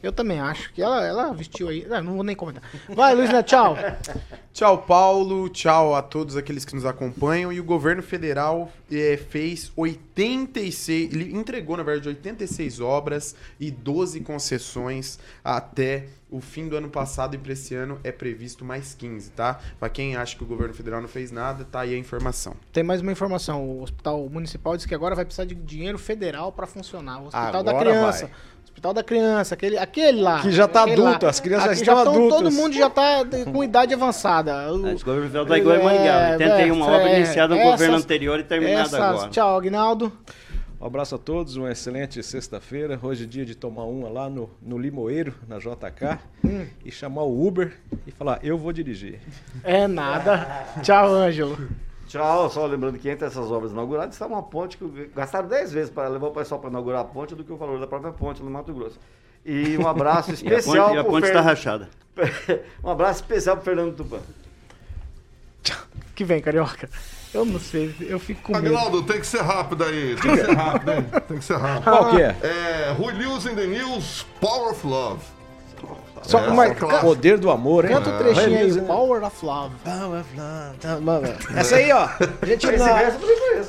Eu 0.02 0.12
também 0.14 0.40
acho 0.40 0.72
que 0.74 0.82
ela, 0.82 1.06
ela 1.06 1.34
vestiu 1.34 1.68
aí. 1.68 1.86
Ah, 1.90 2.02
Não 2.02 2.16
vou 2.16 2.24
nem 2.24 2.36
comentar. 2.36 2.64
Vai, 2.90 3.14
Luiz, 3.14 3.30
né? 3.32 3.44
Tchau. 3.44 3.76
Tchau, 4.54 4.78
Paulo. 4.80 5.50
Tchau 5.50 5.94
a 5.96 6.02
todos 6.02 6.36
aqueles 6.38 6.64
que 6.66 6.74
nos 6.76 6.86
acompanham. 6.86 7.52
E 7.52 7.60
o 7.60 7.64
governo 7.64 8.02
federal 8.02 8.72
eh, 8.92 9.18
fez 9.30 9.72
86. 9.76 11.14
Ele 11.14 11.36
entregou, 11.36 11.76
na 11.78 11.84
verdade, 11.84 12.10
86 12.10 12.80
obras 12.80 13.36
e 13.60 13.70
12 13.72 14.22
concessões 14.22 15.20
até 15.44 16.06
o 16.32 16.40
fim 16.40 16.68
do 16.68 16.78
ano 16.78 16.90
passado. 16.90 17.36
E 17.36 17.38
para 17.38 17.54
esse 17.54 17.76
ano 17.76 18.00
é 18.04 18.12
previsto 18.12 18.64
mais 18.64 18.94
15, 18.94 19.32
tá? 19.32 19.60
Pra 19.80 19.90
quem 19.90 20.16
acha 20.16 20.36
que 20.38 20.44
o 20.44 20.48
governo 20.48 20.74
federal 20.74 21.02
não 21.02 21.08
fez 21.10 21.32
nada, 21.32 21.66
tá 21.66 21.82
aí 21.82 21.94
a 21.94 21.98
informação. 21.98 22.56
Tem 22.72 22.84
mais 22.84 23.02
uma 23.02 23.12
informação. 23.12 23.64
O 23.68 23.82
Hospital 23.82 24.30
Municipal 24.30 24.76
diz 24.78 24.86
que 24.86 24.96
agora 24.96 25.16
vai 25.16 25.26
precisar 25.26 25.46
de 25.46 25.56
dinheiro 25.56 25.98
federal 25.98 26.52
para 26.52 26.68
funcionar. 26.68 27.22
O 27.22 27.28
Hospital 27.28 27.64
da 27.64 27.72
Agora 27.72 27.90
Criança. 27.92 28.26
vai. 28.28 28.36
O 28.80 28.82
Hospital 28.82 28.94
da 28.94 29.04
Criança, 29.04 29.56
aquele, 29.56 29.78
aquele 29.78 30.22
lá. 30.22 30.42
Que 30.42 30.52
já 30.54 30.66
tá 30.66 30.84
adulto, 30.84 31.28
as 31.28 31.38
crianças 31.42 31.66
já 31.66 31.72
Aqui 31.74 31.82
estão 31.82 32.02
tão- 32.06 32.14
adultas. 32.14 32.38
Todo 32.40 32.52
mundo 32.54 32.74
já 32.74 32.90
tá 32.90 33.26
com 33.52 33.62
idade 33.62 33.94
avançada. 33.94 34.72
O- 34.74 34.86
A 34.86 34.94
Escola 34.94 35.22
Federal 35.22 35.44
da 35.44 35.58
Iguai 35.58 35.84
Maringá. 35.84 36.30
81 36.40 36.82
obra 36.82 37.18
iniciada 37.18 37.56
no 37.56 37.62
governo 37.62 37.98
anterior 37.98 38.40
e 38.40 38.44
terminada 38.46 38.84
essas- 38.84 39.00
agora. 39.02 39.30
Tchau, 39.32 39.58
Agnaldo. 39.58 40.14
Um 40.80 40.86
abraço 40.86 41.14
a 41.16 41.18
todos, 41.18 41.58
uma 41.58 41.70
excelente 41.70 42.24
sexta-feira. 42.24 42.98
Hoje 43.04 43.26
é 43.26 43.28
dia 43.28 43.46
de 43.46 43.54
tomar 43.54 43.84
uma 43.84 44.08
lá 44.08 44.30
no, 44.30 44.50
no 44.62 44.78
Limoeiro, 44.78 45.36
na 45.46 45.58
JK, 45.60 46.18
Hum. 46.46 46.66
e 46.86 46.90
chamar 46.90 47.24
o 47.24 47.46
Uber 47.46 47.74
e 48.08 48.12
falar, 48.12 48.40
eu 48.42 48.58
vou 48.58 48.72
dirigir. 48.72 49.20
É 49.62 49.88
nada. 49.90 50.66
Tchau, 50.82 51.14
Ângelo. 51.14 51.58
Tchau, 52.10 52.50
só 52.50 52.66
lembrando 52.66 52.98
que 52.98 53.08
entre 53.08 53.28
essas 53.28 53.52
obras 53.52 53.72
inauguradas 53.72 54.16
está 54.16 54.26
uma 54.26 54.42
ponte 54.44 54.78
que 54.78 55.12
gastaram 55.16 55.48
10 55.48 55.72
vezes 55.72 55.90
para 55.92 56.08
levar 56.10 56.28
o 56.28 56.32
pessoal 56.32 56.60
para 56.60 56.70
inaugurar 56.70 57.02
a 57.02 57.06
ponte 57.06 57.36
do 57.36 57.44
que 57.44 57.54
o 57.54 57.56
valor 57.56 57.80
da 57.80 57.86
própria 57.88 58.12
ponte 58.12 58.42
no 58.42 58.50
Mato 58.50 58.74
Grosso. 58.74 59.00
E 59.46 59.78
um 59.78 59.88
abraço 59.88 60.32
E 60.44 60.52
a 60.54 60.58
especial 60.58 60.88
ponte- 60.88 60.96
e 60.96 61.00
a 61.00 61.04
ponte 61.04 61.22
Fer- 61.22 61.30
está 61.30 61.42
rachada. 61.42 61.90
um 62.84 62.90
abraço 62.90 63.22
especial 63.22 63.56
pro 63.56 63.66
Fernando 63.66 63.96
Tupan. 63.96 64.20
Que 66.16 66.24
vem, 66.26 66.42
Carioca. 66.42 66.90
Eu 67.34 67.46
não 67.46 67.60
sei, 67.60 67.96
eu 68.02 68.20
fico 68.20 68.42
com 68.42 68.54
medo. 68.54 68.66
Aguinaldo, 68.66 69.04
tem 69.04 69.20
que 69.20 69.28
ser 69.28 69.42
rápido 69.42 69.84
aí. 69.84 70.16
Tem 70.16 70.32
que 70.32 70.38
ser 70.46 70.52
rápido, 70.56 70.92
hein? 70.92 71.06
Tem 71.28 71.38
que 71.38 71.46
ser 71.46 71.58
rápido. 71.58 71.84
Qual 71.84 72.10
que 72.10 72.22
é? 72.22 72.36
É, 72.42 72.92
Rui 72.98 73.14
Lewis 73.14 73.46
in 73.46 73.56
the 73.56 73.68
News, 73.68 74.26
Power 74.42 74.72
of 74.72 74.86
Love. 74.88 75.22
Só 76.24 76.38
uma- 76.40 76.66
é 76.68 76.74
clássica. 76.74 77.02
Poder 77.06 77.38
do 77.38 77.50
amor, 77.52 77.86
hein? 77.86 77.92
Canta 77.92 78.10
o 78.10 78.18
trechinho 78.18 78.58
aí, 78.58 78.72
Luiz, 78.72 78.78
Power 78.86 79.24
of 79.24 79.46
Love. 79.46 79.76
Power 79.84 80.20
of 80.22 80.30
Love. 80.38 81.02
Mano. 81.02 81.28
Essa 81.56 81.76
aí, 81.78 81.92
ó. 81.92 82.06
A 82.42 82.46
gente 82.46 82.68
Esse 82.68 82.78
não... 82.78 82.86
verso 82.96 83.18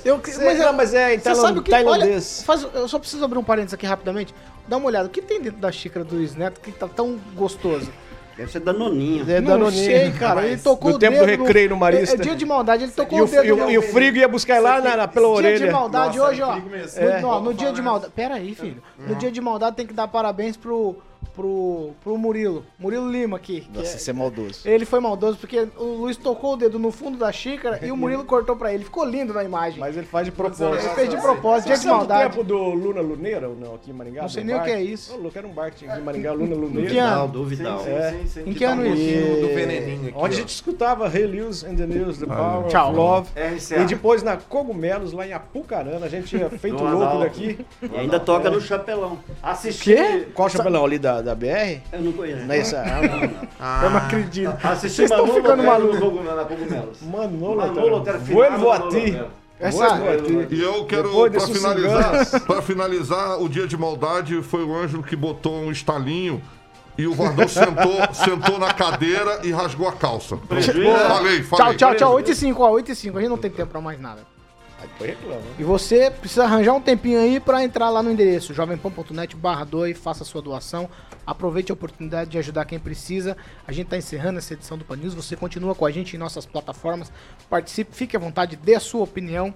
eu 0.04 0.18
conheço. 0.18 0.40
Cê- 0.40 0.54
não, 0.54 0.72
mas 0.72 0.94
é 0.94 1.14
em 1.14 1.18
Você 1.18 1.24
tailan- 1.24 1.40
sabe 1.42 1.58
o 1.58 1.62
que, 1.62 1.70
tailandês. 1.70 2.44
olha, 2.48 2.60
faz, 2.60 2.74
eu 2.74 2.88
só 2.88 2.98
preciso 2.98 3.24
abrir 3.24 3.38
um 3.38 3.44
parênteses 3.44 3.74
aqui 3.74 3.86
rapidamente. 3.86 4.34
Dá 4.68 4.76
uma 4.76 4.86
olhada, 4.86 5.06
o 5.06 5.10
que 5.10 5.20
tem 5.22 5.40
dentro 5.40 5.58
da 5.60 5.70
xícara 5.72 6.04
do 6.04 6.14
Luiz 6.14 6.34
Neto 6.36 6.60
que 6.60 6.70
tá 6.72 6.86
tão 6.88 7.18
gostoso? 7.34 7.90
Deve 8.36 8.52
ser 8.52 8.60
danoninho. 8.60 9.30
É 9.30 9.38
não 9.40 9.50
Danoninho. 9.58 9.84
sei, 9.84 10.12
cara. 10.12 10.46
Ele 10.46 10.56
tocou 10.56 10.90
No 10.92 10.96
o 10.96 10.98
tempo 10.98 11.18
dedo 11.26 11.36
do 11.38 11.44
recreio 11.44 11.68
no 11.70 11.76
Marista. 11.76 12.16
É, 12.16 12.20
é 12.20 12.22
dia 12.22 12.34
de 12.34 12.46
maldade, 12.46 12.84
ele 12.84 12.92
tocou 12.92 13.18
E 13.18 13.20
o, 13.20 13.24
o 13.24 13.28
dedo 13.28 13.44
e 13.44 13.52
o- 13.52 13.56
no- 13.56 13.70
e 13.70 13.76
o 13.78 13.82
Frigo 13.82 14.16
ia 14.16 14.28
buscar 14.28 14.54
ele 14.54 14.62
lá 14.62 14.80
na, 14.80 14.96
na- 14.96 15.08
pela 15.08 15.26
dia 15.26 15.34
orelha. 15.36 15.66
de 15.66 15.70
maldade 15.72 16.16
Nossa, 16.16 16.30
hoje, 16.30 16.42
ó. 16.42 16.56
No, 16.56 16.76
É. 16.96 17.20
não, 17.20 17.40
no 17.42 17.52
dia 17.52 17.70
de 17.72 17.82
maldade. 17.82 18.12
Pera 18.14 18.36
aí, 18.36 18.54
filho. 18.54 18.82
No 18.98 19.14
dia 19.16 19.30
de 19.30 19.40
maldade 19.42 19.76
tem 19.76 19.86
que 19.86 19.92
dar 19.92 20.08
parabéns 20.08 20.56
pro, 20.56 20.96
pro, 21.34 21.90
pro 22.02 22.16
Murilo. 22.18 22.64
Murilo 22.78 23.10
Lima 23.10 23.36
aqui. 23.36 23.66
Nossa, 23.72 23.92
é- 23.92 23.96
isso 23.96 24.10
é 24.10 24.12
maldoso. 24.12 24.68
Ele 24.68 24.84
foi 24.84 25.00
maldoso 25.00 25.38
porque 25.38 25.68
o 25.76 25.84
Luiz 25.84 26.16
tocou 26.16 26.54
o 26.54 26.56
dedo 26.56 26.78
no 26.78 26.90
fundo 26.90 27.16
da 27.18 27.30
xícara 27.32 27.78
e 27.84 27.90
o 27.90 27.96
Murilo 27.96 28.24
cortou 28.24 28.56
pra 28.56 28.72
ele. 28.72 28.84
Ficou 28.84 29.04
lindo 29.04 29.32
na 29.32 29.44
imagem. 29.44 29.78
Mas 29.80 29.96
ele 29.96 30.06
faz 30.06 30.26
de 30.26 30.32
propósito. 30.32 30.64
Ele 30.74 30.94
fez 30.94 31.08
de 31.10 31.16
propósito, 31.16 31.66
dia 31.66 31.76
de 31.76 31.82
Você 31.82 31.88
maldade. 31.88 32.24
do 32.24 32.30
tempo 32.30 32.44
do 32.44 32.58
Luna 32.58 33.00
Luneira 33.00 33.48
ou 33.48 33.56
não, 33.56 33.74
aqui 33.74 33.90
em 33.90 33.94
Maringá? 33.94 34.22
Não 34.22 34.28
sei 34.28 34.44
nem 34.44 34.56
o 34.56 34.62
que 34.62 34.70
é 34.70 34.82
isso. 34.82 35.14
Ô, 35.14 35.16
louco, 35.18 35.36
era 35.38 35.46
um 35.46 35.52
bar 35.52 35.70
que 35.70 35.76
tinha 35.78 35.92
aqui 35.92 36.00
em 36.00 36.04
Maringá, 36.04 36.32
Luna 36.32 36.54
Luneira. 36.56 36.90
que 36.90 36.98
ano? 36.98 37.28
Duvidal. 37.28 37.80
Sim, 37.84 37.90
É. 37.90 38.10
sim, 38.10 38.26
sim. 38.26 38.50
Em 38.50 38.52
que 38.54 38.64
ano 38.64 38.86
isso? 38.86 39.40
Do 39.40 39.48
veneninho 39.48 40.08
aqui, 40.08 40.14
Onde 40.16 40.34
ó. 40.34 40.38
a 40.38 40.40
gente 40.40 40.48
escutava 40.50 41.06
Hey 41.16 41.26
Lewis 41.26 41.64
and 41.64 41.76
the 41.76 41.86
News, 41.86 42.18
The 42.18 42.26
Power 42.26 42.66
Tchau. 42.68 42.88
of 42.90 42.96
Love. 42.96 43.28
RCA. 43.36 43.80
E 43.82 43.84
depois 43.86 44.22
na 44.22 44.36
Cogumelos, 44.36 45.12
lá 45.12 45.26
em 45.26 45.32
Apucarana, 45.32 46.06
a 46.06 46.08
gente 46.08 46.26
tinha 46.28 46.48
feito 46.50 46.82
louco 46.82 47.18
daqui. 47.20 47.58
E 47.82 47.96
ainda 47.96 48.18
toca 48.20 48.50
no 48.50 48.60
chapelão. 48.60 49.18
Assisti. 49.42 49.94
Quê? 49.94 50.26
Qual 50.34 50.46
o 50.46 50.50
chapelão 50.50 50.84
ali 50.84 50.98
da, 50.98 51.09
da 51.22 51.34
BR? 51.34 51.80
Eu 51.92 52.00
não 52.02 52.12
conheço. 52.12 52.44
Não 52.46 52.54
é 52.54 52.58
isso? 52.58 52.76
Ah, 52.76 52.84
não. 53.02 53.82
Eu 53.84 53.90
não 53.90 53.96
acredito. 53.98 54.48
Assisti 54.62 54.96
Vocês 55.06 55.10
estão 55.10 55.26
ficando 55.26 55.62
malucos. 55.62 55.98
no 55.98 56.00
Cogumelo- 56.10 56.36
na 56.36 56.44
Cogumelos. 56.44 56.98
Manolo, 57.02 57.56
Manolo 57.56 57.96
Otero, 57.96 58.18
Vuelvo 58.20 58.70
a 58.70 58.88
ti. 58.88 59.20
Essa- 59.58 59.96
Vuelvo 59.96 60.10
a 60.40 60.46
ti. 60.46 60.54
E 60.54 60.62
eu 60.62 60.84
quero, 60.86 61.28
desses 61.28 61.56
finalizar, 61.56 62.40
pra 62.46 62.62
finalizar, 62.62 63.40
o 63.42 63.48
dia 63.48 63.66
de 63.66 63.76
maldade 63.76 64.40
foi 64.42 64.62
o 64.64 64.74
Ângelo 64.76 65.02
que 65.02 65.16
botou 65.16 65.54
um 65.54 65.70
estalinho 65.72 66.40
e 66.96 67.06
o 67.06 67.14
Vardão 67.14 67.46
sentou, 67.48 67.92
sentou 68.14 68.58
na 68.58 68.72
cadeira 68.72 69.40
e 69.42 69.50
rasgou 69.50 69.88
a 69.88 69.92
calça. 69.92 70.36
Prejuízo. 70.36 70.90
Falei, 70.96 71.42
falei. 71.42 71.66
Tchau, 71.66 71.74
tchau, 71.74 71.94
tchau. 71.94 72.14
8 72.14 72.30
e 72.30 72.34
5, 72.34 72.62
ó. 72.62 72.70
8 72.70 72.92
e 72.92 72.94
5. 72.94 73.18
A 73.18 73.20
gente 73.20 73.30
não 73.30 73.38
tem 73.38 73.50
tempo 73.50 73.70
pra 73.72 73.80
mais 73.80 74.00
nada. 74.00 74.20
Aí 74.80 74.88
depois 74.88 75.10
reclama. 75.10 75.42
E 75.58 75.64
você 75.64 76.10
precisa 76.10 76.44
arranjar 76.44 76.74
um 76.74 76.80
tempinho 76.80 77.20
aí 77.20 77.38
pra 77.38 77.62
entrar 77.62 77.90
lá 77.90 78.02
no 78.02 78.10
endereço 78.10 78.54
jovempan.net 78.54 79.36
barra 79.36 79.64
2, 79.64 79.98
faça 79.98 80.24
sua 80.24 80.40
doação. 80.40 80.88
Aproveite 81.26 81.70
a 81.70 81.74
oportunidade 81.74 82.30
de 82.30 82.38
ajudar 82.38 82.64
quem 82.64 82.78
precisa. 82.78 83.36
A 83.66 83.72
gente 83.72 83.88
tá 83.88 83.96
encerrando 83.96 84.38
essa 84.38 84.54
edição 84.54 84.78
do 84.78 84.84
Pan 84.84 84.96
News. 84.96 85.14
Você 85.14 85.36
continua 85.36 85.74
com 85.74 85.84
a 85.84 85.90
gente 85.90 86.16
em 86.16 86.18
nossas 86.18 86.46
plataformas. 86.46 87.12
Participe, 87.48 87.94
fique 87.94 88.16
à 88.16 88.20
vontade, 88.20 88.56
dê 88.56 88.74
a 88.74 88.80
sua 88.80 89.04
opinião. 89.04 89.52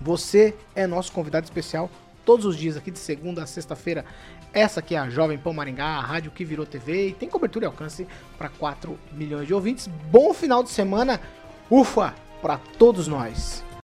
Você 0.00 0.54
é 0.74 0.86
nosso 0.86 1.12
convidado 1.12 1.44
especial 1.44 1.90
todos 2.24 2.44
os 2.44 2.56
dias 2.56 2.76
aqui 2.76 2.90
de 2.90 2.98
segunda 2.98 3.42
a 3.42 3.46
sexta-feira. 3.46 4.04
Essa 4.52 4.80
aqui 4.80 4.94
é 4.94 4.98
a 4.98 5.08
Jovem 5.10 5.38
Pan 5.38 5.52
Maringá, 5.52 5.86
a 5.86 6.00
rádio 6.00 6.30
que 6.30 6.44
virou 6.44 6.64
TV 6.64 7.08
e 7.08 7.12
tem 7.12 7.28
cobertura 7.28 7.64
e 7.64 7.66
alcance 7.66 8.06
para 8.36 8.48
4 8.48 8.98
milhões 9.12 9.46
de 9.46 9.54
ouvintes. 9.54 9.86
Bom 10.10 10.32
final 10.32 10.62
de 10.62 10.70
semana, 10.70 11.20
ufa, 11.70 12.14
para 12.40 12.58
todos 12.78 13.08
nós. 13.08 13.67